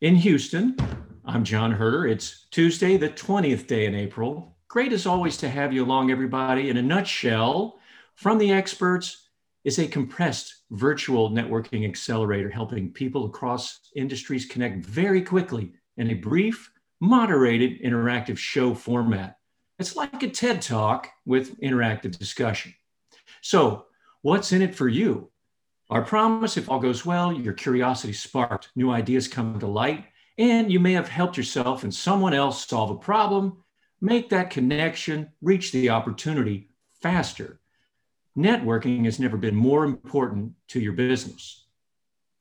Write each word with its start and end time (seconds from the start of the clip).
In 0.00 0.16
Houston, 0.16 0.76
I'm 1.26 1.44
John 1.44 1.72
Herder. 1.72 2.06
It's 2.06 2.46
Tuesday, 2.50 2.96
the 2.96 3.10
20th 3.10 3.66
day 3.66 3.84
in 3.84 3.94
April. 3.94 4.56
Great 4.66 4.94
as 4.94 5.04
always 5.04 5.36
to 5.36 5.48
have 5.50 5.74
you 5.74 5.84
along, 5.84 6.10
everybody. 6.10 6.70
In 6.70 6.78
a 6.78 6.82
nutshell, 6.82 7.78
From 8.14 8.38
the 8.38 8.50
Experts 8.50 9.28
is 9.62 9.78
a 9.78 9.86
compressed 9.86 10.62
virtual 10.70 11.28
networking 11.28 11.86
accelerator 11.86 12.48
helping 12.48 12.90
people 12.90 13.26
across 13.26 13.90
industries 13.94 14.46
connect 14.46 14.82
very 14.86 15.20
quickly 15.20 15.74
in 15.98 16.08
a 16.08 16.14
brief, 16.14 16.72
moderated, 17.00 17.82
interactive 17.82 18.38
show 18.38 18.72
format. 18.72 19.36
It's 19.78 19.96
like 19.96 20.22
a 20.22 20.30
TED 20.30 20.62
Talk 20.62 21.10
with 21.26 21.60
interactive 21.60 22.18
discussion. 22.18 22.72
So, 23.42 23.84
what's 24.22 24.52
in 24.52 24.62
it 24.62 24.74
for 24.74 24.88
you? 24.88 25.29
Our 25.90 26.02
promise, 26.02 26.56
if 26.56 26.70
all 26.70 26.78
goes 26.78 27.04
well, 27.04 27.32
your 27.32 27.52
curiosity 27.52 28.12
sparked, 28.12 28.70
new 28.76 28.92
ideas 28.92 29.26
come 29.26 29.58
to 29.58 29.66
light, 29.66 30.04
and 30.38 30.70
you 30.70 30.78
may 30.78 30.92
have 30.92 31.08
helped 31.08 31.36
yourself 31.36 31.82
and 31.82 31.92
someone 31.92 32.32
else 32.32 32.64
solve 32.64 32.90
a 32.90 32.94
problem, 32.94 33.64
make 34.00 34.28
that 34.30 34.50
connection, 34.50 35.32
reach 35.42 35.72
the 35.72 35.90
opportunity 35.90 36.68
faster. 37.02 37.58
Networking 38.38 39.04
has 39.04 39.18
never 39.18 39.36
been 39.36 39.56
more 39.56 39.84
important 39.84 40.52
to 40.68 40.78
your 40.78 40.92
business. 40.92 41.66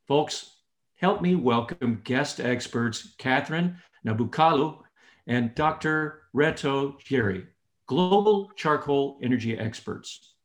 Folks, 0.07 0.57
help 0.97 1.19
me 1.19 1.33
welcome 1.33 2.01
guest 2.03 2.39
experts 2.39 3.15
Catherine 3.17 3.77
Nabukalu 4.05 4.77
and 5.25 5.55
Dr. 5.55 6.21
Reto 6.35 7.01
Gieré, 7.01 7.47
global 7.87 8.51
charcoal 8.55 9.17
energy 9.23 9.57
experts. 9.57 10.35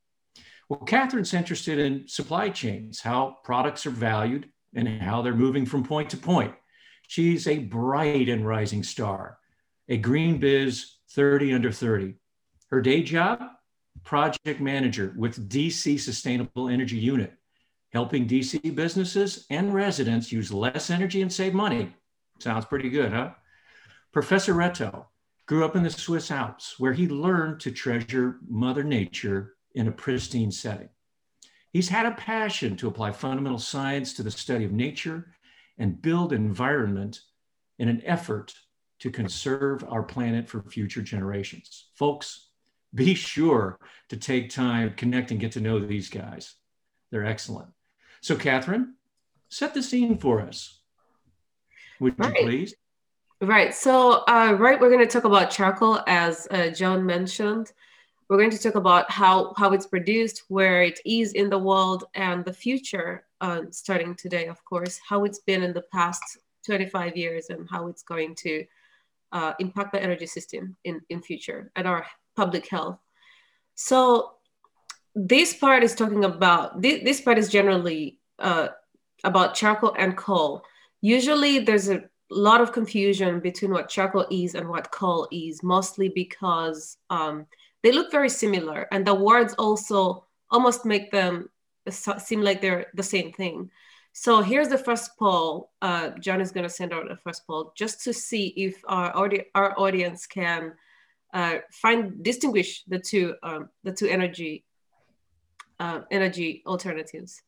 Well, 0.68 0.80
Catherine's 0.80 1.34
interested 1.34 1.78
in 1.78 2.09
supply 2.09 2.48
chains, 2.48 3.00
how 3.00 3.36
products 3.45 3.84
are 3.86 3.91
valued, 3.91 4.48
and 4.74 4.88
how 5.02 5.22
they're 5.22 5.34
moving 5.34 5.66
from 5.66 5.84
point 5.84 6.10
to 6.10 6.16
point. 6.16 6.55
She's 7.06 7.46
a 7.46 7.59
bright 7.59 8.28
and 8.28 8.46
rising 8.46 8.82
star, 8.82 9.38
a 9.88 10.00
GreenBiz 10.00 10.84
30 11.11 11.55
under 11.55 11.70
30. 11.70 12.14
Her 12.70 12.80
day 12.80 13.03
job, 13.03 13.41
project 14.05 14.61
manager 14.61 15.14
with 15.16 15.48
DC 15.48 16.00
Sustainable 16.00 16.69
Energy 16.69 16.97
Unit, 16.97 17.34
helping 17.92 18.27
DC 18.27 18.75
businesses 18.75 19.47
and 19.50 19.72
residents 19.72 20.33
use 20.33 20.53
less 20.53 20.91
energy 20.91 21.22
and 21.22 21.33
save 21.33 21.55
money. 21.55 21.94
Sounds 22.41 22.64
pretty 22.64 22.88
good, 22.88 23.12
huh? 23.12 23.31
Professor 24.12 24.55
Reto 24.55 25.06
grew 25.47 25.64
up 25.64 25.77
in 25.77 25.83
the 25.83 25.91
Swiss 25.91 26.31
Alps, 26.31 26.78
where 26.78 26.92
he 26.92 27.06
learned 27.06 27.60
to 27.60 27.70
treasure 27.70 28.38
Mother 28.48 28.83
Nature 28.83 29.53
in 29.75 29.89
a 29.89 29.92
pristine 29.92 30.50
setting. 30.50 30.89
He's 31.72 31.89
had 31.89 32.06
a 32.06 32.12
passion 32.12 32.77
to 32.77 32.89
apply 32.89 33.12
fundamental 33.12 33.58
science 33.58 34.12
to 34.14 34.22
the 34.22 34.31
study 34.31 34.64
of 34.64 34.72
nature 34.72 35.34
and 35.77 36.00
build 36.00 36.33
environment 36.33 37.20
in 37.78 37.89
an 37.89 38.03
effort 38.05 38.55
to 39.00 39.11
conserve 39.11 39.84
our 39.89 40.03
planet 40.03 40.48
for 40.48 40.62
future 40.62 41.03
generations. 41.03 41.89
Folks, 41.94 42.48
be 42.94 43.14
sure 43.14 43.78
to 44.08 44.16
take 44.16 44.50
time, 44.50 44.94
connect, 44.97 45.33
and 45.33 45.41
get 45.41 45.53
to 45.53 45.61
know 45.61 45.81
these 45.81 46.09
guys. 46.09 46.55
They're 47.11 47.27
excellent. 47.27 47.70
So, 48.20 48.36
Catherine, 48.36 48.94
set 49.48 49.75
the 49.75 49.83
scene 49.83 50.16
for 50.19 50.41
us. 50.41 50.81
Would 52.00 52.19
right. 52.19 52.38
you 52.38 52.47
please? 52.47 52.75
Right. 53.41 53.75
So, 53.75 54.25
uh, 54.28 54.56
right, 54.59 54.81
we're 54.81 54.91
going 54.91 55.06
to 55.06 55.12
talk 55.12 55.25
about 55.25 55.50
charcoal, 55.50 56.00
as 56.06 56.47
uh, 56.50 56.69
John 56.69 57.05
mentioned. 57.05 57.72
We're 58.28 58.39
going 58.39 58.50
to 58.50 58.58
talk 58.58 58.75
about 58.75 59.11
how, 59.11 59.53
how 59.56 59.72
it's 59.72 59.86
produced, 59.86 60.44
where 60.48 60.83
it 60.83 60.98
is 61.05 61.33
in 61.33 61.50
the 61.50 61.58
world, 61.58 62.05
and 62.14 62.44
the 62.44 62.53
future, 62.53 63.27
uh, 63.41 63.62
starting 63.70 64.14
today, 64.14 64.47
of 64.47 64.64
course, 64.64 64.98
how 65.06 65.25
it's 65.25 65.41
been 65.41 65.62
in 65.62 65.75
the 65.75 65.84
past 65.92 66.22
25 66.64 67.16
years 67.16 67.50
and 67.50 67.69
how 67.70 67.89
it's 67.89 68.03
going 68.03 68.34
to 68.36 68.64
uh, 69.33 69.53
impact 69.58 69.92
the 69.92 70.03
energy 70.03 70.27
system 70.27 70.77
in, 70.84 71.03
in 71.11 71.20
future 71.20 71.70
and 71.77 71.86
our 71.86 72.06
public 72.36 72.69
health. 72.69 72.98
So 73.75 74.33
this 75.15 75.54
part 75.54 75.82
is 75.82 75.94
talking 75.94 76.25
about, 76.25 76.81
this, 76.81 77.03
this 77.04 77.21
part 77.21 77.38
is 77.38 77.50
generally 77.50 78.19
uh, 78.38 78.69
about 79.25 79.54
charcoal 79.54 79.94
and 79.98 80.16
coal. 80.16 80.62
Usually 81.03 81.59
there's 81.59 81.91
a 81.91 82.04
lot 82.31 82.60
of 82.60 82.72
confusion 82.72 83.41
between 83.41 83.71
what 83.71 83.88
charcoal 83.88 84.27
is 84.31 84.54
and 84.54 84.69
what 84.69 84.91
coal 84.91 85.28
is, 85.31 85.62
mostly 85.62 86.09
because 86.09 86.97
um, 87.10 87.47
they 87.84 87.93
look 87.93 88.11
very 88.11 88.31
similar 88.31 88.89
and 88.91 89.06
the 89.06 89.15
words 89.15 89.55
also 89.59 90.25
almost 90.50 90.87
make 90.87 91.12
them 91.12 91.50
seem 91.91 92.41
like 92.41 92.62
they're 92.62 92.87
the 92.95 93.03
same 93.03 93.31
thing. 93.31 93.71
So 94.15 94.41
here's 94.41 94.69
the 94.69 94.78
first 94.78 95.11
poll. 95.19 95.71
Uh, 95.83 96.11
john 96.19 96.41
is 96.41 96.50
going 96.50 96.65
to 96.65 96.71
send 96.71 96.95
out 96.95 97.06
the 97.09 97.19
first 97.19 97.47
poll 97.47 97.72
just 97.77 98.03
to 98.05 98.15
see 98.15 98.47
if 98.56 98.83
our, 98.89 99.15
audi- 99.15 99.45
our 99.55 99.78
audience 99.78 100.27
can 100.27 100.72
uh, 101.34 101.59
find 101.72 102.22
distinguish 102.25 102.84
the 102.89 102.99
two 102.99 103.34
um, 103.43 103.69
the 103.83 103.93
two 103.93 104.06
energy 104.06 104.65
uh, 105.78 106.01
energy 106.11 106.62
alternatives. 106.66 107.43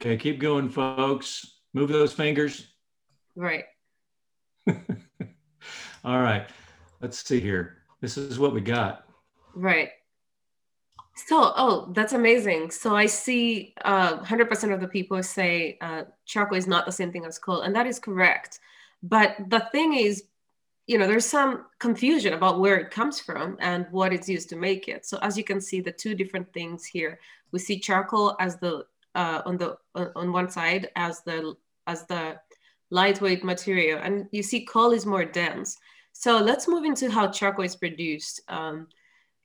Okay 0.00 0.16
keep 0.16 0.40
going 0.40 0.68
folks. 0.68 1.60
Move 1.74 1.90
those 1.90 2.12
fingers. 2.12 2.66
Right 3.36 3.64
All 6.04 6.20
right. 6.20 6.46
Let's 7.00 7.26
see 7.26 7.40
here. 7.40 7.78
This 8.00 8.18
is 8.18 8.38
what 8.38 8.52
we 8.52 8.60
got. 8.60 9.06
Right. 9.54 9.90
So, 11.16 11.52
oh, 11.56 11.92
that's 11.92 12.12
amazing. 12.12 12.72
So 12.72 12.94
I 12.94 13.06
see 13.06 13.74
uh, 13.84 14.18
100% 14.18 14.74
of 14.74 14.80
the 14.80 14.88
people 14.88 15.22
say 15.22 15.78
uh, 15.80 16.02
charcoal 16.26 16.58
is 16.58 16.66
not 16.66 16.84
the 16.84 16.92
same 16.92 17.12
thing 17.12 17.24
as 17.24 17.38
coal, 17.38 17.62
and 17.62 17.74
that 17.74 17.86
is 17.86 17.98
correct. 17.98 18.60
But 19.02 19.36
the 19.48 19.60
thing 19.72 19.94
is, 19.94 20.24
you 20.86 20.98
know, 20.98 21.06
there's 21.06 21.24
some 21.24 21.66
confusion 21.78 22.34
about 22.34 22.60
where 22.60 22.76
it 22.76 22.90
comes 22.90 23.20
from 23.20 23.56
and 23.60 23.86
what 23.90 24.12
it's 24.12 24.28
used 24.28 24.50
to 24.50 24.56
make 24.56 24.88
it. 24.88 25.06
So 25.06 25.18
as 25.22 25.38
you 25.38 25.44
can 25.44 25.60
see, 25.60 25.80
the 25.80 25.92
two 25.92 26.14
different 26.14 26.52
things 26.52 26.84
here, 26.84 27.18
we 27.52 27.58
see 27.60 27.78
charcoal 27.78 28.36
as 28.40 28.56
the 28.56 28.84
uh, 29.14 29.40
on 29.46 29.56
the 29.56 29.78
on 29.94 30.32
one 30.32 30.50
side 30.50 30.90
as 30.96 31.22
the 31.22 31.54
as 31.86 32.04
the 32.06 32.38
lightweight 32.90 33.44
material. 33.44 34.00
And 34.02 34.26
you 34.32 34.42
see 34.42 34.64
coal 34.66 34.90
is 34.90 35.06
more 35.06 35.24
dense. 35.24 35.78
So 36.14 36.38
let's 36.38 36.66
move 36.66 36.84
into 36.84 37.10
how 37.10 37.28
charcoal 37.28 37.66
is 37.66 37.76
produced. 37.76 38.40
Um, 38.48 38.86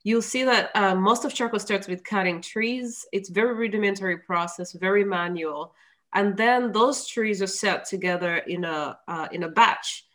you'll 0.04 0.22
see 0.22 0.44
that 0.44 0.72
uh, 0.76 0.96
most 0.96 1.26
of 1.26 1.34
charcoal 1.34 1.60
starts 1.60 1.88
with 1.88 2.06
cutting 2.06 2.42
trees. 2.42 3.06
It's 3.12 3.30
very 3.30 3.54
rudimentary 3.54 4.20
process, 4.20 4.72
very 4.72 5.04
manual. 5.04 5.74
And 6.14 6.38
then 6.38 6.72
those 6.72 7.06
trees 7.06 7.42
are 7.42 7.48
set 7.48 7.86
together 7.86 8.38
in 8.38 8.64
a, 8.64 8.98
uh, 9.08 9.28
in 9.34 9.44
a 9.44 9.50
batch. 9.50 10.06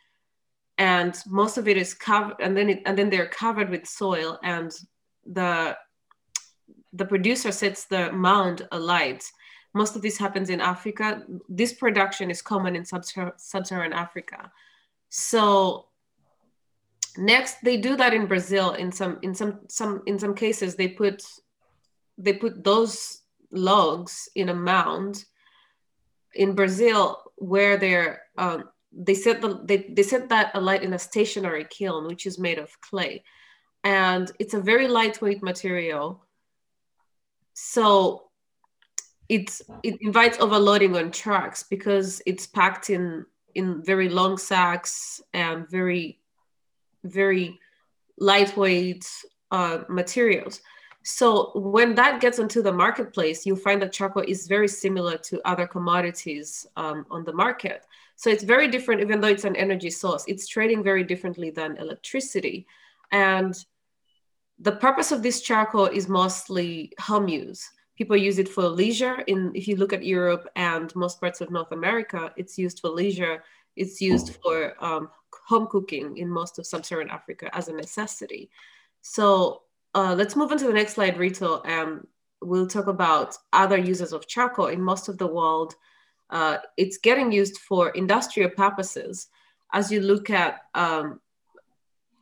And 0.77 1.15
most 1.27 1.57
of 1.57 1.67
it 1.67 1.77
is 1.77 1.93
covered, 1.93 2.37
and 2.39 2.57
then 2.57 2.69
it, 2.69 2.81
and 2.85 2.97
then 2.97 3.09
they're 3.09 3.27
covered 3.27 3.69
with 3.69 3.87
soil, 3.87 4.39
and 4.43 4.73
the 5.25 5.77
the 6.91 7.05
producer 7.05 7.51
sets 7.53 7.85
the 7.85 8.11
mound 8.11 8.67
alight 8.73 9.23
most 9.75 9.97
of 9.97 10.01
this 10.01 10.17
happens 10.17 10.49
in 10.49 10.61
Africa. 10.61 11.21
This 11.49 11.73
production 11.73 12.31
is 12.31 12.41
common 12.41 12.77
in 12.77 12.85
sub-Saharan 12.85 13.91
Africa. 13.91 14.49
So 15.09 15.87
next, 17.17 17.57
they 17.63 17.77
do 17.77 17.95
that 17.97 18.13
in 18.13 18.27
Brazil. 18.27 18.73
In 18.73 18.91
some 18.91 19.19
in 19.21 19.33
some 19.33 19.59
some 19.67 20.01
in 20.05 20.19
some 20.19 20.35
cases, 20.35 20.75
they 20.75 20.87
put 20.87 21.23
they 22.17 22.33
put 22.33 22.63
those 22.63 23.21
logs 23.51 24.29
in 24.35 24.49
a 24.49 24.53
mound. 24.53 25.25
In 26.33 26.53
Brazil, 26.53 27.23
where 27.37 27.77
they're 27.77 28.23
um, 28.37 28.65
they 28.91 29.13
set 29.13 29.41
the 29.41 29.61
they, 29.63 29.77
they 29.77 30.03
set 30.03 30.29
that 30.29 30.51
alight 30.53 30.83
in 30.83 30.93
a 30.93 30.99
stationary 30.99 31.65
kiln, 31.69 32.07
which 32.07 32.25
is 32.25 32.39
made 32.39 32.59
of 32.59 32.79
clay, 32.81 33.23
and 33.83 34.31
it's 34.39 34.53
a 34.53 34.61
very 34.61 34.87
lightweight 34.87 35.43
material. 35.43 36.25
So 37.53 38.29
it's 39.29 39.61
it 39.83 39.97
invites 40.01 40.39
overloading 40.39 40.95
on 40.97 41.11
trucks 41.11 41.63
because 41.63 42.21
it's 42.25 42.47
packed 42.47 42.89
in 42.89 43.25
in 43.55 43.81
very 43.83 44.09
long 44.09 44.37
sacks 44.37 45.21
and 45.33 45.69
very 45.69 46.19
very 47.05 47.59
lightweight 48.17 49.07
uh, 49.51 49.79
materials. 49.89 50.61
So 51.03 51.51
when 51.53 51.93
that 51.95 52.19
gets 52.19 52.39
into 52.39 52.63
the 52.63 52.71
marketplace 52.71 53.45
you'll 53.45 53.57
find 53.57 53.81
that 53.81 53.93
charcoal 53.93 54.23
is 54.27 54.47
very 54.47 54.67
similar 54.67 55.17
to 55.17 55.39
other 55.45 55.67
commodities 55.67 56.65
um, 56.77 57.05
on 57.11 57.23
the 57.23 57.33
market. 57.33 57.85
So 58.15 58.29
it's 58.29 58.43
very 58.43 58.67
different 58.67 59.01
even 59.01 59.21
though 59.21 59.27
it's 59.27 59.43
an 59.43 59.55
energy 59.55 59.91
source 59.91 60.23
it's 60.27 60.47
trading 60.47 60.83
very 60.83 61.03
differently 61.03 61.51
than 61.51 61.77
electricity. 61.77 62.65
And 63.11 63.53
the 64.57 64.71
purpose 64.71 65.11
of 65.11 65.21
this 65.21 65.41
charcoal 65.41 65.85
is 65.85 66.07
mostly 66.07 66.93
home 66.99 67.27
use. 67.27 67.69
People 67.97 68.17
use 68.17 68.39
it 68.39 68.49
for 68.49 68.63
leisure. 68.67 69.19
In 69.27 69.51
if 69.53 69.67
you 69.67 69.75
look 69.75 69.93
at 69.93 70.03
europe 70.03 70.49
and 70.55 70.95
most 70.95 71.19
parts 71.19 71.39
of 71.39 71.51
north 71.51 71.71
america 71.71 72.33
it's 72.35 72.57
used 72.57 72.79
for 72.79 72.89
leisure 72.89 73.43
it's 73.75 74.01
used 74.01 74.37
for 74.41 74.73
um, 74.83 75.09
home 75.47 75.67
cooking 75.67 76.17
in 76.17 76.29
most 76.29 76.59
of 76.59 76.65
sub-saharan 76.65 77.09
africa 77.09 77.49
as 77.55 77.67
a 77.67 77.73
necessity 77.73 78.49
so 79.01 79.61
uh, 79.93 80.13
let's 80.17 80.35
move 80.35 80.51
on 80.51 80.57
to 80.57 80.67
the 80.67 80.73
next 80.73 80.93
slide 80.93 81.15
Reto 81.15 81.65
um, 81.67 82.05
we'll 82.45 82.67
talk 82.67 82.87
about 82.87 83.35
other 83.53 83.77
uses 83.77 84.13
of 84.13 84.27
charcoal. 84.27 84.67
In 84.67 84.81
most 84.81 85.07
of 85.09 85.17
the 85.17 85.27
world, 85.27 85.75
uh, 86.29 86.57
it's 86.77 86.97
getting 86.97 87.31
used 87.31 87.57
for 87.57 87.89
industrial 87.89 88.49
purposes. 88.49 89.27
As 89.73 89.91
you 89.91 90.01
look 90.01 90.29
at 90.29 90.61
um, 90.73 91.19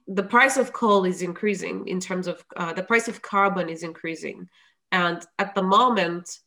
the 0.07 0.23
price 0.23 0.57
of 0.57 0.73
coal 0.73 1.05
is 1.05 1.21
increasing 1.21 1.87
in 1.87 1.99
terms 1.99 2.27
of 2.27 2.43
uh, 2.55 2.73
the 2.73 2.83
price 2.83 3.07
of 3.07 3.21
carbon 3.21 3.69
is 3.69 3.83
increasing. 3.83 4.49
And 4.91 5.25
at 5.39 5.55
the 5.55 5.63
moment, 5.63 6.39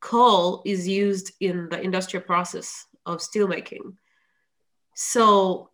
coal 0.00 0.62
is 0.64 0.86
used 0.86 1.32
in 1.40 1.68
the 1.70 1.80
industrial 1.80 2.24
process 2.24 2.86
of 3.06 3.18
steelmaking. 3.18 3.94
So 5.00 5.70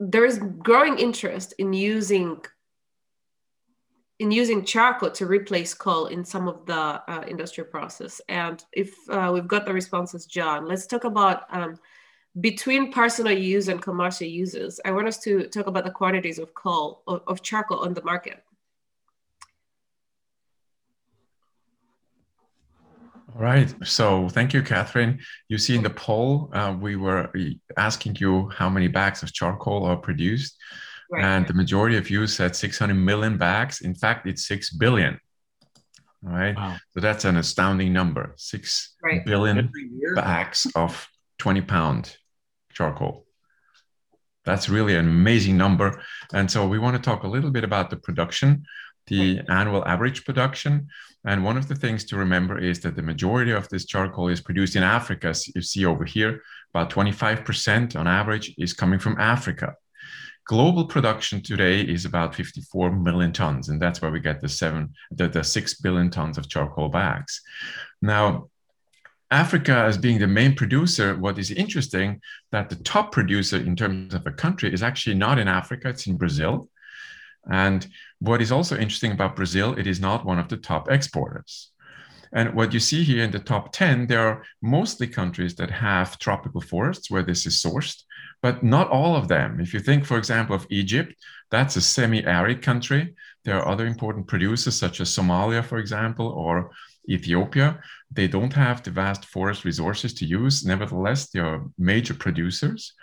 there 0.00 0.24
is 0.24 0.40
growing 0.58 0.98
interest 0.98 1.54
in 1.58 1.72
using 1.72 2.44
in 4.18 4.32
using 4.32 4.64
charcoal 4.64 5.12
to 5.12 5.26
replace 5.26 5.72
coal 5.74 6.06
in 6.06 6.24
some 6.24 6.48
of 6.48 6.66
the 6.66 6.74
uh, 6.74 7.24
industrial 7.28 7.70
process. 7.70 8.20
And 8.28 8.62
if 8.72 8.92
uh, 9.08 9.30
we've 9.32 9.46
got 9.46 9.64
the 9.64 9.72
responses, 9.72 10.26
John, 10.26 10.66
let's 10.66 10.86
talk 10.86 11.04
about 11.04 11.44
um, 11.50 11.78
between 12.40 12.92
personal 12.92 13.32
use 13.32 13.68
and 13.68 13.80
commercial 13.80 14.26
uses. 14.26 14.80
I 14.84 14.90
want 14.90 15.06
us 15.06 15.18
to 15.18 15.46
talk 15.46 15.68
about 15.68 15.84
the 15.84 15.92
quantities 15.92 16.40
of 16.40 16.52
coal, 16.52 17.02
of, 17.06 17.22
of 17.28 17.42
charcoal 17.42 17.78
on 17.78 17.94
the 17.94 18.02
market. 18.02 18.42
All 23.34 23.42
right. 23.42 23.72
So 23.84 24.28
thank 24.28 24.52
you, 24.52 24.62
Catherine. 24.62 25.20
You 25.48 25.58
see 25.58 25.76
in 25.76 25.82
the 25.82 25.90
poll, 25.90 26.50
uh, 26.52 26.76
we 26.78 26.96
were 26.96 27.30
asking 27.76 28.16
you 28.18 28.48
how 28.50 28.68
many 28.68 28.88
bags 28.88 29.22
of 29.22 29.32
charcoal 29.32 29.84
are 29.84 29.96
produced. 29.96 30.56
Right. 31.10 31.24
And 31.24 31.46
the 31.46 31.54
majority 31.54 31.96
of 31.96 32.10
you 32.10 32.26
said 32.26 32.56
600 32.56 32.94
million 32.94 33.36
bags. 33.36 33.80
In 33.80 33.94
fact, 33.94 34.26
it's 34.26 34.46
6 34.46 34.70
billion. 34.70 35.18
All 36.26 36.32
right. 36.32 36.56
Wow. 36.56 36.76
So 36.92 37.00
that's 37.00 37.24
an 37.24 37.36
astounding 37.36 37.92
number 37.92 38.34
Six 38.36 38.94
right. 39.02 39.24
billion 39.24 39.70
bags 40.14 40.66
of 40.74 41.08
20 41.38 41.62
pound 41.62 42.16
charcoal. 42.72 43.26
That's 44.44 44.68
really 44.68 44.96
an 44.96 45.06
amazing 45.06 45.56
number. 45.56 46.02
And 46.32 46.50
so 46.50 46.66
we 46.66 46.78
want 46.78 46.96
to 46.96 47.02
talk 47.02 47.22
a 47.22 47.28
little 47.28 47.50
bit 47.50 47.64
about 47.64 47.90
the 47.90 47.96
production, 47.96 48.64
the 49.10 49.38
hmm. 49.38 49.52
annual 49.52 49.86
average 49.86 50.24
production. 50.24 50.88
And 51.26 51.44
one 51.44 51.58
of 51.58 51.68
the 51.68 51.74
things 51.74 52.04
to 52.06 52.16
remember 52.16 52.58
is 52.58 52.80
that 52.80 52.96
the 52.96 53.02
majority 53.02 53.50
of 53.50 53.68
this 53.68 53.84
charcoal 53.84 54.28
is 54.28 54.40
produced 54.40 54.74
in 54.74 54.82
Africa. 54.82 55.28
As 55.28 55.46
you 55.54 55.60
see 55.60 55.84
over 55.84 56.06
here, 56.06 56.40
about 56.72 56.88
25% 56.88 57.94
on 57.94 58.06
average 58.06 58.54
is 58.56 58.72
coming 58.72 58.98
from 58.98 59.20
Africa. 59.20 59.74
Global 60.46 60.86
production 60.86 61.42
today 61.42 61.82
is 61.82 62.06
about 62.06 62.34
54 62.34 62.92
million 62.92 63.32
tons, 63.32 63.68
and 63.68 63.80
that's 63.80 64.00
where 64.00 64.10
we 64.10 64.20
get 64.20 64.40
the 64.40 64.48
seven, 64.48 64.94
the, 65.10 65.28
the 65.28 65.44
six 65.44 65.74
billion 65.74 66.10
tons 66.10 66.38
of 66.38 66.48
charcoal 66.48 66.88
bags. 66.88 67.42
Now, 68.00 68.48
Africa 69.30 69.74
as 69.74 69.96
being 69.96 70.18
the 70.18 70.26
main 70.26 70.56
producer, 70.56 71.14
what 71.16 71.38
is 71.38 71.50
interesting 71.50 72.20
that 72.50 72.68
the 72.68 72.76
top 72.76 73.12
producer 73.12 73.58
in 73.58 73.76
terms 73.76 74.14
of 74.14 74.26
a 74.26 74.32
country 74.32 74.72
is 74.72 74.82
actually 74.82 75.14
not 75.14 75.38
in 75.38 75.46
Africa, 75.46 75.90
it's 75.90 76.06
in 76.06 76.16
Brazil. 76.16 76.68
And 77.50 77.86
what 78.18 78.42
is 78.42 78.52
also 78.52 78.76
interesting 78.76 79.12
about 79.12 79.36
Brazil, 79.36 79.78
it 79.78 79.86
is 79.86 80.00
not 80.00 80.24
one 80.24 80.38
of 80.38 80.48
the 80.48 80.56
top 80.56 80.90
exporters. 80.90 81.70
And 82.32 82.54
what 82.54 82.72
you 82.72 82.80
see 82.80 83.02
here 83.02 83.24
in 83.24 83.32
the 83.32 83.40
top 83.40 83.72
10, 83.72 84.06
there 84.06 84.26
are 84.28 84.44
mostly 84.62 85.08
countries 85.08 85.56
that 85.56 85.70
have 85.70 86.18
tropical 86.18 86.60
forests 86.60 87.10
where 87.10 87.24
this 87.24 87.44
is 87.46 87.60
sourced 87.60 88.04
but 88.42 88.62
not 88.62 88.88
all 88.88 89.16
of 89.16 89.28
them. 89.28 89.60
If 89.60 89.74
you 89.74 89.80
think, 89.80 90.04
for 90.04 90.16
example, 90.16 90.56
of 90.56 90.66
Egypt, 90.70 91.14
that's 91.50 91.76
a 91.76 91.80
semi 91.80 92.24
arid 92.24 92.62
country. 92.62 93.14
There 93.44 93.58
are 93.58 93.68
other 93.68 93.86
important 93.86 94.26
producers, 94.26 94.78
such 94.78 95.00
as 95.00 95.10
Somalia, 95.10 95.64
for 95.64 95.78
example, 95.78 96.26
or 96.28 96.70
Ethiopia. 97.08 97.80
They 98.10 98.28
don't 98.28 98.52
have 98.52 98.82
the 98.82 98.90
vast 98.90 99.24
forest 99.26 99.64
resources 99.64 100.14
to 100.14 100.26
use. 100.26 100.64
Nevertheless, 100.64 101.30
they 101.30 101.40
are 101.40 101.64
major 101.78 102.14
producers. 102.14 102.94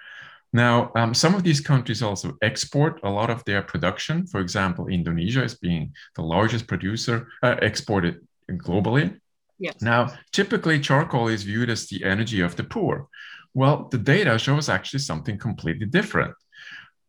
Now, 0.54 0.92
um, 0.96 1.14
some 1.14 1.36
of 1.36 1.44
these 1.44 1.60
countries 1.60 2.02
also 2.02 2.38
export 2.42 3.00
a 3.04 3.10
lot 3.10 3.30
of 3.30 3.44
their 3.46 3.62
production. 3.62 4.26
For 4.28 4.40
example, 4.40 4.88
Indonesia 4.88 5.44
is 5.44 5.56
being 5.56 5.94
the 6.16 6.24
largest 6.24 6.68
producer 6.68 7.28
uh, 7.44 7.58
exported 7.62 8.26
globally. 8.52 9.20
Yes. 9.60 9.82
Now, 9.82 10.14
typically, 10.32 10.80
charcoal 10.80 11.28
is 11.28 11.44
viewed 11.44 11.70
as 11.70 11.88
the 11.88 12.04
energy 12.04 12.42
of 12.42 12.56
the 12.56 12.64
poor. 12.64 13.08
Well, 13.54 13.88
the 13.90 13.98
data 13.98 14.38
shows 14.38 14.70
actually 14.70 15.00
something 15.00 15.38
completely 15.38 15.88
different. 15.88 16.36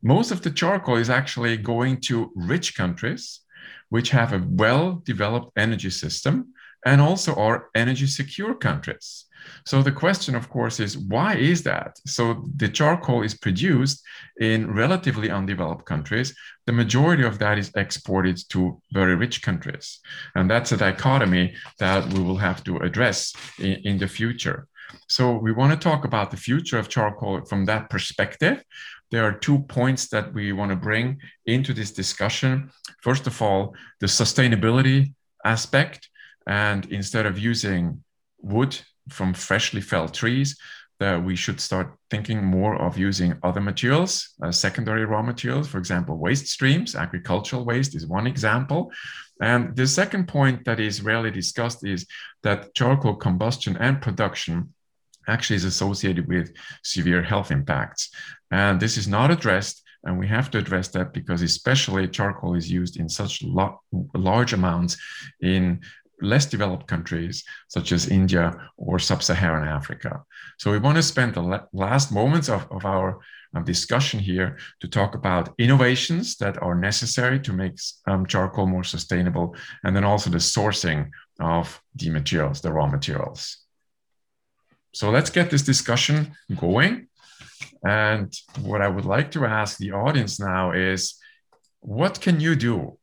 Most 0.03 0.31
of 0.31 0.43
the 0.43 0.51
charcoal 0.51 0.97
is 0.97 1.11
actually 1.11 1.57
going 1.57 2.01
to 2.03 2.33
rich 2.35 2.77
countries, 2.77 3.41
which 3.89 4.11
have 4.11 4.33
a 4.33 4.45
well 4.49 5.03
developed 5.05 5.53
energy 5.57 5.91
system 5.91 6.55
and 6.87 7.01
also 7.01 7.35
are 7.35 7.69
energy 7.75 8.07
secure 8.07 8.55
countries. 8.55 9.27
So 9.65 9.83
the 9.83 9.93
question, 9.93 10.35
of 10.35 10.49
course, 10.49 10.81
is 10.81 10.99
why 10.99 11.37
is 11.37 11.63
that? 11.65 11.99
So 12.07 12.49
the 12.57 12.69
charcoal 12.69 13.23
is 13.23 13.35
produced 13.35 14.03
in 14.41 14.73
relatively 14.73 15.31
undeveloped 15.31 15.85
countries. 15.85 16.35
The 16.67 16.73
majority 16.73 17.25
of 17.25 17.39
that 17.39 17.59
is 17.59 17.71
exported 17.75 18.39
to 18.51 18.81
very 18.93 19.15
rich 19.15 19.43
countries. 19.43 20.01
And 20.35 20.51
that's 20.51 20.73
a 20.73 20.77
dichotomy 20.77 21.55
that 21.79 22.13
we 22.13 22.21
will 22.21 22.37
have 22.37 22.63
to 22.65 22.79
address 22.79 23.33
in, 23.59 23.81
in 23.85 23.99
the 23.99 24.09
future. 24.09 24.67
So 25.09 25.37
we 25.37 25.53
want 25.53 25.73
to 25.73 25.89
talk 25.89 26.05
about 26.05 26.31
the 26.31 26.37
future 26.37 26.79
of 26.79 26.89
charcoal 26.89 27.45
from 27.45 27.65
that 27.67 27.91
perspective. 27.91 28.63
There 29.11 29.25
are 29.25 29.33
two 29.33 29.61
points 29.61 30.09
that 30.09 30.33
we 30.35 30.53
want 30.53 30.71
to 30.71 30.77
bring 30.77 31.21
into 31.47 31.73
this 31.73 31.93
discussion. 31.93 32.71
First 33.03 33.27
of 33.27 33.41
all, 33.41 33.75
the 34.01 34.07
sustainability 34.07 35.15
aspect. 35.45 36.09
And 36.47 36.87
instead 36.91 37.27
of 37.27 37.39
using 37.39 38.03
wood 38.41 38.79
from 39.11 39.35
freshly 39.35 39.81
felled 39.81 40.15
trees, 40.15 40.57
that 41.01 41.23
we 41.23 41.37
should 41.37 41.61
start 41.61 41.97
thinking 42.11 42.45
more 42.45 42.75
of 42.77 42.99
using 42.99 43.39
other 43.43 43.61
materials, 43.61 44.35
uh, 44.43 44.51
secondary 44.51 45.05
raw 45.05 45.23
materials, 45.23 45.69
for 45.69 45.79
example, 45.79 46.17
waste 46.17 46.49
streams. 46.49 46.97
Agricultural 46.97 47.65
waste 47.65 47.95
is 47.95 48.07
one 48.07 48.27
example. 48.27 48.91
And 49.41 49.77
the 49.77 49.87
second 49.87 50.27
point 50.27 50.65
that 50.65 50.81
is 50.81 51.03
rarely 51.03 51.31
discussed 51.31 51.87
is 51.87 52.07
that 52.43 52.75
charcoal 52.75 53.15
combustion 53.15 53.77
and 53.77 54.03
production 54.03 54.75
actually 55.29 55.57
is 55.57 55.65
associated 55.65 56.27
with 56.27 56.53
severe 56.83 57.23
health 57.23 57.51
impacts. 57.51 58.11
And 58.51 58.81
this 58.81 58.97
is 58.97 59.07
not 59.07 59.31
addressed. 59.31 59.85
And 60.05 60.19
we 60.19 60.27
have 60.29 60.51
to 60.53 60.59
address 60.59 60.89
that 60.89 61.13
because, 61.13 61.43
especially, 61.43 62.09
charcoal 62.09 62.55
is 62.55 62.71
used 62.71 62.99
in 62.99 63.09
such 63.09 63.43
lo- 63.43 63.81
large 64.15 64.53
amounts 64.53 64.97
in 65.43 65.81
less 66.21 66.47
developed 66.47 66.87
countries 66.87 67.45
such 67.69 67.93
as 67.93 68.09
India 68.09 68.71
or 68.77 68.99
sub 68.99 69.23
Saharan 69.23 69.67
Africa. 69.67 70.23
So, 70.59 70.71
we 70.71 70.79
want 70.79 70.97
to 70.97 71.03
spend 71.03 71.35
the 71.35 71.67
last 71.73 72.13
moments 72.13 72.49
of, 72.49 72.67
of 72.71 72.85
our 72.85 73.21
um, 73.55 73.65
discussion 73.65 74.21
here 74.21 74.59
to 74.81 74.89
talk 74.89 75.15
about 75.15 75.55
innovations 75.59 76.37
that 76.37 76.61
are 76.63 76.75
necessary 76.75 77.41
to 77.41 77.53
make 77.53 77.79
um, 78.07 78.27
charcoal 78.27 78.67
more 78.67 78.85
sustainable, 78.85 79.57
and 79.85 79.97
then 79.97 80.05
also 80.05 80.31
the 80.31 80.39
sourcing 80.39 81.11
of 81.41 81.81
the 81.95 82.11
materials, 82.11 82.61
the 82.61 82.73
raw 82.73 82.87
materials. 82.87 83.59
So 84.93 85.11
let's 85.11 85.31
get 85.31 85.51
this 85.51 85.63
discussion 85.63 86.33
going. 86.57 87.09
And 87.85 88.33
what 88.61 88.83
I 88.83 88.89
would 88.89 89.05
like 89.05 89.31
to 89.33 89.45
ask 89.45 89.79
the 89.79 89.93
audience 89.93 90.41
now 90.41 90.73
is 90.73 91.15
what 91.81 92.21
can 92.21 92.41
you 92.41 92.57
do? 92.57 92.99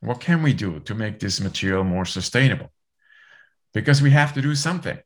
What 0.00 0.20
can 0.20 0.42
we 0.42 0.52
do 0.52 0.80
to 0.80 0.94
make 0.94 1.18
this 1.18 1.40
material 1.40 1.84
more 1.84 2.04
sustainable? 2.04 2.72
Because 3.72 4.02
we 4.02 4.10
have 4.10 4.32
to 4.34 4.42
do 4.42 4.54
something, 4.54 4.98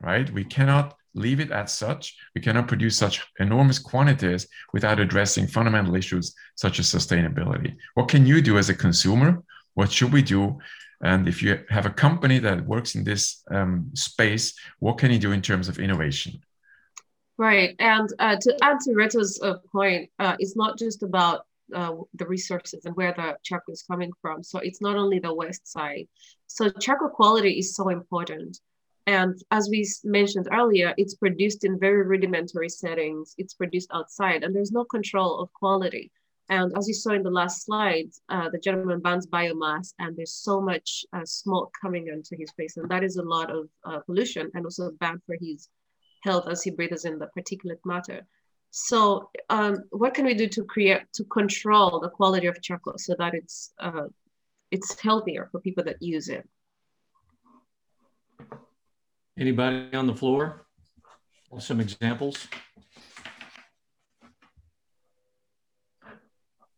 right? 0.00 0.30
We 0.30 0.44
cannot 0.44 0.94
leave 1.14 1.40
it 1.40 1.50
as 1.50 1.72
such. 1.74 2.16
We 2.34 2.40
cannot 2.40 2.68
produce 2.68 2.96
such 2.96 3.26
enormous 3.40 3.78
quantities 3.78 4.46
without 4.72 5.00
addressing 5.00 5.46
fundamental 5.46 5.94
issues 5.94 6.34
such 6.54 6.78
as 6.78 6.86
sustainability. 6.86 7.76
What 7.94 8.08
can 8.08 8.26
you 8.26 8.40
do 8.40 8.58
as 8.58 8.68
a 8.68 8.74
consumer? 8.74 9.42
What 9.74 9.90
should 9.90 10.12
we 10.12 10.22
do 10.22 10.58
and 11.00 11.28
if 11.28 11.42
you 11.42 11.60
have 11.68 11.86
a 11.86 11.90
company 11.90 12.38
that 12.40 12.66
works 12.66 12.94
in 12.94 13.04
this 13.04 13.42
um, 13.50 13.90
space, 13.94 14.54
what 14.80 14.98
can 14.98 15.12
you 15.12 15.18
do 15.18 15.32
in 15.32 15.42
terms 15.42 15.68
of 15.68 15.78
innovation? 15.78 16.40
Right. 17.36 17.76
And 17.78 18.12
uh, 18.18 18.36
to 18.40 18.56
add 18.62 18.80
to 18.80 18.94
Reto's 18.94 19.40
uh, 19.40 19.58
point, 19.70 20.10
uh, 20.18 20.34
it's 20.40 20.56
not 20.56 20.76
just 20.76 21.04
about 21.04 21.46
uh, 21.74 21.94
the 22.14 22.26
resources 22.26 22.84
and 22.84 22.96
where 22.96 23.12
the 23.12 23.36
charcoal 23.42 23.72
is 23.72 23.82
coming 23.82 24.12
from. 24.20 24.42
So 24.42 24.58
it's 24.58 24.80
not 24.80 24.96
only 24.96 25.18
the 25.18 25.34
west 25.34 25.66
side. 25.66 26.08
So 26.46 26.68
charcoal 26.70 27.08
quality 27.08 27.58
is 27.58 27.74
so 27.74 27.88
important. 27.88 28.58
And 29.06 29.40
as 29.50 29.68
we 29.70 29.88
mentioned 30.04 30.48
earlier, 30.52 30.92
it's 30.98 31.14
produced 31.14 31.64
in 31.64 31.78
very 31.78 32.02
rudimentary 32.02 32.68
settings. 32.68 33.34
It's 33.38 33.54
produced 33.54 33.90
outside, 33.94 34.44
and 34.44 34.54
there's 34.54 34.72
no 34.72 34.84
control 34.84 35.38
of 35.38 35.52
quality. 35.54 36.10
And 36.50 36.76
as 36.76 36.88
you 36.88 36.94
saw 36.94 37.12
in 37.12 37.22
the 37.22 37.30
last 37.30 37.64
slide, 37.64 38.10
uh, 38.28 38.48
the 38.48 38.58
gentleman 38.58 39.00
burns 39.00 39.26
biomass 39.26 39.92
and 39.98 40.16
there's 40.16 40.32
so 40.32 40.60
much 40.60 41.04
uh, 41.12 41.24
smoke 41.24 41.74
coming 41.80 42.08
into 42.08 42.36
his 42.36 42.50
face. 42.52 42.78
And 42.78 42.88
that 42.90 43.04
is 43.04 43.16
a 43.16 43.22
lot 43.22 43.50
of 43.50 43.68
uh, 43.84 44.00
pollution 44.00 44.50
and 44.54 44.64
also 44.64 44.90
bad 44.92 45.18
for 45.26 45.36
his 45.38 45.68
health 46.22 46.48
as 46.48 46.62
he 46.62 46.70
breathes 46.70 47.04
in 47.04 47.18
the 47.18 47.28
particulate 47.36 47.84
matter. 47.84 48.26
So, 48.70 49.30
um, 49.48 49.84
what 49.90 50.14
can 50.14 50.26
we 50.26 50.34
do 50.34 50.46
to 50.48 50.64
create 50.64 51.02
to 51.14 51.24
control 51.24 52.00
the 52.00 52.10
quality 52.10 52.46
of 52.46 52.60
chocolate 52.62 53.00
so 53.00 53.14
that 53.18 53.34
it's 53.34 53.72
uh, 53.80 54.08
it's 54.70 55.00
healthier 55.00 55.48
for 55.50 55.60
people 55.60 55.84
that 55.84 56.02
use 56.02 56.28
it? 56.28 56.46
Anybody 59.38 59.96
on 59.96 60.06
the 60.06 60.14
floor? 60.14 60.66
Some 61.58 61.80
examples. 61.80 62.46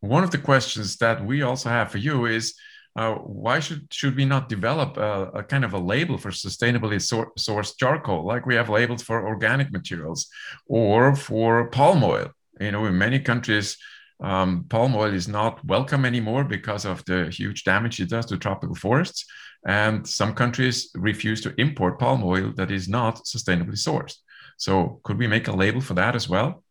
One 0.01 0.23
of 0.23 0.31
the 0.31 0.39
questions 0.39 0.97
that 0.99 1.25
we 1.25 1.43
also 1.43 1.69
have 1.69 1.91
for 1.91 1.99
you 1.99 2.27
is 2.27 2.55
uh, 2.97 3.15
why 3.15 3.61
should 3.61 3.87
should 3.93 4.17
we 4.17 4.25
not 4.25 4.49
develop 4.49 4.97
a, 4.97 5.31
a 5.35 5.43
kind 5.45 5.65
of 5.65 5.73
a 5.75 5.79
label 5.79 6.19
for 6.19 6.31
sustainably 6.31 7.01
sor- 7.01 7.33
sourced 7.39 7.79
charcoal, 7.79 8.27
like 8.27 8.47
we 8.47 8.57
have 8.57 8.69
labels 8.69 9.03
for 9.03 9.27
organic 9.27 9.71
materials 9.73 10.29
or 10.67 11.15
for 11.15 11.69
palm 11.71 12.03
oil? 12.03 12.31
You 12.61 12.73
know, 12.73 12.87
in 12.87 12.99
many 12.99 13.21
countries, 13.21 13.79
um, 14.21 14.65
palm 14.69 14.97
oil 14.97 15.15
is 15.15 15.29
not 15.29 15.65
welcome 15.65 16.05
anymore 16.05 16.45
because 16.45 16.85
of 16.85 17.05
the 17.05 17.31
huge 17.31 17.63
damage 17.65 18.01
it 18.01 18.11
does 18.11 18.27
to 18.27 18.37
tropical 18.37 18.75
forests, 18.75 19.25
and 19.65 20.07
some 20.07 20.35
countries 20.35 20.91
refuse 20.95 21.41
to 21.43 21.55
import 21.59 21.99
palm 21.99 22.25
oil 22.25 22.53
that 22.57 22.73
is 22.73 22.89
not 22.89 23.25
sustainably 23.25 23.79
sourced. 23.79 24.17
So, 24.57 25.01
could 25.05 25.17
we 25.17 25.29
make 25.29 25.47
a 25.47 25.53
label 25.53 25.81
for 25.81 25.95
that 25.95 26.17
as 26.17 26.29
well? 26.29 26.65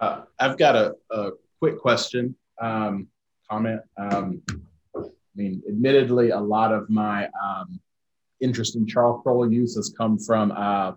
Uh, 0.00 0.22
I've 0.38 0.56
got 0.56 0.74
a, 0.74 0.94
a 1.10 1.30
quick 1.58 1.78
question, 1.78 2.34
um, 2.60 3.08
comment. 3.50 3.82
Um, 3.96 4.42
I 5.38 5.42
mean, 5.42 5.62
admittedly, 5.68 6.30
a 6.30 6.40
lot 6.40 6.72
of 6.72 6.90
my 6.90 7.28
um, 7.40 7.78
interest 8.40 8.74
in 8.74 8.88
charcoal 8.88 9.50
use 9.50 9.76
has 9.76 9.94
come 9.96 10.18
from 10.18 10.50
uh, 10.50 10.92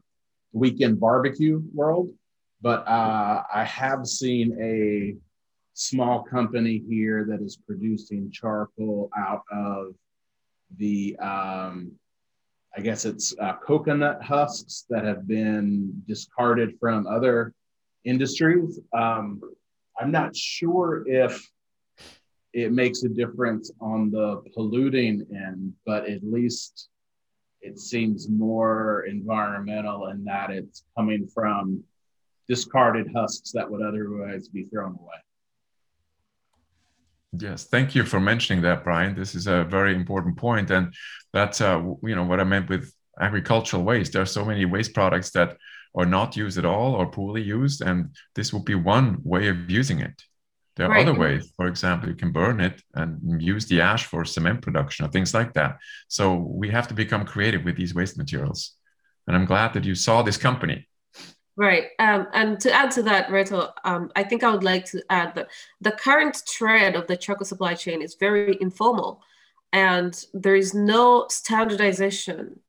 weekend 0.51 0.99
barbecue 0.99 1.61
world, 1.75 2.09
but 2.59 2.87
uh, 2.87 3.43
I 3.53 3.63
have 3.65 4.07
seen 4.07 4.57
a 4.59 5.15
small 5.73 6.23
company 6.23 6.83
here 6.89 7.23
that 7.29 7.39
is 7.41 7.55
producing 7.55 8.31
charcoal 8.31 9.11
out 9.15 9.43
of 9.51 9.93
the, 10.77 11.15
um, 11.17 11.91
I 12.75 12.81
guess 12.81 13.05
it's 13.05 13.35
uh, 13.39 13.57
coconut 13.63 14.23
husks 14.23 14.85
that 14.89 15.03
have 15.03 15.27
been 15.27 16.01
discarded 16.07 16.79
from 16.79 17.05
other 17.05 17.53
industries. 18.05 18.79
Um, 18.91 19.39
I'm 19.99 20.09
not 20.09 20.35
sure 20.35 21.07
if 21.07 21.47
it 22.53 22.71
makes 22.71 23.03
a 23.03 23.09
difference 23.09 23.71
on 23.79 24.11
the 24.11 24.41
polluting 24.53 25.25
end, 25.31 25.73
but 25.85 26.09
at 26.09 26.23
least 26.23 26.89
it 27.61 27.79
seems 27.79 28.27
more 28.27 29.05
environmental 29.07 30.07
in 30.07 30.23
that 30.25 30.49
it's 30.49 30.83
coming 30.97 31.27
from 31.27 31.83
discarded 32.49 33.07
husks 33.15 33.51
that 33.51 33.69
would 33.69 33.81
otherwise 33.81 34.47
be 34.47 34.63
thrown 34.65 34.97
away. 34.99 35.21
Yes, 37.37 37.65
thank 37.65 37.95
you 37.95 38.03
for 38.03 38.19
mentioning 38.19 38.61
that, 38.63 38.83
Brian. 38.83 39.15
This 39.15 39.35
is 39.35 39.47
a 39.47 39.63
very 39.63 39.95
important 39.95 40.35
point, 40.35 40.69
and 40.69 40.93
that's 41.31 41.61
uh, 41.61 41.81
you 42.03 42.15
know 42.15 42.25
what 42.25 42.41
I 42.41 42.43
meant 42.43 42.67
with 42.67 42.93
agricultural 43.21 43.83
waste. 43.83 44.11
There 44.11 44.21
are 44.21 44.25
so 44.25 44.43
many 44.43 44.65
waste 44.65 44.93
products 44.93 45.31
that 45.31 45.55
are 45.95 46.05
not 46.05 46.35
used 46.35 46.57
at 46.57 46.65
all 46.65 46.93
or 46.95 47.09
poorly 47.09 47.41
used, 47.41 47.81
and 47.81 48.13
this 48.35 48.51
would 48.51 48.65
be 48.65 48.75
one 48.75 49.19
way 49.23 49.47
of 49.47 49.69
using 49.69 50.01
it. 50.01 50.21
There 50.75 50.87
are 50.87 50.91
right. 50.91 51.07
other 51.07 51.19
ways. 51.19 51.51
For 51.57 51.67
example, 51.67 52.09
you 52.09 52.15
can 52.15 52.31
burn 52.31 52.61
it 52.61 52.81
and 52.93 53.41
use 53.41 53.65
the 53.67 53.81
ash 53.81 54.05
for 54.05 54.23
cement 54.23 54.61
production 54.61 55.05
or 55.05 55.09
things 55.09 55.33
like 55.33 55.53
that. 55.53 55.77
So 56.07 56.35
we 56.35 56.69
have 56.69 56.87
to 56.87 56.93
become 56.93 57.25
creative 57.25 57.65
with 57.65 57.75
these 57.75 57.93
waste 57.93 58.17
materials. 58.17 58.73
And 59.27 59.35
I'm 59.35 59.45
glad 59.45 59.73
that 59.73 59.83
you 59.83 59.95
saw 59.95 60.21
this 60.21 60.37
company. 60.37 60.87
Right. 61.57 61.87
Um, 61.99 62.27
and 62.33 62.59
to 62.61 62.71
add 62.71 62.91
to 62.91 63.03
that, 63.03 63.27
Reto, 63.27 63.71
um, 63.83 64.11
I 64.15 64.23
think 64.23 64.43
I 64.43 64.51
would 64.51 64.63
like 64.63 64.85
to 64.85 65.03
add 65.09 65.35
that 65.35 65.49
the 65.81 65.91
current 65.91 66.41
trend 66.47 66.95
of 66.95 67.07
the 67.07 67.17
charcoal 67.17 67.45
supply 67.45 67.73
chain 67.73 68.01
is 68.01 68.15
very 68.15 68.57
informal. 68.61 69.21
And 69.73 70.25
there 70.33 70.55
is 70.55 70.73
no 70.73 71.27
standardization 71.29 72.59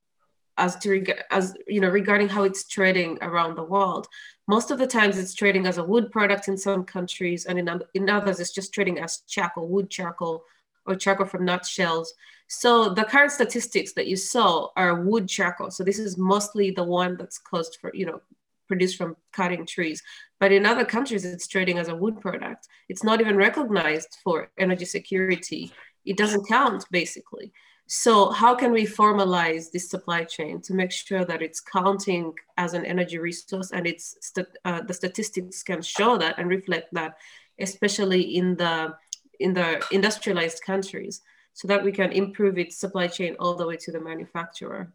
as 0.62 0.76
to 0.76 1.04
as 1.32 1.54
you 1.66 1.80
know 1.80 1.88
regarding 1.88 2.28
how 2.28 2.44
it's 2.44 2.64
trading 2.68 3.18
around 3.20 3.56
the 3.56 3.70
world. 3.74 4.06
Most 4.46 4.70
of 4.70 4.78
the 4.78 4.86
times, 4.86 5.18
it's 5.18 5.34
trading 5.34 5.66
as 5.66 5.78
a 5.78 5.84
wood 5.84 6.10
product 6.12 6.46
in 6.48 6.56
some 6.56 6.84
countries, 6.84 7.46
and 7.46 7.58
in, 7.58 7.68
in 7.94 8.08
others, 8.08 8.38
it's 8.38 8.52
just 8.52 8.72
trading 8.72 8.98
as 9.00 9.22
charcoal, 9.26 9.68
wood 9.68 9.90
charcoal, 9.90 10.44
or 10.86 10.94
charcoal 10.94 11.26
from 11.26 11.44
nutshells. 11.44 12.14
So 12.46 12.90
the 12.90 13.04
current 13.04 13.32
statistics 13.32 13.92
that 13.94 14.06
you 14.06 14.16
saw 14.16 14.68
are 14.76 15.02
wood 15.02 15.28
charcoal. 15.28 15.70
So 15.72 15.82
this 15.82 15.98
is 15.98 16.16
mostly 16.16 16.70
the 16.70 16.84
one 16.84 17.16
that's 17.16 17.38
caused 17.38 17.78
for 17.80 17.90
you 17.92 18.06
know 18.06 18.20
produced 18.68 18.96
from 18.96 19.16
cutting 19.32 19.66
trees. 19.66 20.00
But 20.38 20.52
in 20.52 20.64
other 20.64 20.84
countries, 20.84 21.24
it's 21.24 21.48
trading 21.48 21.78
as 21.78 21.88
a 21.88 21.96
wood 21.96 22.20
product. 22.20 22.68
It's 22.88 23.04
not 23.04 23.20
even 23.20 23.36
recognized 23.36 24.18
for 24.22 24.50
energy 24.58 24.84
security. 24.84 25.72
It 26.04 26.16
doesn't 26.16 26.48
count 26.48 26.84
basically. 26.90 27.52
So 27.86 28.30
how 28.30 28.54
can 28.54 28.72
we 28.72 28.84
formalize 28.84 29.70
this 29.70 29.90
supply 29.90 30.24
chain 30.24 30.60
to 30.62 30.74
make 30.74 30.92
sure 30.92 31.24
that 31.24 31.42
it's 31.42 31.60
counting 31.60 32.32
as 32.56 32.74
an 32.74 32.86
energy 32.86 33.18
resource 33.18 33.70
and 33.72 33.86
it's 33.86 34.16
st 34.20 34.46
uh, 34.64 34.80
the 34.82 34.94
statistics 34.94 35.62
can 35.62 35.82
show 35.82 36.16
that 36.16 36.38
and 36.38 36.48
reflect 36.48 36.88
that, 36.94 37.16
especially 37.58 38.22
in 38.36 38.56
the 38.56 38.94
in 39.40 39.52
the 39.52 39.84
industrialized 39.90 40.62
countries, 40.64 41.20
so 41.52 41.68
that 41.68 41.82
we 41.84 41.92
can 41.92 42.12
improve 42.12 42.56
its 42.58 42.76
supply 42.76 43.08
chain 43.08 43.36
all 43.40 43.54
the 43.54 43.66
way 43.66 43.76
to 43.76 43.90
the 43.92 44.00
manufacturer. 44.00 44.92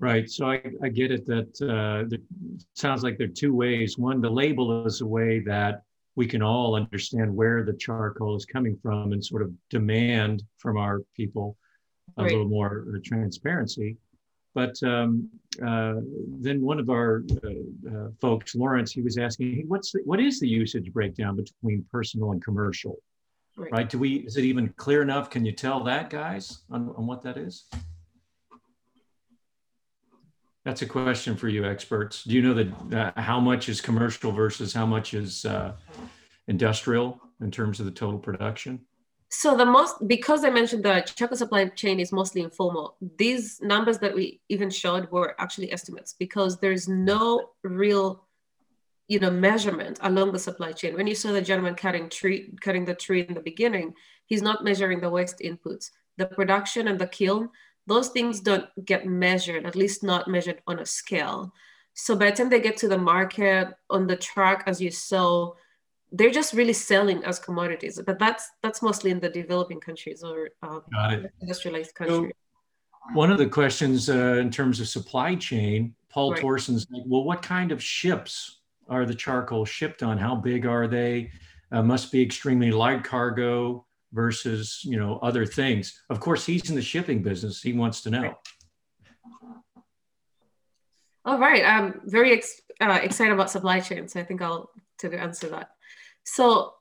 Right. 0.00 0.30
So 0.30 0.48
I, 0.48 0.62
I 0.80 0.88
get 0.88 1.10
it 1.10 1.26
that 1.26 1.52
uh, 1.60 2.14
it 2.14 2.22
sounds 2.74 3.02
like 3.02 3.18
there 3.18 3.26
are 3.26 3.40
two 3.42 3.52
ways. 3.52 3.98
One, 3.98 4.20
the 4.20 4.30
label 4.30 4.86
is 4.86 5.00
a 5.00 5.06
way 5.06 5.40
that 5.40 5.82
we 6.14 6.26
can 6.26 6.42
all 6.42 6.76
understand 6.76 7.34
where 7.34 7.64
the 7.64 7.72
charcoal 7.74 8.36
is 8.36 8.44
coming 8.44 8.78
from 8.80 9.12
and 9.12 9.24
sort 9.24 9.42
of 9.42 9.52
demand 9.70 10.44
from 10.58 10.76
our 10.76 11.02
people 11.16 11.56
a 12.18 12.22
right. 12.22 12.32
little 12.32 12.48
more 12.48 12.84
uh, 12.94 12.98
transparency. 13.04 13.96
But 14.54 14.82
um, 14.82 15.28
uh, 15.64 15.94
then 16.40 16.60
one 16.62 16.80
of 16.80 16.90
our 16.90 17.22
uh, 17.44 17.48
uh, 17.90 18.08
folks, 18.20 18.54
Lawrence, 18.54 18.90
he 18.92 19.02
was 19.02 19.16
asking, 19.16 19.54
hey, 19.54 19.64
what's 19.66 19.92
the, 19.92 20.00
what 20.04 20.20
is 20.20 20.40
the 20.40 20.48
usage 20.48 20.92
breakdown 20.92 21.36
between 21.36 21.84
personal 21.92 22.32
and 22.32 22.42
commercial? 22.42 22.96
Right. 23.56 23.72
right. 23.72 23.88
Do 23.88 23.98
we? 23.98 24.16
Is 24.16 24.36
it 24.36 24.44
even 24.44 24.68
clear 24.76 25.02
enough? 25.02 25.30
Can 25.30 25.44
you 25.44 25.52
tell 25.52 25.82
that, 25.84 26.10
guys, 26.10 26.62
on, 26.70 26.92
on 26.96 27.06
what 27.06 27.22
that 27.22 27.36
is? 27.36 27.66
That's 30.64 30.82
a 30.82 30.86
question 30.86 31.36
for 31.36 31.48
you 31.48 31.64
experts. 31.64 32.24
Do 32.24 32.34
you 32.34 32.42
know 32.42 32.54
that 32.54 33.14
uh, 33.16 33.20
how 33.20 33.40
much 33.40 33.68
is 33.68 33.80
commercial 33.80 34.32
versus 34.32 34.74
how 34.74 34.86
much 34.86 35.14
is 35.14 35.44
uh, 35.44 35.72
industrial 36.46 37.20
in 37.40 37.50
terms 37.50 37.80
of 37.80 37.86
the 37.86 37.92
total 37.92 38.18
production? 38.18 38.80
So 39.30 39.56
the 39.56 39.64
most 39.64 39.96
because 40.08 40.44
i 40.44 40.50
mentioned 40.50 40.82
the 40.84 41.00
charcoal 41.14 41.36
supply 41.36 41.66
chain 41.66 42.00
is 42.00 42.12
mostly 42.12 42.40
informal 42.40 42.96
these 43.18 43.60
numbers 43.60 43.98
that 43.98 44.14
we 44.14 44.40
even 44.48 44.70
showed 44.70 45.10
were 45.10 45.34
actually 45.38 45.72
estimates 45.72 46.14
because 46.18 46.58
there's 46.58 46.88
no 46.88 47.50
real 47.62 48.28
you 49.08 49.18
know 49.18 49.30
measurement 49.30 49.98
along 50.02 50.32
the 50.32 50.38
supply 50.38 50.70
chain. 50.70 50.94
When 50.94 51.06
you 51.06 51.14
saw 51.14 51.32
the 51.32 51.42
gentleman 51.42 51.74
cutting 51.74 52.08
tree 52.08 52.52
cutting 52.60 52.84
the 52.84 52.94
tree 52.94 53.26
in 53.26 53.34
the 53.34 53.40
beginning 53.40 53.94
he's 54.26 54.42
not 54.42 54.62
measuring 54.62 55.00
the 55.00 55.10
waste 55.10 55.40
inputs. 55.40 55.90
The 56.18 56.26
production 56.26 56.88
and 56.88 56.98
the 56.98 57.06
kiln 57.06 57.50
those 57.86 58.10
things 58.10 58.40
don't 58.40 58.68
get 58.84 59.06
measured 59.06 59.64
at 59.64 59.74
least 59.74 60.02
not 60.02 60.28
measured 60.28 60.60
on 60.66 60.78
a 60.78 60.86
scale. 60.86 61.54
So 61.94 62.14
by 62.14 62.30
the 62.30 62.36
time 62.36 62.50
they 62.50 62.60
get 62.60 62.76
to 62.78 62.88
the 62.88 62.98
market 62.98 63.68
on 63.88 64.06
the 64.06 64.16
truck 64.16 64.62
as 64.66 64.80
you 64.80 64.90
saw 64.90 65.54
they're 66.12 66.30
just 66.30 66.52
really 66.54 66.72
selling 66.72 67.22
as 67.24 67.38
commodities 67.38 68.00
but 68.06 68.18
that's 68.18 68.48
that's 68.62 68.80
mostly 68.82 69.10
in 69.10 69.20
the 69.20 69.28
developing 69.28 69.80
countries 69.80 70.22
or 70.22 70.48
uh, 70.62 70.80
industrialized 71.42 71.94
countries. 71.94 72.18
so 72.18 73.14
one 73.14 73.30
of 73.30 73.38
the 73.38 73.46
questions 73.46 74.08
uh, 74.08 74.36
in 74.40 74.50
terms 74.50 74.80
of 74.80 74.88
supply 74.88 75.34
chain 75.34 75.94
paul 76.08 76.32
right. 76.32 76.40
torson's 76.40 76.86
like 76.90 77.02
well 77.06 77.24
what 77.24 77.42
kind 77.42 77.72
of 77.72 77.82
ships 77.82 78.58
are 78.88 79.04
the 79.04 79.14
charcoal 79.14 79.64
shipped 79.64 80.02
on? 80.02 80.18
How 80.18 80.34
big 80.34 80.66
are 80.66 80.88
they? 80.88 81.30
Uh, 81.70 81.82
must 81.82 82.10
be 82.10 82.22
extremely 82.22 82.70
light 82.70 83.04
cargo 83.04 83.84
versus 84.12 84.80
you 84.84 84.98
know 84.98 85.18
other 85.22 85.44
things. 85.44 86.02
Of 86.08 86.20
course 86.20 86.46
he's 86.46 86.70
in 86.70 86.76
the 86.76 86.82
shipping 86.82 87.22
business. 87.22 87.60
He 87.60 87.72
wants 87.72 88.00
to 88.02 88.10
know. 88.10 88.22
Right. 88.22 88.36
all 91.24 91.38
right. 91.38 91.64
I'm 91.64 92.00
very 92.04 92.32
ex- 92.32 92.62
uh, 92.80 92.98
excited 93.02 93.32
about 93.32 93.50
supply 93.50 93.80
chain 93.80 94.06
so 94.06 94.20
i 94.20 94.22
think 94.22 94.40
i'll 94.40 94.70
to 94.98 95.12
answer 95.18 95.48
that 95.48 95.70
so 96.28 96.74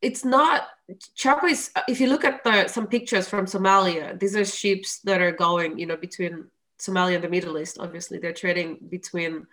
it's 0.00 0.24
not 0.24 0.68
charcoal 1.14 1.50
is 1.50 1.70
if 1.88 2.00
you 2.00 2.08
look 2.08 2.24
at 2.24 2.44
the 2.44 2.68
some 2.68 2.86
pictures 2.86 3.28
from 3.28 3.46
Somalia, 3.46 4.18
these 4.18 4.36
are 4.36 4.44
ships 4.44 5.00
that 5.00 5.20
are 5.20 5.32
going, 5.32 5.78
you 5.78 5.86
know, 5.86 5.96
between 5.96 6.46
Somalia 6.78 7.16
and 7.16 7.24
the 7.24 7.28
Middle 7.28 7.58
East. 7.58 7.78
Obviously, 7.80 8.18
they're 8.18 8.32
trading 8.32 8.78
between 8.88 9.46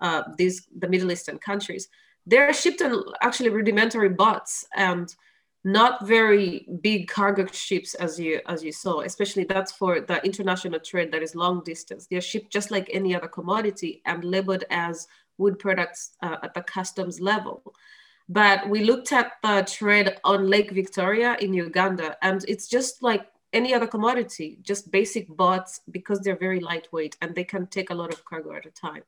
uh, 0.00 0.22
these 0.38 0.66
the 0.78 0.88
Middle 0.88 1.10
Eastern 1.10 1.38
countries. 1.38 1.88
They're 2.26 2.52
shipped 2.52 2.82
on 2.82 3.02
actually 3.22 3.50
rudimentary 3.50 4.10
boats 4.10 4.64
and 4.76 5.14
not 5.64 6.06
very 6.06 6.66
big 6.82 7.08
cargo 7.08 7.46
ships 7.46 7.94
as 7.94 8.20
you 8.20 8.40
as 8.46 8.62
you 8.62 8.72
saw. 8.72 9.00
Especially 9.00 9.44
that's 9.44 9.72
for 9.72 10.00
the 10.00 10.24
international 10.24 10.80
trade 10.80 11.10
that 11.12 11.22
is 11.22 11.34
long 11.34 11.62
distance. 11.64 12.06
They're 12.06 12.20
shipped 12.20 12.52
just 12.52 12.70
like 12.70 12.88
any 12.92 13.14
other 13.16 13.28
commodity 13.28 14.02
and 14.04 14.22
labeled 14.22 14.64
as 14.70 15.08
wood 15.38 15.58
products 15.58 16.16
uh, 16.22 16.36
at 16.42 16.54
the 16.54 16.62
customs 16.62 17.20
level. 17.20 17.74
But 18.28 18.68
we 18.68 18.84
looked 18.84 19.12
at 19.12 19.32
the 19.42 19.66
trade 19.70 20.16
on 20.24 20.48
Lake 20.48 20.70
Victoria 20.70 21.36
in 21.40 21.52
Uganda, 21.52 22.16
and 22.22 22.44
it's 22.48 22.68
just 22.68 23.02
like 23.02 23.26
any 23.52 23.74
other 23.74 23.86
commodity, 23.86 24.58
just 24.62 24.90
basic 24.90 25.28
bots 25.28 25.80
because 25.90 26.20
they're 26.20 26.36
very 26.36 26.60
lightweight 26.60 27.16
and 27.20 27.34
they 27.34 27.44
can 27.44 27.66
take 27.66 27.90
a 27.90 27.94
lot 27.94 28.12
of 28.12 28.24
cargo 28.24 28.52
at 28.52 28.66
a 28.66 28.70
time. 28.70 29.02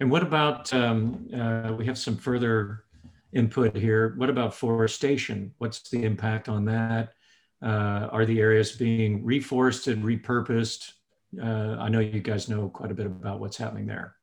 And 0.00 0.10
what 0.10 0.22
about, 0.22 0.72
um, 0.74 1.28
uh, 1.32 1.72
we 1.78 1.86
have 1.86 1.98
some 1.98 2.16
further 2.16 2.84
input 3.32 3.76
here. 3.76 4.14
What 4.16 4.30
about 4.30 4.54
forestation? 4.54 5.54
What's 5.58 5.88
the 5.88 6.04
impact 6.04 6.48
on 6.48 6.64
that? 6.66 7.14
Uh, 7.62 8.08
are 8.10 8.26
the 8.26 8.40
areas 8.40 8.72
being 8.72 9.24
reforested, 9.24 10.02
repurposed? 10.02 10.92
Uh, 11.40 11.80
I 11.80 11.88
know 11.88 12.00
you 12.00 12.20
guys 12.20 12.48
know 12.48 12.68
quite 12.68 12.90
a 12.90 12.94
bit 12.94 13.06
about 13.06 13.40
what's 13.40 13.56
happening 13.56 13.86
there. 13.86 14.16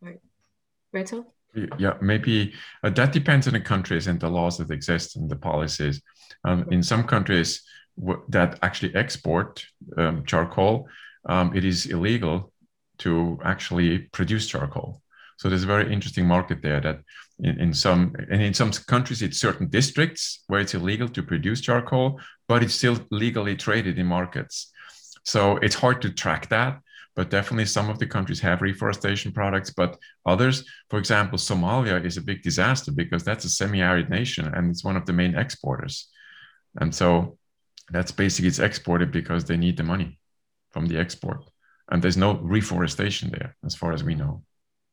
Right. 0.00 0.20
Reto? 0.94 1.24
Yeah, 1.78 1.94
maybe 2.00 2.52
uh, 2.84 2.90
that 2.90 3.12
depends 3.12 3.46
on 3.46 3.54
the 3.54 3.60
countries 3.60 4.06
and 4.06 4.20
the 4.20 4.28
laws 4.28 4.58
that 4.58 4.70
exist 4.70 5.16
and 5.16 5.28
the 5.28 5.36
policies. 5.36 6.00
Um, 6.44 6.66
in 6.70 6.82
some 6.82 7.04
countries 7.04 7.62
that 8.28 8.58
actually 8.62 8.94
export 8.94 9.64
um, 9.98 10.24
charcoal, 10.24 10.88
um, 11.28 11.54
it 11.56 11.64
is 11.64 11.86
illegal 11.86 12.52
to 12.98 13.38
actually 13.44 13.98
produce 14.12 14.46
charcoal. 14.46 15.02
So 15.38 15.48
there's 15.48 15.64
a 15.64 15.66
very 15.66 15.92
interesting 15.92 16.26
market 16.26 16.62
there 16.62 16.80
that 16.80 17.00
in, 17.40 17.60
in 17.60 17.74
some 17.74 18.14
and 18.30 18.42
in 18.42 18.54
some 18.54 18.70
countries 18.70 19.22
it's 19.22 19.38
certain 19.38 19.68
districts 19.68 20.44
where 20.46 20.60
it's 20.60 20.74
illegal 20.74 21.08
to 21.08 21.22
produce 21.22 21.60
charcoal, 21.60 22.20
but 22.46 22.62
it's 22.62 22.74
still 22.74 22.98
legally 23.10 23.56
traded 23.56 23.98
in 23.98 24.06
markets. 24.06 24.70
So 25.24 25.56
it's 25.56 25.74
hard 25.74 26.02
to 26.02 26.10
track 26.10 26.48
that 26.50 26.80
but 27.16 27.30
definitely 27.30 27.66
some 27.66 27.90
of 27.90 27.98
the 27.98 28.06
countries 28.06 28.40
have 28.40 28.62
reforestation 28.62 29.32
products 29.32 29.70
but 29.70 29.98
others 30.26 30.64
for 30.88 30.98
example 30.98 31.38
somalia 31.38 32.04
is 32.04 32.16
a 32.16 32.22
big 32.22 32.42
disaster 32.42 32.92
because 32.92 33.24
that's 33.24 33.44
a 33.44 33.48
semi-arid 33.48 34.08
nation 34.08 34.46
and 34.54 34.70
it's 34.70 34.84
one 34.84 34.96
of 34.96 35.06
the 35.06 35.12
main 35.12 35.34
exporters. 35.34 36.08
And 36.80 36.94
so 36.94 37.38
that's 37.90 38.12
basically 38.12 38.48
it's 38.48 38.58
exported 38.58 39.10
because 39.10 39.44
they 39.44 39.56
need 39.56 39.76
the 39.76 39.82
money 39.82 40.18
from 40.70 40.86
the 40.86 40.98
export. 40.98 41.44
And 41.90 42.02
there's 42.02 42.16
no 42.16 42.38
reforestation 42.38 43.30
there 43.30 43.56
as 43.64 43.74
far 43.74 43.92
as 43.92 44.04
we 44.04 44.14
know. 44.14 44.42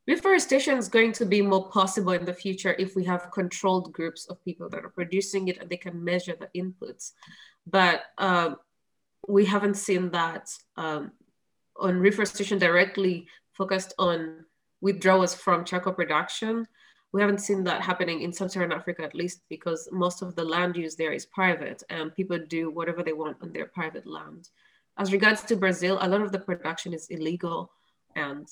Reforestation 0.08 0.78
is 0.78 0.88
going 0.88 1.12
to 1.12 1.26
be 1.26 1.42
more 1.42 1.68
possible 1.70 2.12
in 2.12 2.24
the 2.24 2.32
future 2.32 2.74
if 2.78 2.96
we 2.96 3.04
have 3.04 3.30
controlled 3.30 3.92
groups 3.92 4.26
of 4.26 4.42
people 4.42 4.68
that 4.70 4.84
are 4.84 4.88
producing 4.88 5.48
it 5.48 5.58
and 5.58 5.68
they 5.68 5.76
can 5.76 6.02
measure 6.02 6.34
the 6.34 6.50
inputs. 6.60 7.12
But 7.66 8.02
um, 8.16 8.56
we 9.28 9.44
haven't 9.44 9.76
seen 9.76 10.10
that 10.12 10.48
um, 10.76 11.12
on 11.78 11.98
reforestation 11.98 12.58
directly 12.58 13.26
focused 13.52 13.94
on 13.98 14.44
withdrawals 14.80 15.34
from 15.34 15.64
charcoal 15.64 15.92
production. 15.92 16.66
We 17.12 17.20
haven't 17.20 17.40
seen 17.40 17.64
that 17.64 17.82
happening 17.82 18.22
in 18.22 18.32
sub-Saharan 18.32 18.72
Africa, 18.72 19.02
at 19.02 19.14
least 19.14 19.40
because 19.48 19.88
most 19.90 20.22
of 20.22 20.34
the 20.36 20.44
land 20.44 20.76
use 20.76 20.94
there 20.94 21.12
is 21.12 21.26
private 21.26 21.82
and 21.88 22.14
people 22.14 22.38
do 22.38 22.70
whatever 22.70 23.02
they 23.02 23.14
want 23.14 23.38
on 23.42 23.52
their 23.52 23.66
private 23.66 24.06
land. 24.06 24.48
As 24.98 25.12
regards 25.12 25.42
to 25.44 25.56
Brazil, 25.56 25.98
a 26.00 26.08
lot 26.08 26.20
of 26.20 26.32
the 26.32 26.38
production 26.38 26.92
is 26.92 27.06
illegal 27.08 27.70
and 28.14 28.46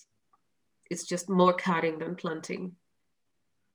it's 0.91 1.05
just 1.05 1.29
more 1.29 1.53
cutting 1.53 1.99
than 1.99 2.15
planting. 2.15 2.73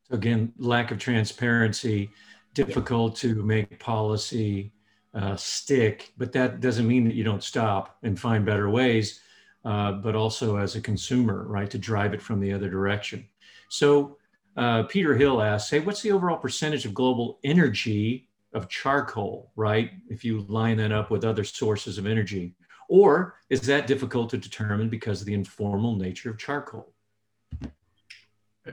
Again, 0.10 0.53
lack 0.58 0.91
of 0.91 0.98
transparency, 0.98 2.10
difficult 2.53 3.15
to 3.17 3.43
make 3.43 3.79
policy 3.79 4.74
uh, 5.13 5.36
stick, 5.36 6.13
but 6.17 6.31
that 6.31 6.60
doesn't 6.60 6.88
mean 6.88 7.03
that 7.05 7.15
you 7.15 7.24
don't 7.24 7.43
stop 7.43 7.98
and 8.03 8.20
find 8.20 8.46
better 8.46 8.70
ways 8.70 9.22
uh, 9.63 9.94
but 9.94 10.15
also 10.15 10.58
as 10.58 10.75
a 10.75 10.82
consumer, 10.82 11.46
right, 11.48 11.70
to 11.70 11.77
drive 11.77 12.13
it 12.13 12.22
from 12.22 12.39
the 12.39 12.51
other 12.53 12.70
direction. 12.70 13.27
So 13.70 14.18
uh, 14.58 14.84
Peter 14.84 15.15
Hill 15.15 15.41
asks, 15.41 15.70
hey, 15.70 15.80
what's 15.80 16.01
the 16.01 16.12
overall 16.12 16.38
percentage 16.38 16.86
of 16.86 16.94
global 16.94 17.39
energy 17.44 18.27
of 18.53 18.68
charcoal, 18.68 19.51
right? 19.56 19.91
If 20.10 20.25
you 20.25 20.41
line 20.50 20.77
that 20.77 20.91
up 20.91 21.10
with 21.10 21.24
other 21.24 21.44
sources 21.44 21.98
of 21.98 22.06
energy, 22.06 22.56
or 22.89 23.36
is 23.50 23.62
that 23.62 23.88
difficult 23.88 24.30
to 24.32 24.38
determine 24.38 24.89
because 24.89 25.22
of 25.22 25.27
the 25.27 25.34
informal 25.34 25.96
nature 25.96 26.30
of 26.30 26.38
charcoal? 26.38 26.91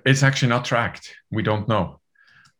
It's 0.04 0.22
actually 0.22 0.48
not 0.48 0.64
tracked. 0.64 1.14
We 1.30 1.42
don't 1.42 1.68
know. 1.68 2.00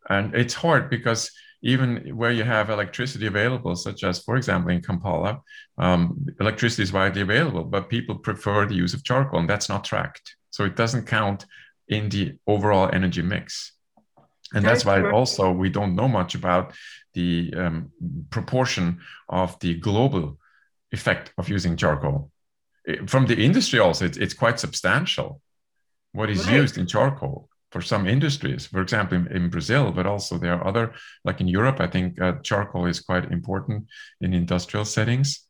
And 0.09 0.33
it's 0.33 0.53
hard 0.53 0.89
because 0.89 1.31
even 1.61 2.15
where 2.15 2.31
you 2.31 2.43
have 2.43 2.69
electricity 2.69 3.27
available, 3.27 3.75
such 3.75 4.03
as, 4.03 4.19
for 4.19 4.37
example, 4.37 4.71
in 4.71 4.81
Kampala, 4.81 5.41
um, 5.77 6.25
electricity 6.39 6.83
is 6.83 6.93
widely 6.93 7.21
available, 7.21 7.63
but 7.63 7.89
people 7.89 8.15
prefer 8.15 8.65
the 8.65 8.75
use 8.75 8.93
of 8.93 9.03
charcoal, 9.03 9.39
and 9.39 9.49
that's 9.49 9.69
not 9.69 9.83
tracked. 9.83 10.35
So 10.51 10.63
it 10.63 10.75
doesn't 10.75 11.05
count 11.05 11.45
in 11.87 12.09
the 12.09 12.37
overall 12.47 12.89
energy 12.93 13.21
mix. 13.21 13.73
And 14.53 14.65
that's 14.65 14.85
why 14.85 15.11
also 15.11 15.51
we 15.51 15.69
don't 15.69 15.95
know 15.95 16.07
much 16.07 16.33
about 16.33 16.73
the 17.13 17.53
um, 17.55 17.91
proportion 18.29 18.99
of 19.27 19.59
the 19.59 19.75
global 19.75 20.39
effect 20.91 21.33
of 21.37 21.49
using 21.49 21.75
charcoal. 21.75 22.31
From 23.05 23.27
the 23.27 23.37
industry, 23.37 23.79
also, 23.79 24.05
it's, 24.05 24.17
it's 24.17 24.33
quite 24.33 24.59
substantial 24.59 25.41
what 26.13 26.29
is 26.29 26.47
right. 26.47 26.55
used 26.55 26.77
in 26.77 26.87
charcoal 26.87 27.49
for 27.71 27.81
some 27.81 28.07
industries, 28.07 28.65
for 28.65 28.81
example, 28.81 29.17
in, 29.17 29.27
in, 29.27 29.49
Brazil, 29.49 29.91
but 29.91 30.05
also 30.05 30.37
there 30.37 30.53
are 30.53 30.67
other, 30.67 30.93
like 31.23 31.39
in 31.39 31.47
Europe, 31.47 31.79
I 31.79 31.87
think 31.87 32.19
uh, 32.19 32.33
charcoal 32.41 32.87
is 32.87 32.99
quite 32.99 33.31
important 33.31 33.87
in 34.21 34.33
industrial 34.33 34.85
settings. 34.85 35.45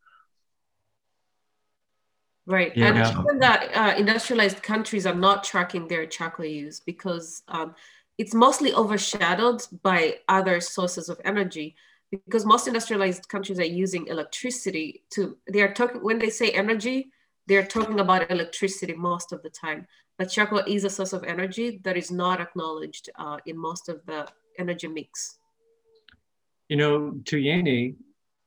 Right. 2.46 2.76
Yeah. 2.76 2.88
And 2.88 2.98
even 2.98 3.40
that 3.40 3.70
uh, 3.76 3.96
industrialized 3.98 4.64
countries 4.64 5.06
are 5.06 5.16
not 5.16 5.44
tracking 5.44 5.88
their 5.88 6.06
charcoal 6.08 6.46
use 6.46 6.80
because 6.80 7.44
um, 7.48 7.76
it's 8.18 8.34
mostly 8.34 8.74
overshadowed 8.74 9.62
by 9.84 10.18
other 10.28 10.60
sources 10.60 11.10
of 11.10 11.22
energy 11.24 11.76
because 12.12 12.46
most 12.46 12.68
industrialized 12.68 13.30
countries 13.30 13.60
are 13.60 13.64
using 13.64 14.08
electricity 14.08 15.04
to, 15.12 15.38
they 15.52 15.62
are 15.62 15.72
talking, 15.74 16.04
when 16.04 16.18
they 16.18 16.32
say 16.32 16.50
energy, 16.50 17.12
they're 17.50 17.66
talking 17.66 18.00
about 18.00 18.30
electricity 18.32 18.94
most 18.94 19.34
of 19.34 19.42
the 19.42 19.50
time. 19.50 19.86
But 20.18 20.26
charcoal 20.26 20.62
is 20.68 20.84
a 20.84 20.90
source 20.90 21.14
of 21.14 21.24
energy 21.24 21.82
that 21.84 21.98
is 21.98 22.12
not 22.12 22.40
acknowledged 22.40 23.10
uh, 23.18 23.38
in 23.46 23.58
most 23.58 23.90
of 23.90 24.06
the 24.06 24.28
energy 24.60 24.88
mix. 24.88 25.40
You 26.70 26.78
know, 26.78 27.14
Tuyeni 27.24 27.96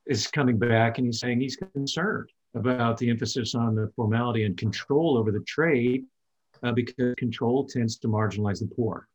is 0.07 0.29
coming 0.29 0.59
back 0.59 0.99
and 0.99 1.07
he's 1.07 1.19
saying 1.19 1.41
he's 1.41 1.57
concerned 1.57 2.31
about 2.55 2.99
the 2.99 3.11
emphasis 3.11 3.55
on 3.55 3.75
the 3.75 3.91
formality 3.97 4.45
and 4.45 4.57
control 4.57 5.19
over 5.19 5.33
the 5.33 5.41
trade 5.41 6.05
uh, 6.62 6.71
because 6.71 7.15
control 7.17 7.67
tends 7.67 7.97
to 7.99 8.09
marginalize 8.09 8.61
the 8.61 8.71
poor 8.77 9.09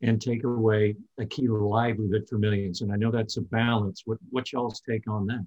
and 0.00 0.22
take 0.22 0.44
away 0.44 0.96
a 1.18 1.26
key 1.26 1.48
livelihood 1.48 2.26
for 2.28 2.38
millions. 2.38 2.80
And 2.80 2.92
I 2.92 2.96
know 2.96 3.10
that's 3.10 3.36
a 3.36 3.42
balance. 3.42 4.02
What, 4.06 4.18
what 4.30 4.52
y'all's 4.52 4.80
take 4.80 5.08
on 5.08 5.26
that? 5.26 5.44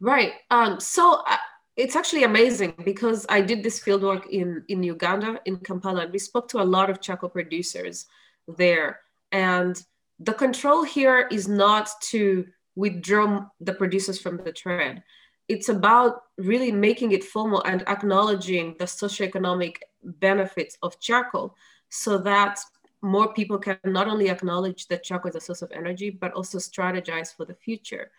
Right. 0.00 0.32
Um, 0.50 0.80
so 0.80 1.22
uh, 1.28 1.36
it's 1.80 1.96
actually 1.96 2.24
amazing 2.24 2.74
because 2.84 3.24
I 3.30 3.40
did 3.40 3.62
this 3.62 3.80
fieldwork 3.80 4.28
in, 4.28 4.62
in 4.68 4.82
Uganda, 4.82 5.40
in 5.46 5.56
Kampala, 5.56 6.02
and 6.02 6.12
we 6.12 6.18
spoke 6.18 6.46
to 6.48 6.60
a 6.60 6.70
lot 6.76 6.90
of 6.90 7.00
charcoal 7.00 7.30
producers 7.30 8.04
there. 8.46 9.00
And 9.32 9.82
the 10.18 10.34
control 10.34 10.82
here 10.84 11.26
is 11.30 11.48
not 11.48 11.88
to 12.10 12.46
withdraw 12.76 13.46
the 13.60 13.72
producers 13.72 14.20
from 14.20 14.36
the 14.44 14.52
trend. 14.52 15.02
It's 15.48 15.70
about 15.70 16.24
really 16.36 16.70
making 16.70 17.12
it 17.12 17.24
formal 17.24 17.62
and 17.62 17.80
acknowledging 17.88 18.76
the 18.78 18.84
socioeconomic 18.84 19.76
benefits 20.02 20.76
of 20.82 21.00
charcoal 21.00 21.56
so 21.88 22.18
that 22.18 22.60
more 23.00 23.32
people 23.32 23.56
can 23.56 23.78
not 23.86 24.06
only 24.06 24.28
acknowledge 24.28 24.86
that 24.88 25.02
charcoal 25.02 25.30
is 25.30 25.36
a 25.36 25.40
source 25.40 25.62
of 25.62 25.72
energy, 25.72 26.10
but 26.10 26.34
also 26.34 26.58
strategize 26.58 27.34
for 27.34 27.46
the 27.46 27.54
future 27.54 28.10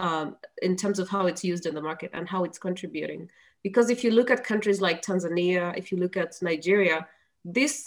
um, 0.00 0.36
in 0.62 0.76
terms 0.76 0.98
of 0.98 1.08
how 1.08 1.26
it's 1.26 1.44
used 1.44 1.66
in 1.66 1.74
the 1.74 1.82
market 1.82 2.10
and 2.14 2.28
how 2.28 2.42
it's 2.44 2.58
contributing. 2.58 3.30
Because 3.62 3.90
if 3.90 4.02
you 4.02 4.10
look 4.10 4.30
at 4.30 4.42
countries 4.42 4.80
like 4.80 5.02
Tanzania, 5.02 5.76
if 5.76 5.92
you 5.92 5.98
look 5.98 6.16
at 6.16 6.34
Nigeria, 6.40 7.06
this 7.44 7.86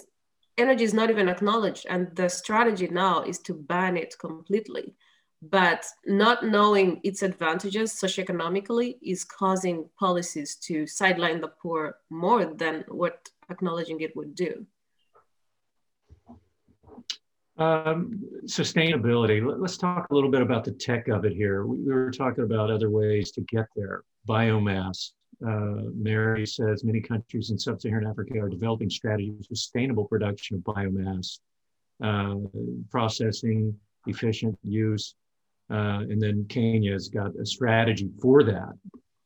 energy 0.58 0.84
is 0.84 0.93
not 0.93 1.10
even 1.10 1.28
acknowledged. 1.28 1.88
And 1.89 2.15
the 2.15 2.30
strategy 2.30 2.88
now 2.88 3.23
is 3.23 3.39
to 3.39 3.54
ban 3.54 3.97
it 3.97 4.15
completely. 4.19 4.93
But 5.41 5.86
not 6.06 6.45
knowing 6.45 7.02
its 7.04 7.21
advantages 7.21 7.91
socioeconomically 7.91 8.97
is 9.02 9.26
causing 9.26 9.89
policies 9.99 10.56
to 10.67 10.88
sideline 10.88 11.41
the 11.41 11.49
poor 11.49 11.97
more 12.10 12.45
than 12.45 12.86
what 12.88 13.30
acknowledging 13.49 13.99
it 13.99 14.15
would 14.15 14.36
do. 14.36 14.65
Um, 17.57 18.19
sustainability. 18.45 19.41
Let's 19.59 19.77
talk 19.77 20.07
a 20.09 20.13
little 20.13 20.31
bit 20.31 20.41
about 20.41 20.63
the 20.63 20.71
tech 20.71 21.07
of 21.07 21.23
it 21.23 21.33
here. 21.33 21.65
We, 21.65 21.77
we 21.77 21.93
were 21.93 22.09
talking 22.11 22.43
about 22.43 22.71
other 22.71 22.89
ways 22.89 23.31
to 23.33 23.41
get 23.41 23.67
there. 23.75 24.03
Biomass. 24.27 25.11
Uh, 25.45 25.89
Mary 25.93 26.45
says 26.47 26.83
many 26.83 27.01
countries 27.01 27.51
in 27.51 27.59
sub-Saharan 27.59 28.07
Africa 28.07 28.39
are 28.39 28.49
developing 28.49 28.89
strategies 28.89 29.45
for 29.47 29.55
sustainable 29.55 30.05
production 30.05 30.55
of 30.55 30.61
biomass, 30.61 31.39
uh, 32.01 32.35
processing, 32.89 33.77
efficient 34.07 34.57
use, 34.63 35.15
uh, 35.69 35.99
and 36.09 36.21
then 36.21 36.45
Kenya 36.49 36.93
has 36.93 37.09
got 37.09 37.35
a 37.35 37.45
strategy 37.45 38.09
for 38.21 38.43
that. 38.43 38.73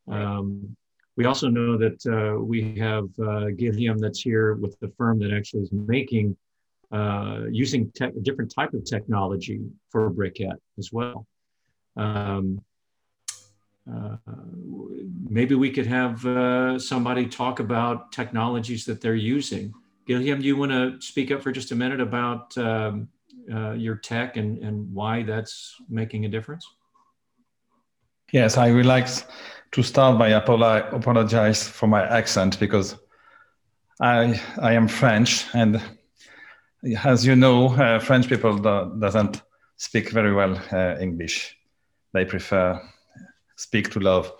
Um, 0.07 0.75
we 1.17 1.25
also 1.25 1.49
know 1.49 1.77
that 1.77 2.05
uh, 2.07 2.41
we 2.41 2.75
have 2.77 3.05
uh, 3.19 3.47
that's 3.99 4.21
here 4.21 4.55
with 4.55 4.79
the 4.79 4.91
firm 4.97 5.19
that 5.19 5.33
actually 5.33 5.63
is 5.63 5.71
making 5.71 6.35
uh, 6.91 7.41
using 7.51 7.91
a 8.01 8.11
different 8.21 8.53
type 8.53 8.73
of 8.73 8.85
technology 8.85 9.61
for 9.89 10.09
briquette 10.09 10.59
as 10.77 10.91
well. 10.91 11.25
Um, 11.95 12.61
uh, 13.91 14.17
maybe 15.29 15.55
we 15.55 15.71
could 15.71 15.87
have 15.87 16.25
uh, 16.25 16.77
somebody 16.77 17.25
talk 17.25 17.59
about 17.59 18.11
technologies 18.11 18.85
that 18.85 19.01
they're 19.01 19.15
using. 19.15 19.73
Guillaume, 20.05 20.39
do 20.39 20.47
you 20.47 20.55
want 20.55 20.71
to 20.71 21.01
speak 21.01 21.31
up 21.31 21.41
for 21.41 21.51
just 21.51 21.71
a 21.71 21.75
minute 21.75 22.01
about 22.01 22.57
um, 22.57 23.07
uh, 23.53 23.71
your 23.71 23.95
tech 23.95 24.37
and, 24.37 24.57
and 24.59 24.93
why 24.93 25.23
that's 25.23 25.75
making 25.89 26.25
a 26.25 26.29
difference? 26.29 26.65
Yes, 28.31 28.57
I 28.57 28.71
would 28.71 28.85
like 28.85 29.07
to 29.71 29.83
start 29.83 30.17
by 30.17 30.29
apologize 30.29 31.67
for 31.67 31.87
my 31.87 32.05
accent 32.05 32.59
because 32.59 32.95
I 34.01 34.39
I 34.61 34.73
am 34.73 34.87
French 34.87 35.45
and 35.53 35.81
as 37.03 37.25
you 37.25 37.35
know, 37.35 37.73
uh, 37.75 37.99
French 37.99 38.27
people 38.29 38.57
do, 38.57 38.95
doesn't 38.99 39.41
speak 39.77 40.11
very 40.11 40.33
well 40.33 40.59
uh, 40.71 40.97
English. 40.99 41.55
They 42.13 42.25
prefer 42.25 42.81
speak 43.55 43.89
to 43.91 43.99
love. 43.99 44.31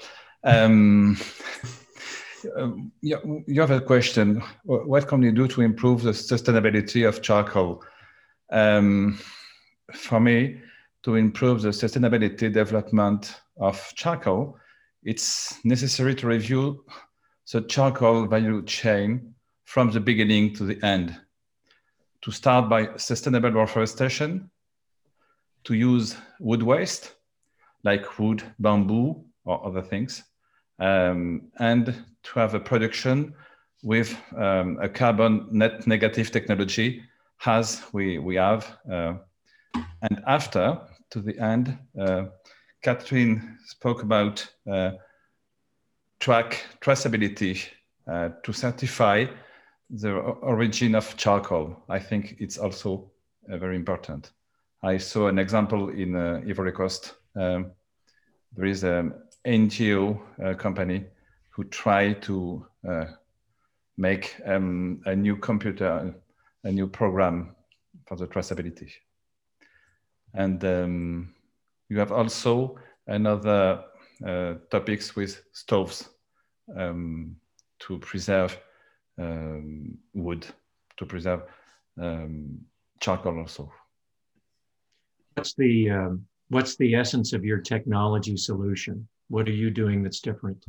Um, 0.44 1.18
you, 3.02 3.44
you 3.48 3.62
have 3.62 3.72
a 3.72 3.82
question. 3.82 4.42
What 4.64 5.08
can 5.08 5.22
you 5.24 5.32
do 5.32 5.48
to 5.50 5.62
improve 5.62 6.04
the 6.04 6.12
sustainability 6.12 7.08
of 7.08 7.22
charcoal? 7.22 7.84
Um, 8.52 9.20
for 9.94 10.20
me, 10.20 10.62
to 11.04 11.16
improve 11.16 11.62
the 11.62 11.70
sustainability 11.70 12.52
development 12.52 13.42
of 13.60 13.94
charcoal, 13.96 14.58
it's 15.04 15.64
necessary 15.66 16.16
to 16.16 16.28
review 16.28 16.84
the 17.52 17.62
charcoal 17.62 18.26
value 18.26 18.64
chain 18.64 19.34
from 19.66 19.92
the 19.92 20.00
beginning 20.00 20.54
to 20.56 20.64
the 20.66 20.84
end. 20.86 21.18
To 22.28 22.34
start 22.34 22.68
by 22.68 22.90
sustainable 22.98 23.52
reforestation, 23.52 24.52
to 25.64 25.74
use 25.74 26.18
wood 26.42 26.62
waste 26.62 27.14
like 27.86 28.20
wood, 28.20 28.44
bamboo, 28.60 29.24
or 29.46 29.66
other 29.66 29.82
things, 29.82 30.24
um, 30.78 31.44
and 31.60 31.86
to 31.86 32.32
have 32.34 32.54
a 32.54 32.60
production 32.60 33.34
with 33.82 34.14
um, 34.36 34.78
a 34.82 34.90
carbon 34.90 35.48
net 35.52 35.88
negative 35.88 36.30
technology 36.30 37.02
as 37.46 37.82
we, 37.94 38.20
we 38.20 38.36
have. 38.36 38.78
Uh, 38.92 39.14
and 40.02 40.22
after, 40.28 40.82
to 41.12 41.22
the 41.22 41.40
end, 41.40 41.78
uh, 41.98 42.26
Catherine 42.82 43.58
spoke 43.68 44.04
about 44.04 44.46
uh, 44.70 44.92
track 46.20 46.66
traceability 46.82 47.64
uh, 48.12 48.32
to 48.44 48.52
certify 48.52 49.28
the 49.90 50.14
origin 50.14 50.96
of 50.96 51.16
charcoal. 51.18 51.84
I 51.90 52.00
think 52.00 52.36
it's 52.40 52.58
also 52.58 53.12
uh, 53.52 53.58
very 53.58 53.76
important. 53.76 54.32
I 54.84 54.98
saw 54.98 55.28
an 55.28 55.40
example 55.40 55.90
in 55.90 56.16
uh, 56.16 56.42
Ivory 56.48 56.72
Coast. 56.72 57.14
Um, 57.36 57.72
there 58.56 58.66
is 58.66 58.84
an 58.84 59.14
NGO 59.46 60.20
uh, 60.44 60.54
company 60.56 61.06
who 61.50 61.64
try 61.66 62.14
to 62.14 62.66
uh, 62.88 63.06
make 63.98 64.36
um, 64.46 65.02
a 65.06 65.16
new 65.16 65.38
computer, 65.38 66.14
a 66.64 66.72
new 66.72 66.88
program 66.88 67.56
for 68.06 68.16
the 68.16 68.28
traceability. 68.28 68.92
And 70.34 70.64
um, 70.64 71.34
you 71.90 71.98
have 72.00 72.12
also 72.12 72.78
another 73.08 73.84
uh, 74.26 74.56
topics 74.70 75.16
with 75.16 75.42
stoves 75.54 76.10
um, 76.76 77.38
to 77.80 77.98
preserve 78.00 78.58
um, 79.18 79.98
wood, 80.14 80.46
to 80.98 81.06
preserve 81.06 81.44
um, 82.02 82.60
charcoal 83.00 83.40
also. 83.40 83.72
What's 85.36 85.54
the 85.54 85.90
um, 85.90 86.26
what's 86.50 86.76
the 86.78 86.96
essence 86.96 87.34
of 87.34 87.46
your 87.46 87.60
technology 87.60 88.38
solution? 88.38 89.08
What 89.30 89.48
are 89.48 89.54
you 89.54 89.70
doing 89.70 90.04
that's 90.04 90.20
different? 90.20 90.66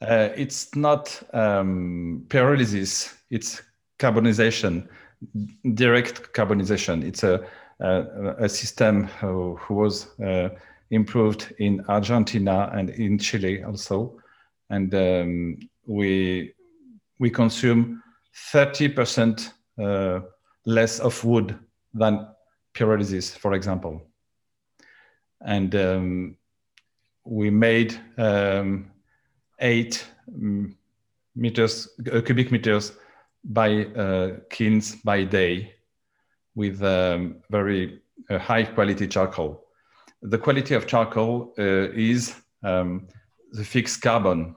Uh, 0.00 0.30
it's 0.36 0.74
not 0.74 1.22
um, 1.32 2.24
pyrolysis; 2.28 3.14
it's 3.30 3.62
carbonization, 3.98 4.88
direct 5.74 6.32
carbonization. 6.32 7.04
It's 7.04 7.22
a 7.22 7.46
a, 7.80 8.34
a 8.38 8.48
system 8.48 9.04
who, 9.04 9.56
who 9.56 9.74
was 9.74 10.18
uh, 10.20 10.50
improved 10.90 11.54
in 11.58 11.84
Argentina 11.88 12.70
and 12.74 12.90
in 12.90 13.18
Chile 13.18 13.62
also, 13.62 14.18
and 14.70 14.94
um, 14.94 15.58
we 15.86 16.54
we 17.18 17.30
consume 17.30 18.02
30% 18.52 19.52
uh, 19.78 20.20
less 20.64 21.00
of 21.00 21.24
wood 21.24 21.58
than 21.94 22.28
pyrolysis, 22.74 23.36
for 23.36 23.54
example. 23.54 24.02
And 25.40 25.74
um, 25.74 26.36
we 27.24 27.50
made 27.50 27.98
um, 28.16 28.90
eight 29.60 30.06
meters, 31.34 31.88
uh, 32.12 32.20
cubic 32.20 32.52
meters 32.52 32.92
by 33.44 33.84
uh, 33.84 34.36
kilns 34.50 34.96
by 34.96 35.24
day 35.24 35.74
with 36.54 36.82
um, 36.82 37.36
very 37.50 38.00
uh, 38.30 38.38
high 38.38 38.64
quality 38.64 39.06
charcoal. 39.06 39.64
The 40.22 40.38
quality 40.38 40.74
of 40.74 40.86
charcoal 40.86 41.54
uh, 41.58 41.90
is 41.92 42.34
um, 42.64 43.06
the 43.52 43.64
fixed 43.64 44.02
carbon 44.02 44.56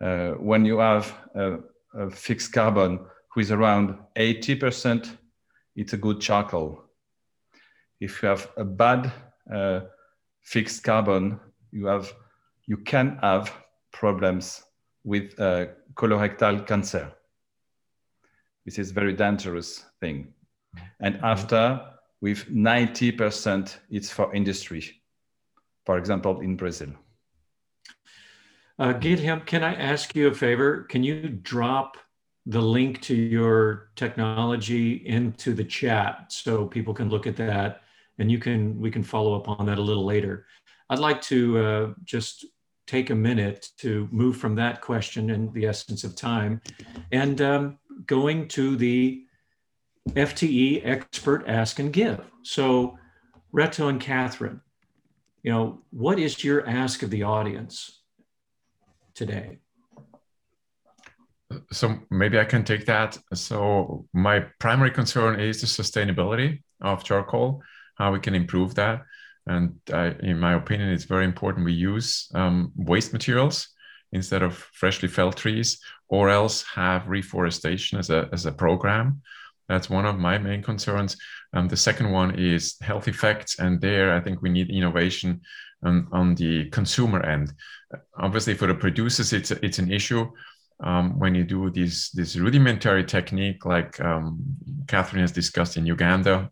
uh, 0.00 0.30
when 0.32 0.64
you 0.64 0.78
have 0.78 1.14
a, 1.34 1.58
a, 1.94 2.10
fixed 2.10 2.52
carbon 2.52 3.00
with 3.34 3.50
around 3.50 3.98
80%, 4.16 5.16
it's 5.76 5.92
a 5.92 5.96
good 5.96 6.20
charcoal. 6.20 6.84
If 8.00 8.22
you 8.22 8.28
have 8.28 8.48
a 8.56 8.64
bad 8.64 9.12
uh, 9.52 9.80
fixed 10.42 10.84
carbon, 10.84 11.40
you 11.72 11.86
have 11.86 12.12
you 12.66 12.76
can 12.76 13.18
have 13.22 13.52
problems 13.92 14.62
with 15.02 15.38
uh, 15.40 15.66
colorectal 15.94 16.66
cancer. 16.66 17.10
This 18.64 18.78
is 18.78 18.90
very 18.90 19.14
dangerous 19.14 19.84
thing. 20.00 20.34
And 21.00 21.14
mm-hmm. 21.14 21.24
after, 21.24 21.80
with 22.20 22.44
90%, 22.50 23.78
it's 23.90 24.10
for 24.10 24.34
industry. 24.34 25.00
For 25.86 25.96
example, 25.96 26.40
in 26.40 26.56
Brazil. 26.56 26.92
Uh, 28.78 28.92
Guillaume, 28.92 29.40
can 29.40 29.64
I 29.64 29.74
ask 29.74 30.14
you 30.14 30.28
a 30.28 30.34
favor? 30.34 30.82
Can 30.84 31.02
you 31.02 31.28
drop 31.28 31.96
the 32.48 32.60
link 32.60 33.02
to 33.02 33.14
your 33.14 33.90
technology 33.94 35.06
into 35.06 35.52
the 35.52 35.64
chat 35.64 36.32
so 36.32 36.66
people 36.66 36.94
can 36.94 37.10
look 37.10 37.26
at 37.26 37.36
that 37.36 37.82
and 38.18 38.32
you 38.32 38.38
can 38.38 38.80
we 38.80 38.90
can 38.90 39.02
follow 39.02 39.36
up 39.36 39.48
on 39.48 39.66
that 39.66 39.78
a 39.78 39.82
little 39.82 40.04
later. 40.04 40.46
I'd 40.88 40.98
like 40.98 41.20
to 41.22 41.58
uh, 41.58 41.92
just 42.04 42.46
take 42.86 43.10
a 43.10 43.14
minute 43.14 43.68
to 43.76 44.08
move 44.10 44.38
from 44.38 44.54
that 44.54 44.80
question 44.80 45.28
in 45.28 45.52
the 45.52 45.66
essence 45.66 46.04
of 46.04 46.16
time 46.16 46.62
and 47.12 47.38
um, 47.42 47.78
going 48.06 48.48
to 48.48 48.76
the 48.76 49.24
FTE 50.08 50.86
expert 50.86 51.44
ask 51.46 51.78
and 51.80 51.92
give. 51.92 52.24
So 52.42 52.98
Reto 53.54 53.90
and 53.90 54.00
Catherine, 54.00 54.62
you 55.42 55.52
know, 55.52 55.82
what 55.90 56.18
is 56.18 56.42
your 56.42 56.66
ask 56.66 57.02
of 57.02 57.10
the 57.10 57.24
audience? 57.24 57.97
Today? 59.18 59.58
So 61.72 61.98
maybe 62.10 62.38
I 62.38 62.44
can 62.44 62.64
take 62.64 62.86
that. 62.86 63.18
So 63.34 64.06
my 64.12 64.36
primary 64.60 64.90
concern 64.90 65.40
is 65.40 65.60
the 65.60 65.66
sustainability 65.66 66.62
of 66.80 67.04
charcoal, 67.04 67.62
how 67.96 68.12
we 68.12 68.20
can 68.20 68.34
improve 68.34 68.74
that. 68.76 69.02
And 69.46 69.80
I, 69.92 70.14
in 70.20 70.38
my 70.38 70.54
opinion, 70.54 70.90
it's 70.90 71.04
very 71.04 71.24
important 71.24 71.64
we 71.64 71.72
use 71.72 72.28
um, 72.34 72.72
waste 72.76 73.12
materials 73.12 73.68
instead 74.12 74.42
of 74.42 74.54
freshly 74.72 75.08
felled 75.08 75.36
trees, 75.36 75.80
or 76.08 76.28
else 76.28 76.64
have 76.74 77.08
reforestation 77.08 77.98
as 77.98 78.10
a 78.10 78.28
as 78.32 78.46
a 78.46 78.52
program. 78.52 79.20
That's 79.68 79.90
one 79.90 80.06
of 80.06 80.18
my 80.18 80.38
main 80.38 80.62
concerns. 80.62 81.16
Um, 81.54 81.68
the 81.68 81.76
second 81.76 82.10
one 82.10 82.38
is 82.38 82.76
health 82.80 83.08
effects, 83.08 83.58
and 83.58 83.80
there 83.80 84.14
I 84.16 84.20
think 84.20 84.42
we 84.42 84.50
need 84.50 84.70
innovation 84.70 85.40
on, 85.82 86.08
on 86.12 86.34
the 86.34 86.68
consumer 86.70 87.22
end. 87.24 87.52
Obviously, 88.18 88.54
for 88.54 88.66
the 88.66 88.74
producers, 88.74 89.32
it's 89.32 89.50
it's 89.50 89.78
an 89.78 89.90
issue 89.92 90.28
um, 90.80 91.18
when 91.18 91.34
you 91.34 91.44
do 91.44 91.70
this 91.70 92.10
this 92.10 92.36
rudimentary 92.36 93.04
technique, 93.04 93.64
like 93.64 94.00
um, 94.00 94.40
Catherine 94.86 95.22
has 95.22 95.32
discussed 95.32 95.76
in 95.76 95.86
Uganda, 95.86 96.50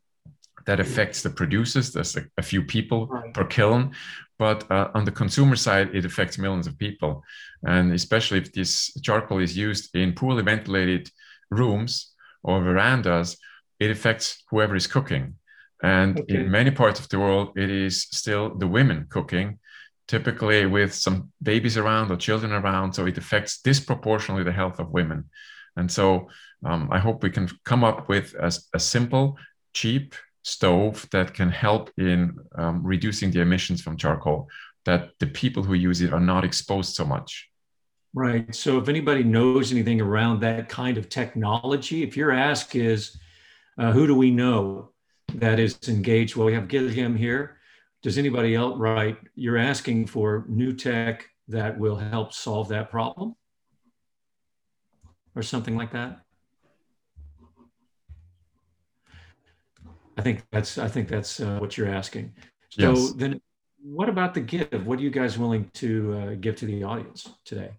that 0.67 0.81
affects 0.81 1.23
the 1.23 1.31
producers. 1.31 1.93
There's 1.93 2.17
a, 2.17 2.25
a 2.37 2.43
few 2.43 2.63
people 2.63 3.07
right. 3.07 3.33
per 3.33 3.45
kiln, 3.45 3.93
but 4.39 4.69
uh, 4.71 4.91
on 4.95 5.05
the 5.05 5.13
consumer 5.13 5.57
side, 5.57 5.95
it 5.95 6.05
affects 6.05 6.39
millions 6.39 6.67
of 6.67 6.79
people, 6.79 7.23
and 7.65 7.93
especially 7.93 8.39
if 8.39 8.53
this 8.53 8.93
charcoal 9.03 9.39
is 9.39 9.57
used 9.57 9.95
in 9.95 10.13
poorly 10.13 10.43
ventilated 10.43 11.11
rooms 11.51 12.13
or 12.43 12.61
verandas, 12.63 13.37
it 13.79 13.91
affects 13.91 14.43
whoever 14.51 14.75
is 14.75 14.87
cooking. 14.87 15.35
And 15.83 16.21
okay. 16.21 16.35
in 16.35 16.51
many 16.51 16.71
parts 16.71 17.01
of 17.01 17.09
the 17.09 17.19
world, 17.19 17.57
it 17.57 17.71
is 17.71 18.03
still 18.03 18.55
the 18.55 18.67
women 18.67 19.07
cooking, 19.09 19.59
typically 20.09 20.67
with 20.67 20.95
some 20.95 21.33
babies 21.43 21.77
around 21.77 22.11
or 22.11 22.17
children 22.17 22.53
around. 22.53 22.95
So 22.95 23.07
it 23.07 23.19
affects 23.19 23.61
disproportionately 23.61 24.45
the 24.45 24.53
health 24.53 24.79
of 24.79 24.91
women. 24.91 25.31
And 25.77 25.91
so 25.91 26.29
um, 26.65 26.89
I 26.91 26.99
hope 26.99 27.23
we 27.23 27.31
can 27.31 27.49
come 27.65 27.85
up 27.85 28.09
with 28.09 28.35
a, 28.35 28.51
a 28.75 28.81
simple, 28.81 29.37
cheap 29.75 30.15
stove 30.47 31.07
that 31.11 31.35
can 31.35 31.51
help 31.51 31.91
in 31.99 32.39
um, 32.57 32.81
reducing 32.87 33.33
the 33.33 33.41
emissions 33.41 33.83
from 33.83 33.97
charcoal 33.97 34.49
that 34.85 35.11
the 35.19 35.27
people 35.27 35.65
who 35.65 35.75
use 35.75 36.01
it 36.01 36.13
are 36.13 36.21
not 36.21 36.45
exposed 36.45 36.95
so 36.95 37.05
much 37.05 37.51
right 38.15 38.55
so 38.55 38.79
if 38.79 38.89
anybody 38.89 39.25
knows 39.25 39.73
anything 39.73 40.01
around 40.01 40.39
that 40.39 40.69
kind 40.69 40.99
of 40.99 41.09
technology 41.09 42.05
if 42.05 42.17
your 42.17 42.31
ask 42.31 42.77
is 42.77 43.19
uh, 43.77 43.91
who 43.91 44.07
do 44.07 44.15
we 44.15 44.31
know 44.31 44.91
that 45.41 45.59
is 45.59 45.79
engaged 45.89 46.37
well 46.37 46.47
we 46.47 46.55
have 46.55 46.69
Guilhem 46.69 47.17
here 47.17 47.59
does 48.03 48.19
anybody 48.19 48.55
else 48.55 48.79
write? 48.79 49.19
you're 49.35 49.57
asking 49.57 50.07
for 50.07 50.45
new 50.49 50.73
tech 50.73 51.29
that 51.49 51.79
will 51.79 51.97
help 51.97 52.33
solve 52.33 52.69
that 52.69 52.91
problem 52.91 53.35
or 55.35 55.43
something 55.43 55.77
like 55.77 55.93
that 55.93 56.21
I 60.17 60.23
think 60.23 60.45
that's 60.51 60.79
I 60.79 60.89
think 60.89 61.09
that's 61.09 61.41
uh, 61.41 61.59
what 61.59 61.77
you're 61.77 61.89
asking. 61.89 62.33
So 62.71 62.93
yes. 62.93 63.13
then, 63.13 63.41
what 63.83 64.09
about 64.09 64.35
the 64.35 64.41
give? 64.41 64.87
What 64.87 64.99
are 64.99 65.03
you 65.03 65.11
guys 65.11 65.39
willing 65.39 65.71
to 65.75 66.15
uh, 66.15 66.35
give 66.41 66.57
to 66.57 66.67
the 66.67 66.83
audience 66.85 67.29
today? 67.45 67.73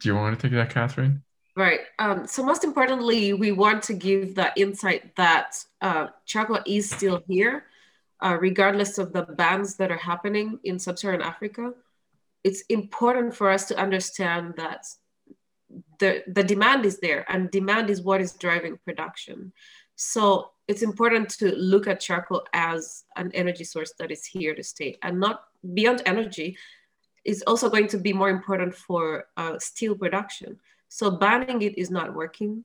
Do 0.00 0.08
you 0.08 0.14
want 0.14 0.38
to 0.38 0.42
take 0.42 0.54
that, 0.54 0.70
Catherine? 0.70 1.22
Right. 1.60 1.80
Um, 1.98 2.26
so 2.26 2.42
most 2.42 2.64
importantly, 2.64 3.34
we 3.34 3.52
want 3.52 3.82
to 3.82 3.92
give 3.92 4.34
the 4.34 4.50
insight 4.56 5.14
that 5.16 5.62
uh, 5.82 6.06
charcoal 6.24 6.60
is 6.64 6.88
still 6.88 7.22
here, 7.28 7.64
uh, 8.24 8.38
regardless 8.40 8.96
of 8.96 9.12
the 9.12 9.24
bans 9.24 9.76
that 9.76 9.90
are 9.90 9.98
happening 9.98 10.58
in 10.64 10.78
sub-Saharan 10.78 11.20
Africa. 11.20 11.74
It's 12.44 12.62
important 12.70 13.36
for 13.36 13.50
us 13.50 13.68
to 13.68 13.76
understand 13.76 14.54
that 14.56 14.86
the, 15.98 16.24
the 16.28 16.42
demand 16.42 16.86
is 16.86 16.98
there 16.98 17.26
and 17.28 17.50
demand 17.50 17.90
is 17.90 18.00
what 18.00 18.22
is 18.22 18.32
driving 18.32 18.78
production. 18.86 19.52
So 19.96 20.52
it's 20.66 20.80
important 20.80 21.28
to 21.40 21.54
look 21.54 21.86
at 21.86 22.00
charcoal 22.00 22.46
as 22.54 23.04
an 23.16 23.30
energy 23.34 23.64
source 23.64 23.92
that 23.98 24.10
is 24.10 24.24
here 24.24 24.54
to 24.54 24.62
stay 24.62 24.96
and 25.02 25.20
not 25.20 25.44
beyond 25.74 26.00
energy 26.06 26.56
is 27.26 27.42
also 27.46 27.68
going 27.68 27.88
to 27.88 27.98
be 27.98 28.14
more 28.14 28.30
important 28.30 28.74
for 28.74 29.26
uh, 29.36 29.58
steel 29.58 29.94
production. 29.94 30.58
So 30.90 31.10
banning 31.10 31.62
it 31.62 31.78
is 31.78 31.90
not 31.90 32.14
working. 32.14 32.64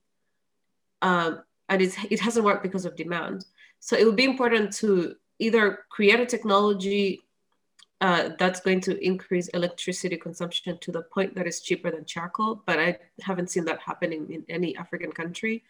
Um, 1.01 1.43
and 1.69 1.81
it 1.81 2.19
hasn't 2.19 2.45
worked 2.45 2.63
because 2.63 2.85
of 2.85 2.95
demand. 2.95 3.45
So 3.79 3.95
it 3.95 4.05
would 4.05 4.15
be 4.15 4.25
important 4.25 4.73
to 4.77 5.15
either 5.39 5.85
create 5.89 6.19
a 6.19 6.25
technology 6.25 7.21
uh, 8.01 8.29
that's 8.37 8.59
going 8.59 8.81
to 8.81 9.05
increase 9.05 9.47
electricity 9.49 10.17
consumption 10.17 10.77
to 10.79 10.91
the 10.91 11.03
point 11.03 11.35
that 11.35 11.47
is 11.47 11.61
cheaper 11.61 11.91
than 11.91 12.05
charcoal. 12.05 12.61
But 12.65 12.79
I 12.79 12.97
haven't 13.21 13.51
seen 13.51 13.65
that 13.65 13.79
happening 13.79 14.31
in 14.31 14.43
any 14.49 14.75
African 14.75 15.11
country. 15.11 15.63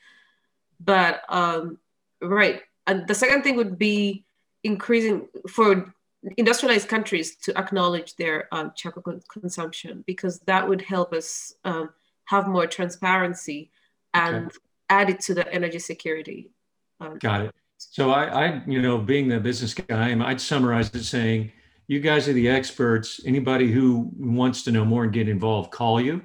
But 0.79 1.21
um, 1.29 1.77
right, 2.21 2.61
and 2.87 3.07
the 3.07 3.15
second 3.15 3.43
thing 3.43 3.57
would 3.57 3.77
be 3.77 4.25
increasing 4.63 5.27
for 5.49 5.93
industrialized 6.37 6.87
countries 6.87 7.35
to 7.35 7.57
acknowledge 7.57 8.15
their 8.15 8.47
um, 8.51 8.71
charcoal 8.75 9.19
consumption 9.29 10.03
because 10.07 10.39
that 10.41 10.67
would 10.67 10.81
help 10.81 11.13
us 11.13 11.53
um, 11.63 11.89
have 12.25 12.47
more 12.47 12.67
transparency 12.67 13.71
and 14.13 14.47
okay. 14.47 14.57
add 14.89 15.09
it 15.09 15.19
to 15.21 15.33
the 15.33 15.51
energy 15.53 15.79
security. 15.79 16.51
Um, 16.99 17.17
Got 17.19 17.41
it. 17.41 17.55
So 17.77 18.11
I, 18.11 18.47
I, 18.47 18.61
you 18.65 18.81
know, 18.81 18.97
being 18.97 19.27
the 19.27 19.39
business 19.39 19.73
guy, 19.73 20.15
I'd 20.25 20.41
summarize 20.41 20.89
it 20.93 21.03
saying 21.03 21.51
you 21.87 21.99
guys 21.99 22.27
are 22.27 22.33
the 22.33 22.49
experts. 22.49 23.21
Anybody 23.25 23.71
who 23.71 24.09
wants 24.17 24.63
to 24.63 24.71
know 24.71 24.85
more 24.85 25.03
and 25.03 25.13
get 25.13 25.27
involved, 25.27 25.71
call 25.71 26.01
you. 26.01 26.21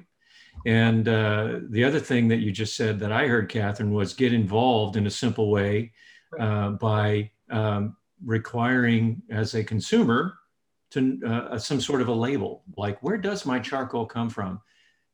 And 0.65 1.07
uh, 1.07 1.59
the 1.69 1.83
other 1.83 1.99
thing 1.99 2.27
that 2.29 2.37
you 2.37 2.51
just 2.51 2.75
said 2.75 2.99
that 2.99 3.11
I 3.11 3.27
heard, 3.27 3.49
Catherine, 3.49 3.91
was 3.93 4.13
get 4.13 4.33
involved 4.33 4.95
in 4.95 5.07
a 5.07 5.09
simple 5.09 5.49
way 5.49 5.91
uh, 6.39 6.71
by 6.71 7.31
um, 7.49 7.97
requiring, 8.23 9.21
as 9.29 9.55
a 9.55 9.63
consumer, 9.63 10.37
to 10.91 11.19
uh, 11.25 11.57
some 11.57 11.81
sort 11.81 12.01
of 12.01 12.09
a 12.09 12.13
label, 12.13 12.63
like 12.77 13.01
where 13.01 13.17
does 13.17 13.45
my 13.45 13.59
charcoal 13.59 14.05
come 14.05 14.29
from? 14.29 14.61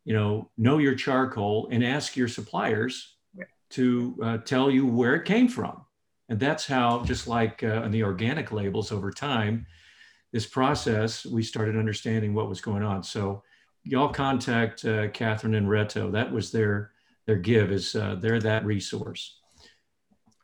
You 0.07 0.13
know, 0.13 0.49
know 0.57 0.77
your 0.77 0.95
charcoal 0.95 1.67
and 1.69 1.83
ask 1.83 2.15
your 2.15 2.29
suppliers 2.29 3.17
to 3.71 4.17
uh, 4.23 4.37
tell 4.37 4.71
you 4.71 4.87
where 4.87 5.15
it 5.15 5.25
came 5.25 5.49
from. 5.49 5.81
And 6.29 6.39
that's 6.39 6.65
how, 6.65 7.03
just 7.03 7.27
like 7.27 7.61
uh, 7.61 7.81
on 7.83 7.91
the 7.91 8.03
organic 8.03 8.53
labels 8.53 8.93
over 8.93 9.11
time, 9.11 9.65
this 10.31 10.45
process, 10.45 11.25
we 11.25 11.43
started 11.43 11.75
understanding 11.75 12.33
what 12.33 12.47
was 12.47 12.61
going 12.61 12.83
on. 12.83 13.03
So 13.03 13.43
y'all 13.83 14.07
contact 14.07 14.85
uh, 14.85 15.09
Catherine 15.09 15.55
and 15.55 15.67
Reto. 15.67 16.09
That 16.13 16.31
was 16.31 16.53
their 16.53 16.91
their 17.25 17.35
give 17.35 17.73
is 17.73 17.93
uh, 17.93 18.15
they're 18.17 18.39
that 18.39 18.65
resource. 18.65 19.41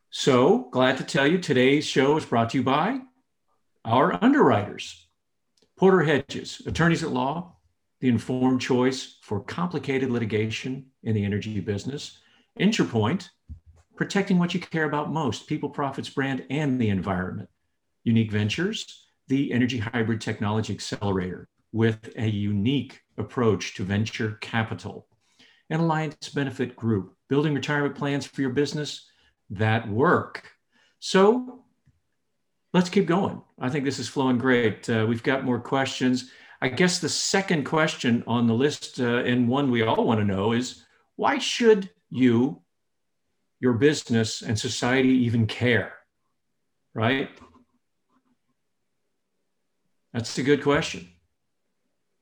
So 0.10 0.68
glad 0.72 0.98
to 0.98 1.06
tell 1.06 1.26
you 1.26 1.38
today's 1.38 1.86
show 1.86 2.18
is 2.18 2.26
brought 2.26 2.50
to 2.50 2.58
you 2.58 2.64
by 2.64 3.00
our 3.86 4.22
underwriters, 4.22 5.08
Porter 5.78 6.04
Hedges, 6.04 6.62
attorneys 6.66 7.04
at 7.04 7.12
law, 7.12 7.53
the 8.04 8.10
informed 8.10 8.60
choice 8.60 9.16
for 9.22 9.40
complicated 9.40 10.12
litigation 10.12 10.86
in 11.04 11.16
the 11.16 11.24
energy 11.24 11.62
business, 11.62 12.20
Interpoint, 12.60 13.30
protecting 13.96 14.38
what 14.38 14.54
you 14.54 14.60
care 14.60 14.84
about 14.84 15.14
most, 15.14 15.48
people, 15.48 15.70
profits, 15.70 16.10
brand, 16.10 16.46
and 16.50 16.82
the 16.82 16.90
environment, 16.90 17.48
Unique 18.04 18.30
Ventures, 18.30 19.08
the 19.30 19.54
Energy 19.54 19.78
Hybrid 19.78 20.20
Technology 20.20 20.74
Accelerator 20.74 21.48
with 21.72 22.10
a 22.18 22.28
unique 22.28 23.00
approach 23.18 23.74
to 23.76 23.86
venture 23.86 24.38
capital. 24.42 25.08
And 25.70 25.82
Alliance 25.82 26.28
Benefit 26.28 26.76
Group, 26.76 27.16
building 27.30 27.54
retirement 27.54 27.96
plans 27.96 28.26
for 28.26 28.42
your 28.42 28.50
business 28.50 29.10
that 29.50 29.88
work. 29.88 30.52
So 31.00 31.64
let's 32.74 32.90
keep 32.90 33.06
going. 33.06 33.42
I 33.62 33.70
think 33.70 33.86
this 33.86 33.98
is 33.98 34.10
flowing 34.10 34.40
great. 34.40 34.90
Uh, 34.90 35.06
we've 35.08 35.24
got 35.24 35.46
more 35.46 35.62
questions. 35.62 36.32
I 36.64 36.70
guess 36.70 37.00
the 37.00 37.10
second 37.10 37.66
question 37.66 38.24
on 38.26 38.48
the 38.48 38.54
list, 38.54 38.98
uh, 38.98 39.18
and 39.26 39.50
one 39.50 39.70
we 39.70 39.82
all 39.82 40.06
want 40.06 40.22
to 40.22 40.26
know, 40.26 40.54
is 40.54 40.86
why 41.18 41.38
should 41.38 41.90
you, 42.10 42.62
your 43.60 43.74
business, 43.74 44.42
and 44.42 44.58
society 44.58 45.10
even 45.10 45.46
care? 45.46 45.92
Right? 46.94 47.30
That's 50.14 50.38
a 50.38 50.44
good 50.44 50.64
question. 50.64 51.10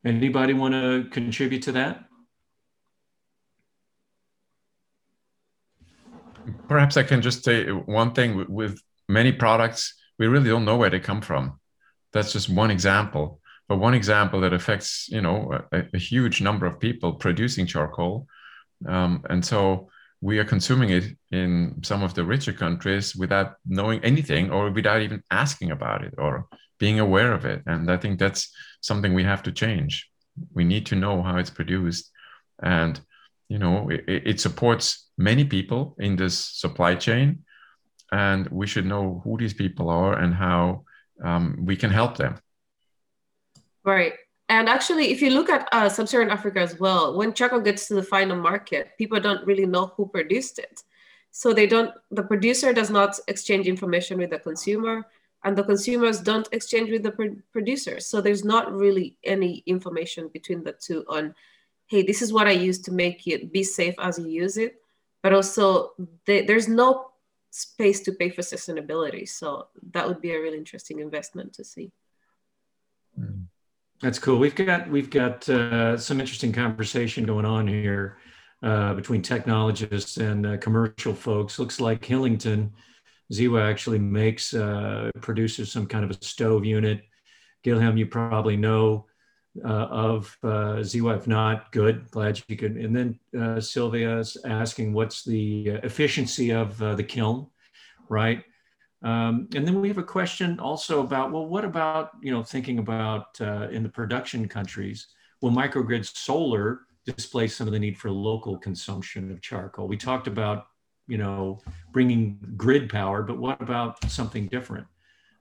Anybody 0.03 0.53
want 0.53 0.73
to 0.73 1.07
contribute 1.11 1.61
to 1.63 1.73
that? 1.73 2.05
Perhaps 6.67 6.97
I 6.97 7.03
can 7.03 7.21
just 7.21 7.43
say 7.43 7.69
one 7.69 8.13
thing 8.13 8.47
with 8.49 8.81
many 9.07 9.31
products, 9.31 9.93
we 10.17 10.25
really 10.25 10.49
don't 10.49 10.65
know 10.65 10.77
where 10.77 10.89
they 10.89 10.99
come 10.99 11.21
from. 11.21 11.59
That's 12.11 12.33
just 12.33 12.49
one 12.49 12.71
example. 12.71 13.40
But 13.67 13.77
one 13.77 13.93
example 13.93 14.41
that 14.41 14.53
affects, 14.53 15.07
you 15.09 15.21
know, 15.21 15.61
a, 15.71 15.83
a 15.93 15.97
huge 15.97 16.41
number 16.41 16.65
of 16.65 16.79
people 16.79 17.13
producing 17.13 17.65
charcoal. 17.65 18.27
Um, 18.87 19.23
and 19.29 19.45
so 19.45 19.89
we 20.21 20.37
are 20.39 20.45
consuming 20.45 20.89
it 20.89 21.05
in 21.31 21.75
some 21.83 22.03
of 22.03 22.13
the 22.13 22.23
richer 22.23 22.53
countries 22.53 23.15
without 23.15 23.55
knowing 23.65 24.03
anything 24.03 24.51
or 24.51 24.69
without 24.69 25.01
even 25.01 25.23
asking 25.31 25.71
about 25.71 26.03
it 26.03 26.13
or 26.17 26.47
being 26.79 26.99
aware 26.99 27.33
of 27.33 27.45
it. 27.45 27.63
And 27.65 27.89
I 27.89 27.97
think 27.97 28.19
that's 28.19 28.51
something 28.81 29.13
we 29.13 29.23
have 29.23 29.43
to 29.43 29.51
change. 29.51 30.09
We 30.53 30.63
need 30.63 30.85
to 30.87 30.95
know 30.95 31.23
how 31.23 31.37
it's 31.37 31.49
produced. 31.49 32.11
And, 32.61 32.99
you 33.49 33.57
know, 33.57 33.89
it, 33.89 34.03
it 34.07 34.39
supports 34.39 35.07
many 35.17 35.45
people 35.45 35.95
in 35.99 36.15
this 36.15 36.37
supply 36.37 36.95
chain. 36.95 37.43
And 38.11 38.47
we 38.49 38.67
should 38.67 38.85
know 38.85 39.21
who 39.23 39.37
these 39.37 39.53
people 39.53 39.89
are 39.89 40.17
and 40.17 40.33
how 40.33 40.83
um, 41.23 41.65
we 41.65 41.75
can 41.75 41.89
help 41.89 42.17
them. 42.17 42.35
Right. 43.83 44.13
And 44.49 44.67
actually, 44.67 45.11
if 45.11 45.21
you 45.21 45.29
look 45.29 45.49
at 45.49 45.67
uh, 45.71 45.87
sub-Saharan 45.87 46.29
Africa 46.29 46.59
as 46.59 46.77
well, 46.79 47.15
when 47.17 47.33
charcoal 47.33 47.61
gets 47.61 47.87
to 47.87 47.93
the 47.93 48.03
final 48.03 48.35
market, 48.35 48.91
people 48.97 49.19
don't 49.19 49.45
really 49.47 49.65
know 49.65 49.93
who 49.95 50.07
produced 50.07 50.59
it. 50.59 50.83
So 51.31 51.53
they 51.53 51.67
don't, 51.67 51.91
the 52.11 52.23
producer 52.23 52.73
does 52.73 52.89
not 52.89 53.17
exchange 53.29 53.65
information 53.65 54.17
with 54.17 54.31
the 54.31 54.39
consumer 54.39 55.05
and 55.43 55.57
the 55.57 55.63
consumers 55.63 56.19
don't 56.19 56.47
exchange 56.51 56.91
with 56.91 57.03
the 57.03 57.11
pro- 57.11 57.37
producers. 57.53 58.05
So 58.05 58.19
there's 58.19 58.43
not 58.43 58.71
really 58.73 59.17
any 59.23 59.63
information 59.65 60.27
between 60.27 60.63
the 60.63 60.73
two 60.73 61.05
on, 61.07 61.33
hey, 61.87 62.03
this 62.03 62.21
is 62.21 62.33
what 62.33 62.47
I 62.47 62.51
use 62.51 62.79
to 62.79 62.91
make 62.91 63.25
it 63.27 63.51
be 63.53 63.63
safe 63.63 63.95
as 63.99 64.19
you 64.19 64.27
use 64.27 64.57
it. 64.57 64.81
But 65.23 65.33
also, 65.33 65.93
they, 66.25 66.45
there's 66.45 66.67
no 66.67 67.11
space 67.51 68.01
to 68.01 68.11
pay 68.11 68.29
for 68.29 68.41
sustainability. 68.41 69.27
So 69.27 69.67
that 69.91 70.07
would 70.07 70.19
be 70.19 70.31
a 70.31 70.41
really 70.41 70.57
interesting 70.57 70.99
investment 70.99 71.53
to 71.53 71.63
see. 71.63 71.91
Hmm. 73.15 73.43
That's 74.01 74.17
cool. 74.17 74.39
We've 74.39 74.55
got 74.55 74.89
we've 74.89 75.11
got 75.11 75.47
uh, 75.47 75.95
some 75.97 76.19
interesting 76.19 76.51
conversation 76.51 77.23
going 77.23 77.45
on 77.45 77.67
here 77.67 78.17
uh, 78.63 78.95
between 78.95 79.21
technologists 79.21 80.17
and 80.17 80.45
uh, 80.45 80.57
commercial 80.57 81.13
folks. 81.13 81.59
Looks 81.59 81.79
like 81.79 82.01
Hillington 82.01 82.71
Ziwa 83.31 83.69
actually 83.69 83.99
makes, 83.99 84.53
uh, 84.53 85.09
produces 85.21 85.71
some 85.71 85.87
kind 85.87 86.03
of 86.03 86.11
a 86.11 86.23
stove 86.23 86.65
unit. 86.65 87.03
Guilhem, 87.63 87.97
you 87.97 88.05
probably 88.07 88.57
know 88.57 89.05
uh, 89.63 89.67
of 89.67 90.35
uh, 90.43 90.81
Ziwa. 90.81 91.17
If 91.17 91.27
not, 91.27 91.71
good. 91.71 92.09
Glad 92.11 92.41
you 92.47 92.57
could. 92.57 92.77
And 92.77 92.95
then 92.95 93.19
uh, 93.35 93.59
Sylvia's 93.59 94.35
asking, 94.45 94.93
what's 94.93 95.23
the 95.23 95.67
efficiency 95.83 96.51
of 96.51 96.77
the 96.77 97.03
kiln, 97.03 97.47
right? 98.09 98.43
Um, 99.03 99.47
and 99.55 99.65
then 99.65 99.81
we 99.81 99.87
have 99.87 99.97
a 99.97 100.03
question 100.03 100.59
also 100.59 101.01
about, 101.01 101.31
well, 101.31 101.45
what 101.45 101.65
about, 101.65 102.11
you 102.21 102.31
know, 102.31 102.43
thinking 102.43 102.77
about 102.79 103.39
uh, 103.41 103.67
in 103.71 103.83
the 103.83 103.89
production 103.89 104.47
countries, 104.47 105.07
will 105.41 105.51
microgrid 105.51 106.05
solar 106.15 106.81
displace 107.05 107.55
some 107.55 107.67
of 107.67 107.73
the 107.73 107.79
need 107.79 107.97
for 107.97 108.11
local 108.11 108.57
consumption 108.57 109.31
of 109.31 109.41
charcoal? 109.41 109.87
We 109.87 109.97
talked 109.97 110.27
about, 110.27 110.67
you 111.07 111.17
know, 111.17 111.61
bringing 111.91 112.39
grid 112.55 112.89
power, 112.89 113.23
but 113.23 113.39
what 113.39 113.59
about 113.59 114.09
something 114.09 114.47
different? 114.47 114.85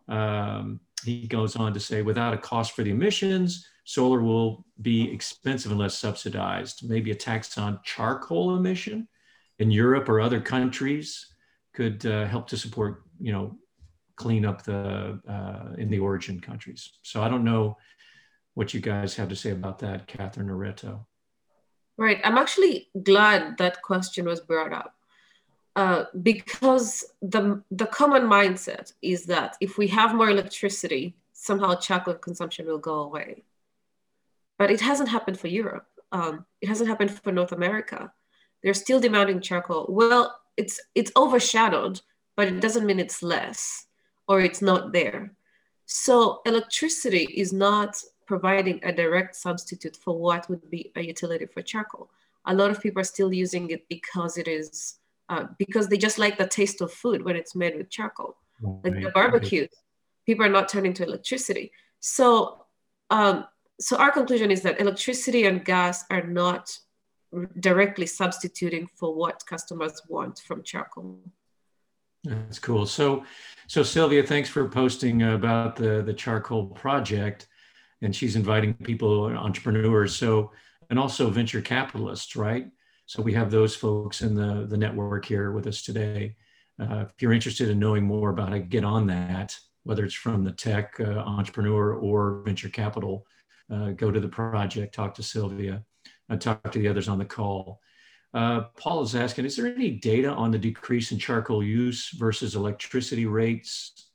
Um, 0.08 0.80
he 1.04 1.26
goes 1.26 1.54
on 1.56 1.74
to 1.74 1.80
say, 1.80 2.02
without 2.02 2.34
a 2.34 2.38
cost 2.38 2.72
for 2.72 2.82
the 2.82 2.90
emissions, 2.90 3.66
solar 3.84 4.22
will 4.22 4.64
be 4.80 5.10
expensive 5.12 5.70
unless 5.72 5.96
subsidized. 5.98 6.88
Maybe 6.88 7.10
a 7.10 7.14
tax 7.14 7.58
on 7.58 7.80
charcoal 7.84 8.56
emission 8.56 9.06
in 9.58 9.70
Europe 9.70 10.08
or 10.08 10.20
other 10.20 10.40
countries 10.40 11.26
could 11.80 12.04
uh, 12.04 12.26
help 12.26 12.46
to 12.46 12.58
support, 12.58 12.92
you 13.18 13.32
know, 13.32 13.56
clean 14.16 14.44
up 14.44 14.58
the 14.70 15.18
uh, 15.36 15.68
in 15.82 15.88
the 15.88 15.98
origin 15.98 16.38
countries. 16.38 16.82
So 17.02 17.22
I 17.22 17.28
don't 17.30 17.50
know 17.52 17.78
what 18.52 18.74
you 18.74 18.80
guys 18.80 19.16
have 19.16 19.30
to 19.30 19.36
say 19.42 19.52
about 19.52 19.78
that, 19.78 20.06
Catherine 20.06 20.50
or 20.50 20.58
Right. 21.96 22.20
I'm 22.26 22.38
actually 22.44 22.88
glad 23.10 23.40
that 23.58 23.82
question 23.90 24.24
was 24.26 24.40
brought 24.40 24.74
up. 24.82 24.90
Uh, 25.82 26.04
because 26.30 26.88
the 27.34 27.42
the 27.80 27.86
common 28.00 28.24
mindset 28.36 28.86
is 29.00 29.20
that 29.34 29.50
if 29.66 29.78
we 29.80 29.86
have 29.98 30.18
more 30.20 30.30
electricity, 30.36 31.04
somehow 31.32 31.70
charcoal 31.86 32.14
consumption 32.28 32.66
will 32.66 32.84
go 32.90 32.96
away. 33.08 33.30
But 34.58 34.70
it 34.70 34.80
hasn't 34.82 35.14
happened 35.16 35.38
for 35.40 35.48
Europe. 35.62 35.88
Um, 36.12 36.34
it 36.62 36.68
hasn't 36.68 36.90
happened 36.90 37.10
for 37.12 37.32
North 37.32 37.52
America. 37.60 38.00
They're 38.60 38.82
still 38.84 39.00
demanding 39.00 39.40
charcoal. 39.40 39.86
Well, 39.88 40.24
it's 40.60 40.76
it's 40.94 41.12
overshadowed, 41.16 41.96
but 42.36 42.46
it 42.48 42.60
doesn't 42.64 42.86
mean 42.88 43.00
it's 43.00 43.22
less 43.22 43.86
or 44.28 44.36
it's 44.40 44.62
not 44.70 44.92
there. 44.92 45.20
So 45.86 46.40
electricity 46.46 47.24
is 47.42 47.50
not 47.52 47.92
providing 48.26 48.78
a 48.84 48.92
direct 49.02 49.34
substitute 49.46 49.96
for 49.96 50.14
what 50.26 50.48
would 50.48 50.66
be 50.70 50.92
a 50.96 51.02
utility 51.12 51.46
for 51.46 51.62
charcoal. 51.62 52.06
A 52.52 52.54
lot 52.60 52.70
of 52.70 52.80
people 52.84 53.00
are 53.00 53.12
still 53.16 53.32
using 53.32 53.64
it 53.74 53.82
because 53.88 54.32
it 54.42 54.48
is 54.58 54.68
uh, 55.32 55.44
because 55.62 55.86
they 55.88 55.98
just 56.06 56.18
like 56.24 56.36
the 56.36 56.46
taste 56.60 56.80
of 56.84 56.92
food 57.02 57.18
when 57.26 57.36
it's 57.40 57.54
made 57.62 57.74
with 57.76 57.88
charcoal. 57.98 58.36
Like 58.84 58.96
the 59.04 59.10
barbecues, 59.18 59.74
people 60.26 60.44
are 60.44 60.56
not 60.58 60.68
turning 60.68 60.94
to 60.94 61.04
electricity. 61.04 61.72
So, 62.00 62.64
um, 63.08 63.46
so 63.86 63.96
our 63.96 64.12
conclusion 64.18 64.50
is 64.50 64.60
that 64.62 64.80
electricity 64.80 65.42
and 65.48 65.64
gas 65.64 66.04
are 66.10 66.26
not 66.42 66.64
directly 67.60 68.06
substituting 68.06 68.88
for 68.96 69.14
what 69.14 69.44
customers 69.46 70.00
want 70.08 70.40
from 70.40 70.62
charcoal. 70.62 71.18
That's 72.24 72.58
cool. 72.58 72.86
So, 72.86 73.24
so 73.66 73.82
Sylvia, 73.82 74.22
thanks 74.22 74.48
for 74.48 74.68
posting 74.68 75.22
about 75.22 75.76
the 75.76 76.02
the 76.02 76.12
charcoal 76.12 76.66
project, 76.66 77.48
and 78.02 78.14
she's 78.14 78.36
inviting 78.36 78.74
people, 78.74 79.24
entrepreneurs, 79.24 80.14
so 80.16 80.50
and 80.90 80.98
also 80.98 81.30
venture 81.30 81.62
capitalists, 81.62 82.36
right? 82.36 82.66
So 83.06 83.22
we 83.22 83.32
have 83.34 83.50
those 83.50 83.74
folks 83.74 84.22
in 84.22 84.34
the, 84.34 84.66
the 84.68 84.76
network 84.76 85.24
here 85.24 85.52
with 85.52 85.66
us 85.66 85.82
today. 85.82 86.36
Uh, 86.80 87.06
if 87.08 87.20
you're 87.20 87.32
interested 87.32 87.68
in 87.68 87.78
knowing 87.78 88.04
more 88.04 88.30
about 88.30 88.50
to 88.50 88.58
get 88.58 88.84
on 88.84 89.06
that, 89.06 89.56
whether 89.84 90.04
it's 90.04 90.14
from 90.14 90.44
the 90.44 90.52
tech 90.52 90.94
uh, 91.00 91.18
entrepreneur 91.18 91.94
or 91.94 92.42
venture 92.44 92.68
capital, 92.68 93.26
uh, 93.72 93.90
go 93.90 94.10
to 94.10 94.20
the 94.20 94.28
project, 94.28 94.94
talk 94.94 95.14
to 95.14 95.22
Sylvia, 95.22 95.84
uh, 96.30 96.36
talk 96.36 96.70
to 96.72 96.78
the 96.78 96.88
others 96.88 97.08
on 97.08 97.18
the 97.18 97.24
call. 97.24 97.80
Uh, 98.32 98.62
Paul 98.76 99.02
is 99.02 99.14
asking, 99.14 99.44
is 99.44 99.56
there 99.56 99.66
any 99.66 99.90
data 99.90 100.30
on 100.30 100.50
the 100.50 100.58
decrease 100.58 101.10
in 101.12 101.18
charcoal 101.18 101.62
use 101.62 102.10
versus 102.10 102.54
electricity 102.54 103.26
rates, 103.26 104.10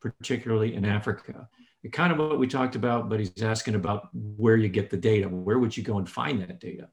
particularly 0.00 0.74
in 0.74 0.84
Africa? 0.84 1.48
kind 1.92 2.12
of 2.12 2.18
what 2.18 2.38
we 2.38 2.46
talked 2.46 2.76
about, 2.76 3.08
but 3.08 3.18
he's 3.18 3.42
asking 3.42 3.74
about 3.74 4.08
where 4.12 4.56
you 4.56 4.68
get 4.68 4.90
the 4.90 4.96
data. 4.96 5.28
Where 5.28 5.58
would 5.58 5.76
you 5.76 5.82
go 5.82 5.98
and 5.98 6.08
find 6.08 6.40
that 6.42 6.60
data? 6.60 6.88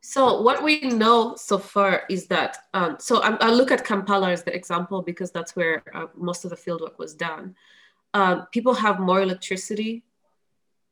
So 0.00 0.42
what 0.42 0.64
we 0.64 0.80
know 0.80 1.36
so 1.36 1.58
far 1.58 2.02
is 2.10 2.26
that, 2.26 2.58
um, 2.74 2.96
so 2.98 3.22
I, 3.22 3.36
I, 3.36 3.50
look 3.50 3.70
at 3.70 3.84
Kampala 3.84 4.32
as 4.32 4.42
the 4.42 4.52
example 4.52 5.00
because 5.00 5.30
that's 5.30 5.54
where 5.54 5.84
uh, 5.94 6.06
most 6.16 6.44
of 6.44 6.50
the 6.50 6.56
fieldwork 6.56 6.98
was 6.98 7.14
done. 7.14 7.54
Um, 8.12 8.48
people 8.50 8.74
have 8.74 8.98
more 8.98 9.22
electricity, 9.22 10.02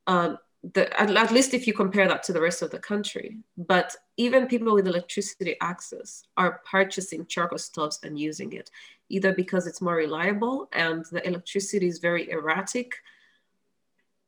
um, 0.06 0.38
the, 0.74 1.00
at, 1.00 1.10
at, 1.10 1.32
least 1.32 1.54
if 1.54 1.66
you 1.66 1.72
compare 1.72 2.06
that 2.06 2.22
to 2.24 2.32
the 2.32 2.40
rest 2.40 2.62
of 2.62 2.70
the 2.70 2.78
country. 2.78 3.38
But 3.56 3.96
even 4.16 4.46
people 4.46 4.74
with 4.74 4.86
electricity 4.86 5.56
access 5.60 6.24
are 6.36 6.60
purchasing 6.70 7.26
charcoal 7.26 7.58
stoves 7.58 8.00
and 8.02 8.18
using 8.18 8.52
it, 8.52 8.70
either 9.08 9.32
because 9.32 9.66
it's 9.66 9.80
more 9.80 9.94
reliable 9.94 10.68
and 10.72 11.04
the 11.10 11.26
electricity 11.26 11.88
is 11.88 11.98
very 11.98 12.30
erratic. 12.30 12.94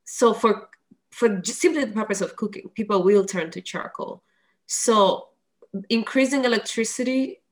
So 0.04 0.32
for, 0.32 0.70
for 1.10 1.42
simply 1.44 1.84
the 1.84 1.92
purpose 1.92 2.22
of 2.22 2.36
cooking, 2.36 2.70
people 2.74 3.02
will 3.02 3.24
turn 3.24 3.50
to 3.50 3.60
charcoal 3.60 4.22
so 4.66 5.28
increasing 5.90 6.46
electricity 6.46 7.42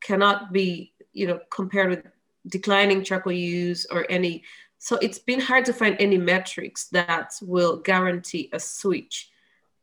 cannot 0.00 0.50
be, 0.50 0.94
you 1.12 1.26
know, 1.26 1.40
compared 1.50 1.90
with 1.90 2.06
declining 2.46 3.04
charcoal 3.04 3.32
use 3.32 3.86
or 3.90 4.06
any. 4.08 4.44
So 4.82 4.96
it's 5.02 5.18
been 5.18 5.40
hard 5.40 5.66
to 5.66 5.74
find 5.74 5.94
any 6.00 6.16
metrics 6.16 6.86
that 6.86 7.34
will 7.42 7.76
guarantee 7.76 8.48
a 8.54 8.58
switch 8.58 9.30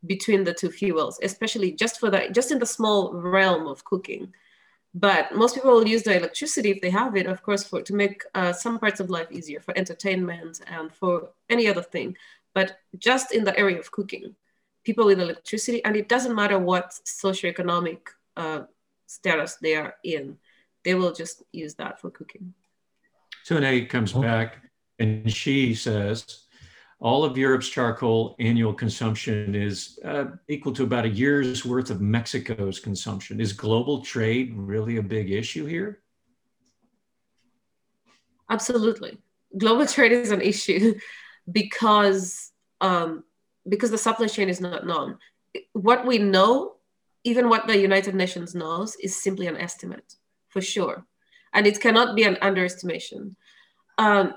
between 0.04 0.42
the 0.42 0.52
two 0.52 0.72
fuels, 0.72 1.20
especially 1.22 1.70
just 1.70 2.00
for 2.00 2.10
that, 2.10 2.34
just 2.34 2.50
in 2.50 2.58
the 2.58 2.66
small 2.66 3.12
realm 3.12 3.68
of 3.68 3.84
cooking. 3.84 4.34
But 4.92 5.36
most 5.36 5.54
people 5.54 5.70
will 5.70 5.86
use 5.86 6.02
the 6.02 6.16
electricity 6.16 6.72
if 6.72 6.80
they 6.80 6.90
have 6.90 7.14
it, 7.14 7.26
of 7.26 7.44
course, 7.44 7.62
for 7.62 7.80
to 7.80 7.94
make 7.94 8.24
uh, 8.34 8.52
some 8.52 8.80
parts 8.80 8.98
of 8.98 9.08
life 9.08 9.30
easier 9.30 9.60
for 9.60 9.76
entertainment 9.78 10.62
and 10.66 10.92
for 10.92 11.28
any 11.48 11.68
other 11.68 11.82
thing. 11.82 12.16
But 12.52 12.80
just 12.98 13.32
in 13.32 13.44
the 13.44 13.56
area 13.56 13.78
of 13.78 13.92
cooking, 13.92 14.34
people 14.82 15.06
with 15.06 15.20
electricity, 15.20 15.84
and 15.84 15.94
it 15.94 16.08
doesn't 16.08 16.34
matter 16.34 16.58
what 16.58 16.90
socioeconomic 17.06 18.00
uh, 18.36 18.62
status 19.06 19.58
they 19.62 19.76
are 19.76 19.94
in, 20.02 20.38
they 20.84 20.96
will 20.96 21.12
just 21.12 21.44
use 21.52 21.74
that 21.74 22.00
for 22.00 22.10
cooking. 22.10 22.52
Tune 23.44 23.86
comes 23.86 24.12
back 24.12 24.67
and 24.98 25.32
she 25.32 25.74
says, 25.74 26.44
all 27.00 27.24
of 27.24 27.38
Europe's 27.38 27.68
charcoal 27.68 28.34
annual 28.40 28.74
consumption 28.74 29.54
is 29.54 29.98
uh, 30.04 30.26
equal 30.48 30.72
to 30.72 30.82
about 30.82 31.04
a 31.04 31.08
year's 31.08 31.64
worth 31.64 31.90
of 31.90 32.00
Mexico's 32.00 32.80
consumption. 32.80 33.40
Is 33.40 33.52
global 33.52 34.02
trade 34.02 34.52
really 34.56 34.96
a 34.96 35.02
big 35.02 35.30
issue 35.30 35.64
here? 35.64 36.00
Absolutely. 38.50 39.18
Global 39.56 39.86
trade 39.86 40.12
is 40.12 40.32
an 40.32 40.40
issue 40.40 40.98
because 41.52 42.50
um, 42.80 43.24
because 43.68 43.90
the 43.90 43.98
supply 43.98 44.26
chain 44.26 44.48
is 44.48 44.60
not 44.60 44.86
known. 44.86 45.18
What 45.72 46.06
we 46.06 46.18
know, 46.18 46.76
even 47.24 47.48
what 47.48 47.66
the 47.66 47.78
United 47.78 48.14
Nations 48.14 48.54
knows, 48.54 48.96
is 48.96 49.20
simply 49.20 49.46
an 49.46 49.56
estimate 49.56 50.14
for 50.48 50.60
sure. 50.60 51.06
And 51.52 51.66
it 51.66 51.80
cannot 51.80 52.16
be 52.16 52.24
an 52.24 52.38
underestimation. 52.40 53.36
Um, 53.98 54.34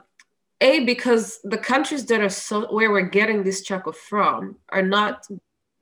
a, 0.62 0.86
because 0.86 1.40
the 1.44 1.58
countries 1.58 2.06
that 2.06 2.22
are 2.22 2.30
so 2.30 2.72
where 2.74 2.92
we're 2.92 3.02
getting 3.02 3.44
this 3.44 3.64
charcoal 3.64 3.94
from 3.94 4.58
are 4.70 4.84
not 4.84 5.28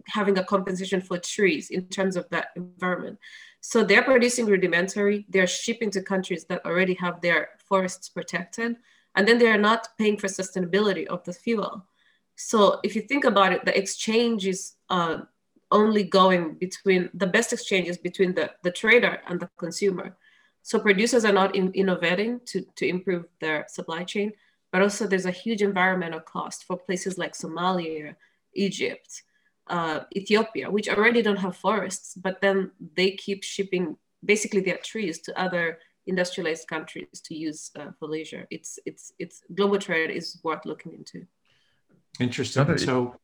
having 0.08 0.38
a 0.38 0.44
compensation 0.44 1.02
for 1.02 1.18
trees 1.18 1.70
in 1.70 1.88
terms 1.88 2.16
of 2.16 2.28
that 2.30 2.48
environment. 2.56 3.20
So 3.62 3.84
they're 3.84 4.04
producing 4.04 4.46
rudimentary, 4.46 5.26
they're 5.30 5.48
shipping 5.48 5.92
to 5.92 6.02
countries 6.02 6.46
that 6.46 6.66
already 6.66 6.94
have 6.96 7.22
their 7.22 7.50
forests 7.68 8.10
protected, 8.10 8.78
and 9.16 9.28
then 9.28 9.38
they're 9.38 9.58
not 9.58 9.90
paying 9.98 10.18
for 10.18 10.28
sustainability 10.28 11.06
of 11.08 11.24
the 11.26 11.34
fuel. 11.34 11.86
So 12.36 12.80
if 12.84 12.96
you 12.96 13.02
think 13.02 13.26
about 13.26 13.52
it, 13.52 13.66
the 13.66 13.78
exchange 13.78 14.48
is 14.48 14.76
uh, 14.90 15.20
only 15.72 16.04
going 16.04 16.54
between 16.54 17.10
the 17.14 17.28
best 17.28 17.52
exchange 17.52 17.90
is 17.90 17.98
between 17.98 18.34
the, 18.34 18.52
the 18.64 18.72
trader 18.72 19.22
and 19.28 19.40
the 19.40 19.50
consumer. 19.58 20.16
So 20.62 20.80
producers 20.80 21.26
are 21.26 21.34
not 21.34 21.56
in, 21.56 21.72
innovating 21.74 22.40
to, 22.46 22.66
to 22.78 22.88
improve 22.88 23.26
their 23.42 23.66
supply 23.68 24.04
chain, 24.04 24.32
but 24.72 24.82
also 24.82 25.08
there's 25.08 25.26
a 25.26 25.32
huge 25.32 25.62
environmental 25.62 26.20
cost 26.20 26.66
for 26.66 26.78
places 26.78 27.18
like 27.18 27.34
Somalia, 27.34 28.16
Egypt, 28.54 29.24
uh, 29.68 30.02
Ethiopia, 30.16 30.70
which 30.70 30.90
already 30.90 31.22
don't 31.22 31.38
have 31.38 31.56
forests, 31.56 32.16
but 32.16 32.42
then 32.42 32.72
they 32.96 33.12
keep 33.12 33.44
shipping 33.44 33.98
basically 34.24 34.62
their 34.62 34.78
trees 34.78 35.20
to 35.20 35.40
other 35.40 35.80
industrialized 36.08 36.68
countries 36.68 37.22
to 37.24 37.36
use 37.36 37.72
uh, 37.80 37.92
for 37.98 38.08
leisure. 38.08 38.48
It's 38.50 38.80
it's 38.86 39.14
it's 39.20 39.44
global 39.54 39.78
trade 39.78 40.10
is 40.10 40.40
worth 40.44 40.66
looking 40.66 40.94
into. 40.94 41.26
Interesting. 42.20 42.62
Other, 42.62 42.78
so, 42.78 43.16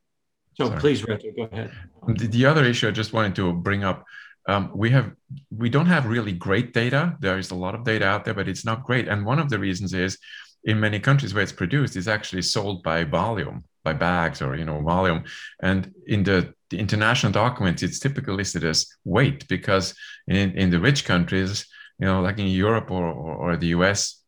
so 0.53 0.67
sorry. 0.67 0.79
please, 0.79 1.01
Reto, 1.01 1.35
go 1.35 1.43
ahead. 1.51 1.71
The, 2.07 2.27
the, 2.27 2.45
other 2.45 2.63
issue 2.63 2.87
I 2.87 2.91
just 2.91 3.11
wanted 3.11 3.35
to 3.35 3.51
bring 3.51 3.83
up, 3.83 4.05
um, 4.47 4.71
we 4.73 4.89
have 4.91 5.11
we 5.49 5.69
don't 5.69 5.87
have 5.87 6.05
really 6.05 6.31
great 6.31 6.73
data. 6.73 7.17
There 7.19 7.37
is 7.37 7.51
a 7.51 7.55
lot 7.55 7.75
of 7.75 7.83
data 7.83 8.05
out 8.05 8.23
there, 8.23 8.33
but 8.33 8.47
it's 8.47 8.63
not 8.63 8.83
great. 8.83 9.07
And 9.07 9.25
one 9.25 9.39
of 9.39 9.49
the 9.49 9.59
reasons 9.59 9.93
is 9.93 10.17
in 10.65 10.79
many 10.79 10.99
countries 10.99 11.33
where 11.33 11.43
it's 11.43 11.51
produced, 11.51 11.95
it's 11.95 12.07
actually 12.07 12.41
sold 12.41 12.83
by 12.83 13.03
volume, 13.03 13.63
by 13.83 13.93
bags 13.93 14.41
or 14.41 14.55
you 14.55 14.65
know 14.65 14.81
volume. 14.81 15.23
And 15.61 15.93
in 16.07 16.23
the, 16.23 16.53
the 16.69 16.79
international 16.79 17.31
documents, 17.31 17.83
it's 17.83 17.99
typically 17.99 18.33
listed 18.33 18.63
as 18.65 18.87
weight 19.03 19.47
because 19.47 19.95
in, 20.27 20.51
in 20.57 20.71
the 20.71 20.79
rich 20.79 21.05
countries, 21.05 21.65
you 21.99 22.07
know, 22.07 22.21
like 22.21 22.39
in 22.39 22.47
Europe 22.47 22.91
or, 22.91 23.05
or, 23.05 23.35
or 23.35 23.57
the 23.57 23.67
US, 23.67 24.21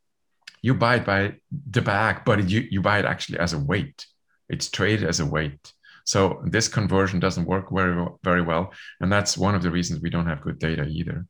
you 0.61 0.73
buy 0.73 0.95
it 0.95 1.05
by 1.05 1.33
the 1.71 1.81
bag, 1.81 2.21
but 2.25 2.49
you, 2.49 2.67
you 2.69 2.81
buy 2.81 2.99
it 2.99 3.05
actually 3.05 3.39
as 3.39 3.53
a 3.53 3.59
weight. 3.59 4.05
It's 4.49 4.69
traded 4.69 5.07
as 5.07 5.19
a 5.19 5.25
weight. 5.25 5.73
So 6.05 6.41
this 6.45 6.69
conversion 6.69 7.19
doesn't 7.19 7.45
work 7.45 7.69
very, 7.71 8.07
very 8.23 8.41
well. 8.41 8.71
And 9.01 9.11
that's 9.11 9.37
one 9.37 9.55
of 9.55 9.61
the 9.61 9.71
reasons 9.71 10.01
we 10.01 10.09
don't 10.09 10.27
have 10.27 10.41
good 10.41 10.57
data 10.57 10.85
either. 10.85 11.25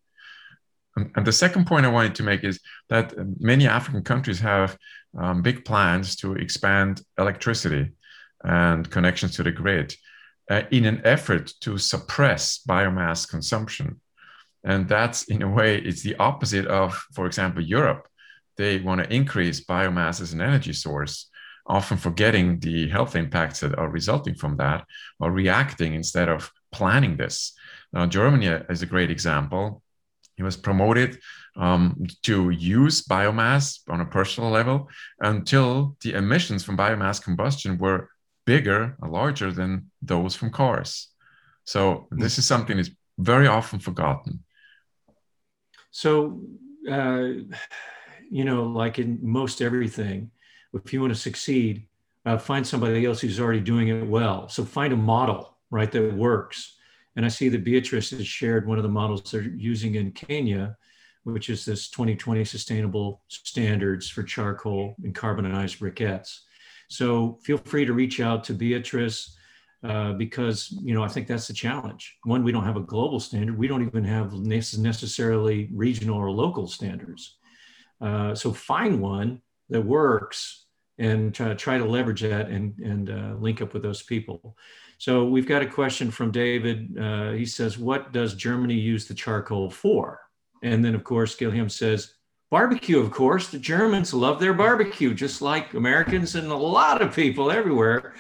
And 1.16 1.26
the 1.26 1.32
second 1.32 1.68
point 1.68 1.86
I 1.86 1.90
wanted 1.90 2.16
to 2.16 2.24
make 2.24 2.44
is 2.44 2.60
that 2.90 3.14
many 3.40 3.68
African 3.68 4.04
countries 4.04 4.40
have 4.40 4.78
um, 5.18 5.42
big 5.42 5.64
plans 5.64 6.16
to 6.18 6.34
expand 6.34 7.02
electricity 7.18 7.92
and 8.44 8.90
connections 8.90 9.36
to 9.36 9.44
the 9.44 9.52
grid 9.52 9.96
uh, 10.50 10.64
in 10.72 10.86
an 10.86 11.02
effort 11.04 11.54
to 11.62 11.78
suppress 11.78 12.60
biomass 12.68 13.30
consumption. 13.30 14.02
And 14.64 14.88
that's 14.88 15.24
in 15.26 15.44
a 15.44 15.50
way, 15.50 15.78
it's 15.78 16.02
the 16.02 16.16
opposite 16.16 16.66
of, 16.66 16.94
for 17.14 17.26
example, 17.26 17.62
Europe. 17.62 18.08
They 18.58 18.80
want 18.80 19.04
to 19.04 19.14
increase 19.14 19.64
biomass 19.64 20.20
as 20.20 20.34
an 20.34 20.42
energy 20.42 20.74
source, 20.74 21.30
often 21.68 21.98
forgetting 21.98 22.60
the 22.60 22.90
health 22.90 23.16
impacts 23.16 23.60
that 23.60 23.78
are 23.78 23.90
resulting 23.90 24.36
from 24.36 24.58
that 24.58 24.86
or 25.20 25.32
reacting 25.32 25.94
instead 25.94 26.28
of 26.28 26.52
planning 26.72 27.18
this. 27.18 27.54
Now, 27.94 28.08
Germany 28.08 28.48
is 28.70 28.82
a 28.82 28.88
great 28.88 29.12
example. 29.12 29.84
He 30.38 30.44
was 30.44 30.56
promoted 30.56 31.20
um, 31.56 32.06
to 32.24 32.52
use 32.52 33.02
biomass 33.02 33.80
on 33.90 34.02
a 34.02 34.06
personal 34.06 34.52
level 34.52 34.88
until 35.20 35.98
the 36.02 36.14
emissions 36.14 36.64
from 36.64 36.78
biomass 36.78 37.22
combustion 37.22 37.78
were 37.80 38.10
bigger, 38.46 38.96
larger 39.02 39.52
than 39.52 39.92
those 40.02 40.36
from 40.36 40.52
cars. 40.52 41.10
So 41.66 42.08
this 42.12 42.38
is 42.38 42.48
something 42.48 42.78
that's 42.78 42.92
very 43.18 43.48
often 43.48 43.80
forgotten. 43.80 44.44
So, 45.92 46.42
uh, 46.90 47.30
you 48.30 48.46
know, 48.46 48.64
like 48.66 49.00
in 49.00 49.20
most 49.22 49.62
everything, 49.62 50.32
if 50.74 50.94
you 50.94 51.02
want 51.02 51.14
to 51.14 51.20
succeed, 51.20 51.88
uh, 52.26 52.38
find 52.38 52.66
somebody 52.66 53.06
else 53.06 53.22
who's 53.22 53.40
already 53.40 53.60
doing 53.60 53.88
it 53.88 54.06
well. 54.06 54.48
So 54.50 54.64
find 54.64 54.94
a 54.94 54.98
model, 54.98 55.58
right, 55.72 55.92
that 55.92 56.14
works. 56.14 56.77
And 57.18 57.26
I 57.26 57.30
see 57.30 57.50
that 57.50 57.64
Beatrice 57.64 58.12
has 58.12 58.28
shared 58.28 58.68
one 58.68 58.78
of 58.78 58.84
the 58.84 58.90
models 58.90 59.24
they're 59.30 59.42
using 59.42 59.96
in 59.96 60.12
Kenya, 60.12 60.78
which 61.24 61.50
is 61.50 61.66
this 61.66 61.90
2020 61.90 62.46
sustainable 62.46 63.24
standards 63.28 64.08
for 64.08 64.22
charcoal 64.22 64.96
and 65.04 65.16
carbonized 65.16 65.80
briquettes. 65.80 66.42
So 66.90 67.40
feel 67.44 67.58
free 67.58 67.86
to 67.86 67.94
reach 67.94 68.20
out 68.22 68.44
to 68.46 68.54
Beatrice 68.54 69.36
uh, 69.84 70.14
because 70.14 70.72
you 70.84 70.94
know 70.94 71.04
I 71.04 71.08
think 71.08 71.28
that's 71.28 71.48
the 71.48 71.54
challenge. 71.54 72.18
One, 72.24 72.44
we 72.44 72.52
don't 72.52 72.64
have 72.64 72.78
a 72.78 72.82
global 72.82 73.20
standard. 73.20 73.58
We 73.58 73.68
don't 73.68 73.86
even 73.86 74.04
have 74.04 74.34
necessarily 74.34 75.70
regional 75.74 76.18
or 76.18 76.32
local 76.32 76.68
standards. 76.68 77.38
Uh, 78.00 78.36
so 78.36 78.54
find 78.54 79.02
one 79.02 79.42
that 79.70 79.82
works 79.82 80.66
and 81.00 81.34
try, 81.34 81.54
try 81.56 81.78
to 81.78 81.86
leverage 81.86 82.22
that 82.22 82.50
and, 82.50 82.78
and 82.80 83.10
uh, 83.10 83.36
link 83.40 83.62
up 83.62 83.74
with 83.74 83.84
those 83.84 84.04
people. 84.04 84.56
So 84.98 85.26
we've 85.26 85.48
got 85.48 85.62
a 85.62 85.68
question 85.68 86.10
from 86.12 86.32
David. 86.32 86.98
Uh, 86.98 87.32
he 87.32 87.46
says, 87.46 87.78
what 87.78 88.12
does 88.12 88.34
Germany 88.34 88.74
use 88.74 89.08
the 89.08 89.14
charcoal 89.14 89.70
for? 89.70 90.20
And 90.64 90.84
then 90.84 90.96
of 90.96 91.04
course, 91.04 91.36
Gilliam 91.36 91.70
says, 91.70 92.16
barbecue, 92.50 93.00
of 93.00 93.12
course. 93.12 93.50
The 93.50 93.60
Germans 93.60 94.14
love 94.14 94.40
their 94.40 94.54
barbecue, 94.54 95.14
just 95.14 95.42
like 95.42 95.74
Americans 95.74 96.36
and 96.36 96.52
a 96.52 96.56
lot 96.56 97.02
of 97.02 97.16
people 97.16 97.52
everywhere 97.52 98.16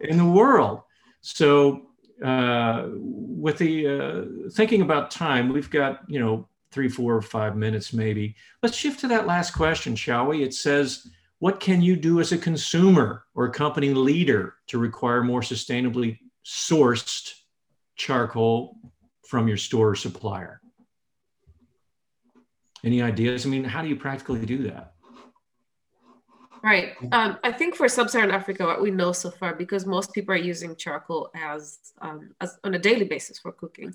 in 0.00 0.16
the 0.16 0.24
world. 0.24 0.80
So 1.20 1.88
uh, 2.24 2.86
with 2.94 3.58
the 3.58 3.86
uh, 3.88 4.50
thinking 4.52 4.82
about 4.82 5.10
time, 5.10 5.52
we've 5.52 5.70
got, 5.70 6.00
you 6.08 6.20
know, 6.20 6.48
three, 6.70 6.88
four, 6.88 7.14
or 7.14 7.22
five 7.22 7.56
minutes 7.56 7.92
maybe. 7.92 8.36
Let's 8.62 8.76
shift 8.76 9.00
to 9.00 9.08
that 9.08 9.26
last 9.26 9.52
question, 9.52 9.96
shall 9.96 10.26
we? 10.26 10.42
It 10.42 10.54
says, 10.54 11.06
what 11.38 11.60
can 11.60 11.82
you 11.82 11.96
do 11.96 12.20
as 12.20 12.32
a 12.32 12.38
consumer 12.38 13.24
or 13.34 13.46
a 13.46 13.50
company 13.50 13.92
leader 13.92 14.54
to 14.68 14.78
require 14.78 15.22
more 15.22 15.42
sustainably 15.42 16.18
sourced 16.44 17.34
charcoal 17.96 18.78
from 19.26 19.48
your 19.48 19.56
store 19.56 19.90
or 19.90 19.94
supplier? 19.94 20.60
Any 22.84 23.02
ideas? 23.02 23.44
I 23.44 23.48
mean, 23.48 23.64
how 23.64 23.82
do 23.82 23.88
you 23.88 23.96
practically 23.96 24.44
do 24.46 24.62
that? 24.64 24.94
Right. 26.62 26.94
Um, 27.12 27.38
I 27.44 27.52
think 27.52 27.76
for 27.76 27.88
sub-Saharan 27.88 28.32
Africa, 28.32 28.64
what 28.64 28.82
we 28.82 28.90
know 28.90 29.12
so 29.12 29.30
far, 29.30 29.54
because 29.54 29.86
most 29.86 30.12
people 30.12 30.34
are 30.34 30.38
using 30.38 30.74
charcoal 30.74 31.30
as, 31.34 31.78
um, 32.00 32.34
as 32.40 32.58
on 32.64 32.74
a 32.74 32.78
daily 32.78 33.04
basis 33.04 33.38
for 33.38 33.52
cooking, 33.52 33.94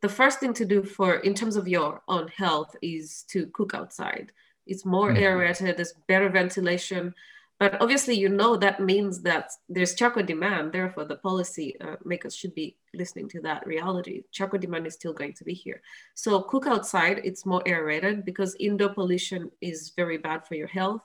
the 0.00 0.08
first 0.08 0.40
thing 0.40 0.52
to 0.54 0.64
do 0.64 0.82
for 0.82 1.16
in 1.16 1.34
terms 1.34 1.56
of 1.56 1.68
your 1.68 2.02
own 2.08 2.28
health 2.28 2.74
is 2.82 3.24
to 3.28 3.46
cook 3.48 3.74
outside. 3.74 4.32
It's 4.68 4.84
more 4.84 5.10
mm-hmm. 5.10 5.22
aerated, 5.22 5.76
there's 5.76 5.94
better 6.06 6.28
ventilation. 6.28 7.14
But 7.58 7.80
obviously, 7.80 8.14
you 8.14 8.28
know 8.28 8.56
that 8.56 8.80
means 8.80 9.20
that 9.22 9.50
there's 9.68 9.96
charcoal 9.96 10.22
demand. 10.22 10.72
Therefore, 10.72 11.04
the 11.04 11.16
policy 11.16 11.76
uh, 11.80 11.96
makers 12.04 12.36
should 12.36 12.54
be 12.54 12.76
listening 12.94 13.28
to 13.30 13.40
that 13.40 13.66
reality. 13.66 14.22
Charcoal 14.30 14.60
demand 14.60 14.86
is 14.86 14.94
still 14.94 15.12
going 15.12 15.32
to 15.34 15.44
be 15.44 15.54
here. 15.54 15.82
So 16.14 16.40
cook 16.42 16.68
outside. 16.68 17.20
It's 17.24 17.44
more 17.44 17.62
aerated 17.66 18.24
because 18.24 18.54
indoor 18.60 18.90
pollution 18.90 19.50
is 19.60 19.92
very 19.96 20.18
bad 20.18 20.46
for 20.46 20.54
your 20.54 20.68
health. 20.68 21.02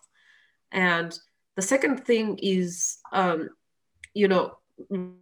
And 0.72 1.18
the 1.56 1.64
second 1.64 2.06
thing 2.06 2.38
is, 2.42 3.00
um, 3.12 3.50
you 4.14 4.28
know, 4.28 4.58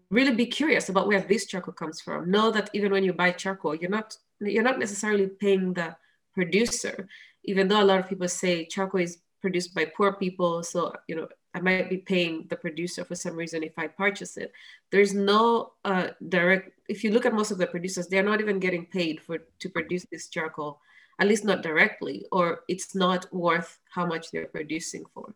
really 0.10 0.36
be 0.36 0.46
curious 0.46 0.89
about 0.89 1.08
where 1.08 1.22
this 1.22 1.46
charcoal 1.46 1.74
comes 1.74 2.02
from. 2.02 2.30
Know 2.30 2.52
that 2.52 2.70
even 2.74 2.92
when 2.92 3.04
you 3.04 3.14
buy 3.14 3.32
charcoal, 3.32 3.76
you're 3.76 3.89
not 3.89 4.18
you're 4.39 4.64
not 4.64 4.80
necessarily 4.80 5.28
paying 5.28 5.74
the 5.74 5.96
producer 6.34 7.08
even 7.44 7.68
though 7.68 7.82
a 7.82 7.86
lot 7.86 8.00
of 8.00 8.10
people 8.10 8.28
say 8.28 8.66
charcoal 8.66 9.02
is 9.02 9.20
produced 9.42 9.74
by 9.74 9.86
poor 9.86 10.14
people, 10.14 10.64
so 10.64 10.94
you 11.08 11.16
know 11.16 11.28
I 11.54 11.60
might 11.60 11.89
be 11.89 11.98
paying 11.98 12.46
the 12.50 12.56
producer 12.56 13.04
for 13.04 13.16
some 13.16 13.36
reason 13.36 13.64
if 13.64 13.74
I 13.78 13.88
purchase 13.88 14.38
it. 14.38 14.52
There's 14.92 15.14
no 15.14 15.74
uh, 15.84 16.10
direct. 16.30 16.72
If 16.88 17.04
you 17.04 17.12
look 17.12 17.26
at 17.26 17.34
most 17.34 17.52
of 17.52 17.58
the 17.58 17.68
producers, 17.68 18.08
they're 18.08 18.24
not 18.24 18.39
even 18.39 18.60
getting 18.60 18.86
paid 18.86 19.22
for 19.22 19.39
to 19.60 19.70
produce 19.70 20.06
this 20.12 20.30
charcoal, 20.30 20.80
at 21.20 21.28
least 21.28 21.44
not 21.44 21.62
directly, 21.62 22.26
or 22.32 22.62
it's 22.68 22.96
not 22.96 23.32
worth 23.34 23.80
how 23.94 24.06
much 24.06 24.32
they're 24.32 24.48
producing 24.48 25.04
for. 25.14 25.36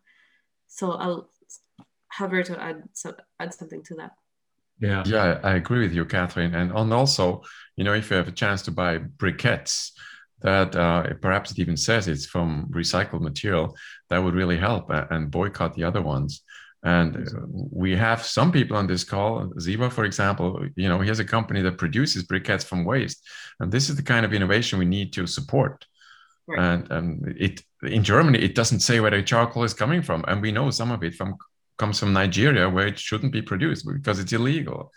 So 0.68 0.92
I'll 0.92 1.30
have 2.08 2.30
her 2.30 2.42
to 2.42 2.62
add 2.62 2.84
so, 2.92 3.14
add 3.38 3.52
something 3.52 3.82
to 3.84 3.94
that. 3.96 4.12
Yeah, 4.78 5.02
yeah, 5.06 5.40
I 5.42 5.54
agree 5.54 5.80
with 5.80 5.94
you, 5.94 6.04
Catherine. 6.04 6.54
And 6.54 6.70
and 6.72 6.92
also, 6.92 7.42
you 7.76 7.84
know, 7.84 7.94
if 7.94 8.10
you 8.10 8.16
have 8.16 8.28
a 8.28 8.32
chance 8.32 8.62
to 8.62 8.70
buy 8.70 8.98
briquettes, 8.98 9.92
that 10.42 10.76
uh, 10.76 11.14
perhaps 11.20 11.50
it 11.50 11.58
even 11.58 11.76
says 11.76 12.08
it's 12.08 12.26
from 12.26 12.66
recycled 12.70 13.20
material 13.20 13.76
that 14.10 14.18
would 14.22 14.34
really 14.34 14.56
help 14.56 14.90
and 14.90 15.30
boycott 15.30 15.74
the 15.74 15.84
other 15.84 16.02
ones. 16.02 16.42
And 16.82 17.28
we 17.72 17.96
have 17.96 18.22
some 18.22 18.52
people 18.52 18.76
on 18.76 18.86
this 18.86 19.02
call 19.02 19.48
ziva 19.58 19.90
for 19.90 20.04
example 20.04 20.64
you 20.76 20.88
know 20.88 21.00
he 21.00 21.08
has 21.08 21.18
a 21.18 21.24
company 21.24 21.60
that 21.62 21.78
produces 21.78 22.22
briquettes 22.22 22.64
from 22.64 22.84
waste 22.84 23.26
and 23.58 23.72
this 23.72 23.88
is 23.88 23.96
the 23.96 24.04
kind 24.04 24.24
of 24.24 24.32
innovation 24.32 24.78
we 24.78 24.84
need 24.84 25.12
to 25.14 25.26
support. 25.26 25.84
Right. 26.48 26.60
and, 26.60 26.92
and 26.92 27.36
it 27.40 27.60
in 27.82 28.04
germany 28.04 28.38
it 28.38 28.54
doesn't 28.54 28.78
say 28.78 29.00
where 29.00 29.10
the 29.10 29.20
charcoal 29.20 29.64
is 29.64 29.74
coming 29.74 30.00
from 30.00 30.24
and 30.28 30.40
we 30.40 30.52
know 30.52 30.70
some 30.70 30.92
of 30.92 31.02
it 31.02 31.16
from 31.16 31.36
comes 31.76 31.98
from 31.98 32.12
nigeria 32.12 32.68
where 32.68 32.86
it 32.86 32.98
shouldn't 32.98 33.32
be 33.32 33.42
produced 33.42 33.86
because 33.86 34.18
it's 34.18 34.32
illegal. 34.32 34.92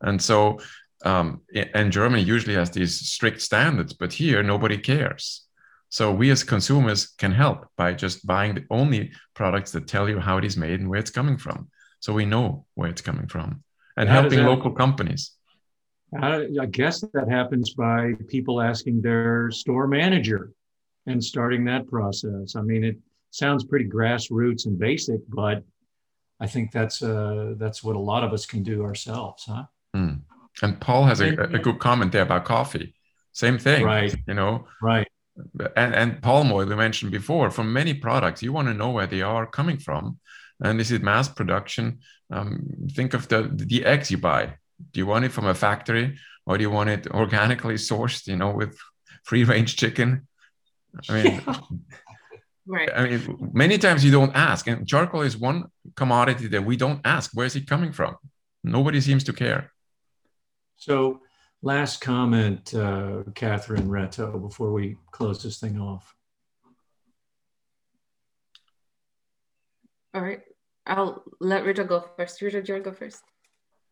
And 0.00 0.20
so 0.20 0.60
um, 1.04 1.40
and 1.74 1.92
Germany 1.92 2.22
usually 2.22 2.54
has 2.54 2.70
these 2.70 2.98
strict 3.00 3.40
standards, 3.40 3.92
but 3.92 4.12
here 4.12 4.42
nobody 4.42 4.76
cares. 4.76 5.46
So 5.88 6.12
we 6.12 6.30
as 6.30 6.44
consumers 6.44 7.08
can 7.18 7.32
help 7.32 7.66
by 7.76 7.94
just 7.94 8.26
buying 8.26 8.54
the 8.54 8.64
only 8.70 9.12
products 9.34 9.72
that 9.72 9.88
tell 9.88 10.08
you 10.08 10.20
how 10.20 10.38
it 10.38 10.44
is 10.44 10.56
made 10.56 10.78
and 10.78 10.88
where 10.88 11.00
it's 11.00 11.10
coming 11.10 11.36
from. 11.36 11.68
So 11.98 12.12
we 12.12 12.24
know 12.24 12.64
where 12.74 12.88
it's 12.88 13.00
coming 13.00 13.26
from 13.26 13.64
and 13.96 14.08
how 14.08 14.22
helping 14.22 14.38
that, 14.40 14.48
local 14.48 14.70
companies. 14.70 15.32
I 16.20 16.66
guess 16.70 17.00
that 17.00 17.28
happens 17.28 17.74
by 17.74 18.12
people 18.28 18.60
asking 18.60 19.02
their 19.02 19.50
store 19.50 19.86
manager 19.86 20.52
and 21.06 21.22
starting 21.22 21.64
that 21.64 21.86
process. 21.88 22.56
I 22.56 22.62
mean, 22.62 22.84
it 22.84 22.96
sounds 23.30 23.64
pretty 23.64 23.88
grassroots 23.88 24.66
and 24.66 24.78
basic, 24.78 25.20
but 25.28 25.62
I 26.40 26.46
think 26.46 26.72
that's 26.72 27.02
uh, 27.02 27.54
that's 27.58 27.84
what 27.84 27.96
a 27.96 28.00
lot 28.00 28.24
of 28.24 28.32
us 28.32 28.46
can 28.46 28.62
do 28.62 28.82
ourselves, 28.82 29.44
huh? 29.46 29.64
Mm. 29.94 30.20
And 30.62 30.80
Paul 30.80 31.04
has 31.04 31.20
a, 31.20 31.28
a 31.28 31.58
good 31.58 31.78
comment 31.78 32.12
there 32.12 32.22
about 32.22 32.44
coffee. 32.44 32.94
Same 33.32 33.58
thing, 33.58 33.84
right? 33.84 34.14
You 34.26 34.34
know, 34.34 34.66
right. 34.82 35.08
And 35.76 35.94
and 35.94 36.22
palm 36.22 36.52
oil 36.52 36.66
we 36.66 36.74
mentioned 36.74 37.12
before. 37.12 37.50
From 37.50 37.72
many 37.72 37.94
products, 37.94 38.42
you 38.42 38.52
want 38.52 38.68
to 38.68 38.74
know 38.74 38.90
where 38.90 39.06
they 39.06 39.22
are 39.22 39.46
coming 39.46 39.78
from, 39.78 40.18
and 40.62 40.78
this 40.78 40.90
is 40.90 41.00
mass 41.00 41.28
production. 41.28 42.00
Um, 42.30 42.66
think 42.92 43.14
of 43.14 43.28
the 43.28 43.50
the 43.52 43.84
eggs 43.84 44.10
you 44.10 44.18
buy. 44.18 44.54
Do 44.92 45.00
you 45.00 45.06
want 45.06 45.24
it 45.24 45.32
from 45.32 45.46
a 45.46 45.54
factory, 45.54 46.18
or 46.46 46.58
do 46.58 46.62
you 46.62 46.70
want 46.70 46.90
it 46.90 47.06
organically 47.10 47.74
sourced? 47.74 48.26
You 48.26 48.36
know, 48.36 48.50
with 48.50 48.76
free 49.24 49.44
range 49.44 49.76
chicken. 49.76 50.26
I 51.08 51.22
mean, 51.22 51.42
Right. 52.70 52.88
I 52.94 53.08
mean, 53.08 53.50
many 53.52 53.78
times 53.78 54.04
you 54.04 54.12
don't 54.12 54.34
ask, 54.36 54.68
and 54.68 54.86
charcoal 54.86 55.22
is 55.22 55.36
one 55.36 55.64
commodity 55.96 56.46
that 56.48 56.64
we 56.64 56.76
don't 56.76 57.00
ask. 57.04 57.32
Where 57.34 57.46
is 57.46 57.56
it 57.56 57.66
coming 57.66 57.92
from? 57.92 58.16
Nobody 58.62 59.00
seems 59.00 59.24
to 59.24 59.32
care. 59.32 59.72
So, 60.80 61.20
last 61.60 62.00
comment, 62.00 62.74
uh, 62.74 63.22
Catherine 63.34 63.86
Reto, 63.86 64.40
before 64.40 64.72
we 64.72 64.96
close 65.12 65.42
this 65.42 65.58
thing 65.58 65.78
off. 65.78 66.14
All 70.14 70.22
right. 70.22 70.40
I'll 70.86 71.22
let 71.38 71.64
Reto 71.64 71.86
go 71.86 72.04
first. 72.16 72.40
Reto, 72.40 72.64
do 72.64 72.72
you 72.72 72.74
want 72.74 72.84
to 72.84 72.90
go 72.90 72.96
first? 72.96 73.22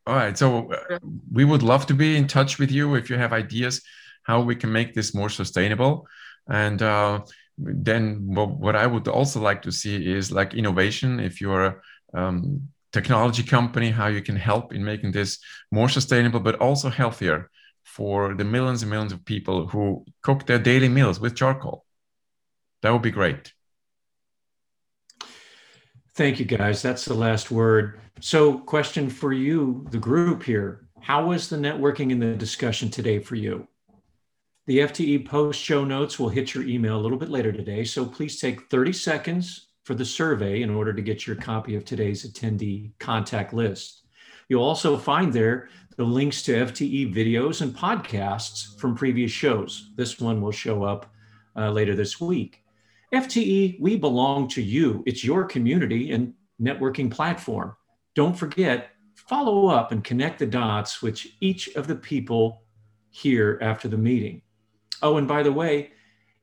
All 0.06 0.14
right. 0.14 0.36
So 0.36 0.72
uh, 0.72 0.98
we 1.30 1.44
would 1.44 1.62
love 1.62 1.84
to 1.86 1.94
be 1.94 2.16
in 2.16 2.26
touch 2.26 2.58
with 2.58 2.72
you 2.72 2.94
if 2.94 3.10
you 3.10 3.18
have 3.18 3.34
ideas 3.34 3.82
how 4.22 4.40
we 4.40 4.56
can 4.56 4.72
make 4.72 4.94
this 4.94 5.14
more 5.14 5.28
sustainable. 5.28 6.06
And 6.48 6.80
uh, 6.80 7.20
then 7.58 8.34
what, 8.34 8.50
what, 8.58 8.76
I 8.76 8.86
would 8.86 9.08
also 9.08 9.40
like 9.40 9.60
to 9.62 9.72
see 9.72 10.10
is 10.10 10.32
like 10.32 10.54
innovation. 10.54 11.20
If 11.20 11.40
you're 11.40 11.82
um, 12.14 12.68
technology 12.92 13.42
company, 13.42 13.90
how 13.90 14.06
you 14.06 14.22
can 14.22 14.36
help 14.36 14.72
in 14.72 14.84
making 14.84 15.12
this 15.12 15.38
more 15.70 15.88
sustainable, 15.88 16.40
but 16.40 16.56
also 16.56 16.88
healthier 16.88 17.50
for 17.84 18.34
the 18.34 18.44
millions 18.44 18.82
and 18.82 18.90
millions 18.90 19.12
of 19.12 19.24
people 19.24 19.66
who 19.66 20.04
cook 20.22 20.46
their 20.46 20.58
daily 20.58 20.88
meals 20.88 21.20
with 21.20 21.34
charcoal. 21.34 21.84
That 22.82 22.92
would 22.92 23.02
be 23.02 23.10
great. 23.10 23.52
Thank 26.14 26.38
you, 26.40 26.44
guys. 26.44 26.82
That's 26.82 27.04
the 27.04 27.14
last 27.14 27.50
word. 27.50 28.00
So, 28.20 28.58
question 28.58 29.08
for 29.08 29.32
you, 29.32 29.86
the 29.90 29.98
group 29.98 30.42
here. 30.42 30.88
How 31.00 31.26
was 31.26 31.48
the 31.48 31.56
networking 31.56 32.10
and 32.10 32.20
the 32.20 32.34
discussion 32.34 32.90
today 32.90 33.20
for 33.20 33.36
you? 33.36 33.68
The 34.66 34.80
FTE 34.80 35.26
post 35.26 35.60
show 35.60 35.84
notes 35.84 36.18
will 36.18 36.28
hit 36.28 36.54
your 36.54 36.64
email 36.64 36.96
a 36.96 37.00
little 37.00 37.18
bit 37.18 37.30
later 37.30 37.52
today. 37.52 37.84
So, 37.84 38.04
please 38.04 38.40
take 38.40 38.68
30 38.68 38.92
seconds 38.92 39.67
for 39.88 39.94
the 39.94 40.04
survey 40.04 40.60
in 40.60 40.68
order 40.68 40.92
to 40.92 41.00
get 41.00 41.26
your 41.26 41.34
copy 41.34 41.74
of 41.74 41.82
today's 41.82 42.30
attendee 42.30 42.90
contact 42.98 43.54
list. 43.54 44.02
You'll 44.50 44.62
also 44.62 44.98
find 44.98 45.32
there 45.32 45.70
the 45.96 46.04
links 46.04 46.42
to 46.42 46.52
FTE 46.52 47.14
videos 47.14 47.62
and 47.62 47.74
podcasts 47.74 48.78
from 48.78 48.94
previous 48.94 49.30
shows. 49.32 49.88
This 49.96 50.20
one 50.20 50.42
will 50.42 50.52
show 50.52 50.84
up 50.84 51.10
uh, 51.56 51.70
later 51.70 51.94
this 51.94 52.20
week. 52.20 52.62
FTE, 53.14 53.80
we 53.80 53.96
belong 53.96 54.46
to 54.48 54.60
you. 54.60 55.02
It's 55.06 55.24
your 55.24 55.44
community 55.44 56.12
and 56.12 56.34
networking 56.60 57.10
platform. 57.10 57.74
Don't 58.14 58.36
forget, 58.36 58.90
follow 59.14 59.68
up 59.68 59.90
and 59.90 60.04
connect 60.04 60.38
the 60.38 60.46
dots 60.46 61.00
with 61.00 61.18
each 61.40 61.68
of 61.76 61.86
the 61.86 61.96
people 61.96 62.64
here 63.08 63.58
after 63.62 63.88
the 63.88 63.96
meeting. 63.96 64.42
Oh, 65.00 65.16
and 65.16 65.26
by 65.26 65.42
the 65.42 65.52
way, 65.52 65.92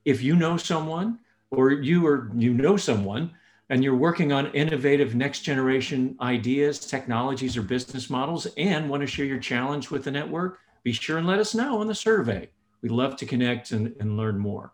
if 0.04 0.24
you 0.24 0.36
know 0.36 0.58
someone 0.58 1.20
or 1.56 1.72
you 1.72 2.06
or 2.06 2.32
you 2.36 2.54
know 2.54 2.78
someone 2.78 3.32
and 3.70 3.84
you're 3.84 3.96
working 3.96 4.32
on 4.32 4.54
innovative 4.54 5.16
next 5.16 5.42
generation 5.42 6.16
ideas, 6.22 6.80
technologies, 6.80 7.58
or 7.58 7.64
business 7.64 8.10
models 8.10 8.48
and 8.58 8.90
want 8.90 9.02
to 9.02 9.08
share 9.08 9.26
your 9.26 9.40
challenge 9.40 9.90
with 9.90 10.04
the 10.04 10.12
network, 10.12 10.60
be 10.84 10.92
sure 10.92 11.18
and 11.18 11.28
let 11.28 11.40
us 11.40 11.56
know 11.56 11.80
on 11.82 11.88
the 11.88 11.96
survey. 11.96 12.48
We'd 12.82 12.92
love 12.92 13.16
to 13.18 13.26
connect 13.26 13.72
and, 13.72 13.96
and 14.00 14.18
learn 14.18 14.38
more. 14.38 14.74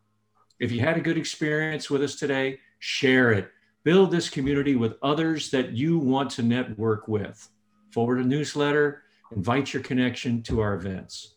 If 0.59 0.71
you 0.71 0.81
had 0.81 0.97
a 0.97 1.01
good 1.01 1.17
experience 1.17 1.89
with 1.89 2.03
us 2.03 2.15
today, 2.15 2.59
share 2.79 3.31
it. 3.31 3.49
Build 3.83 4.11
this 4.11 4.29
community 4.29 4.75
with 4.75 4.97
others 5.01 5.49
that 5.51 5.71
you 5.71 5.97
want 5.97 6.29
to 6.31 6.43
network 6.43 7.07
with. 7.07 7.49
Forward 7.91 8.19
a 8.19 8.23
newsletter, 8.23 9.03
invite 9.35 9.73
your 9.73 9.81
connection 9.81 10.43
to 10.43 10.59
our 10.59 10.75
events. 10.75 11.35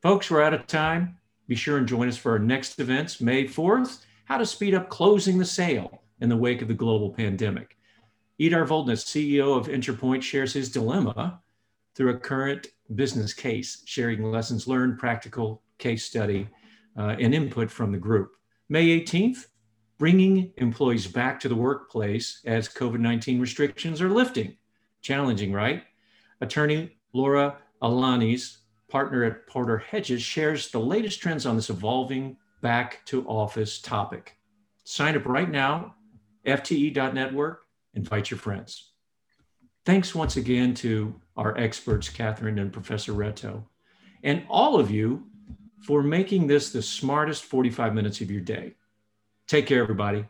Folks, 0.00 0.30
we're 0.30 0.42
out 0.42 0.54
of 0.54 0.66
time. 0.66 1.18
Be 1.48 1.54
sure 1.54 1.76
and 1.76 1.86
join 1.86 2.08
us 2.08 2.16
for 2.16 2.32
our 2.32 2.38
next 2.38 2.80
events, 2.80 3.20
May 3.20 3.44
4th, 3.44 4.04
how 4.24 4.38
to 4.38 4.46
speed 4.46 4.74
up 4.74 4.88
closing 4.88 5.38
the 5.38 5.44
sale 5.44 6.02
in 6.20 6.28
the 6.28 6.36
wake 6.36 6.62
of 6.62 6.68
the 6.68 6.74
global 6.74 7.10
pandemic. 7.10 7.76
Idar 8.40 8.66
Voldnes, 8.66 9.04
CEO 9.04 9.56
of 9.56 9.68
Interpoint, 9.68 10.22
shares 10.22 10.52
his 10.52 10.70
dilemma 10.70 11.40
through 11.94 12.10
a 12.10 12.18
current 12.18 12.66
business 12.94 13.32
case, 13.32 13.82
sharing 13.84 14.22
lessons 14.24 14.66
learned, 14.66 14.98
practical 14.98 15.62
case 15.78 16.04
study, 16.04 16.48
uh, 16.96 17.16
and 17.20 17.34
input 17.34 17.70
from 17.70 17.92
the 17.92 17.98
group. 17.98 18.32
May 18.68 19.00
18th, 19.00 19.46
bringing 19.98 20.52
employees 20.56 21.06
back 21.06 21.38
to 21.40 21.48
the 21.48 21.54
workplace 21.54 22.40
as 22.44 22.68
COVID 22.68 23.00
19 23.00 23.40
restrictions 23.40 24.00
are 24.00 24.10
lifting. 24.10 24.56
Challenging, 25.02 25.52
right? 25.52 25.84
Attorney 26.40 26.96
Laura 27.12 27.58
Alanis, 27.82 28.58
partner 28.88 29.24
at 29.24 29.46
Porter 29.46 29.78
Hedges, 29.78 30.22
shares 30.22 30.70
the 30.70 30.80
latest 30.80 31.20
trends 31.20 31.46
on 31.46 31.56
this 31.56 31.70
evolving 31.70 32.36
back 32.64 33.04
to 33.04 33.28
office 33.28 33.78
topic. 33.78 34.38
Sign 34.84 35.16
up 35.16 35.26
right 35.26 35.50
now, 35.50 35.96
fte.network, 36.46 37.60
invite 37.92 38.30
your 38.30 38.38
friends. 38.38 38.92
Thanks 39.84 40.14
once 40.14 40.38
again 40.38 40.72
to 40.76 41.20
our 41.36 41.54
experts, 41.58 42.08
Catherine 42.08 42.58
and 42.58 42.72
Professor 42.72 43.12
Reto, 43.12 43.64
and 44.22 44.46
all 44.48 44.80
of 44.80 44.90
you 44.90 45.26
for 45.86 46.02
making 46.02 46.46
this 46.46 46.72
the 46.72 46.80
smartest 46.80 47.44
45 47.44 47.94
minutes 47.94 48.22
of 48.22 48.30
your 48.30 48.40
day. 48.40 48.76
Take 49.46 49.66
care, 49.66 49.82
everybody. 49.82 50.24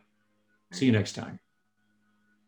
See 0.73 0.85
you 0.85 0.91
next 0.91 1.13
time. 1.13 1.39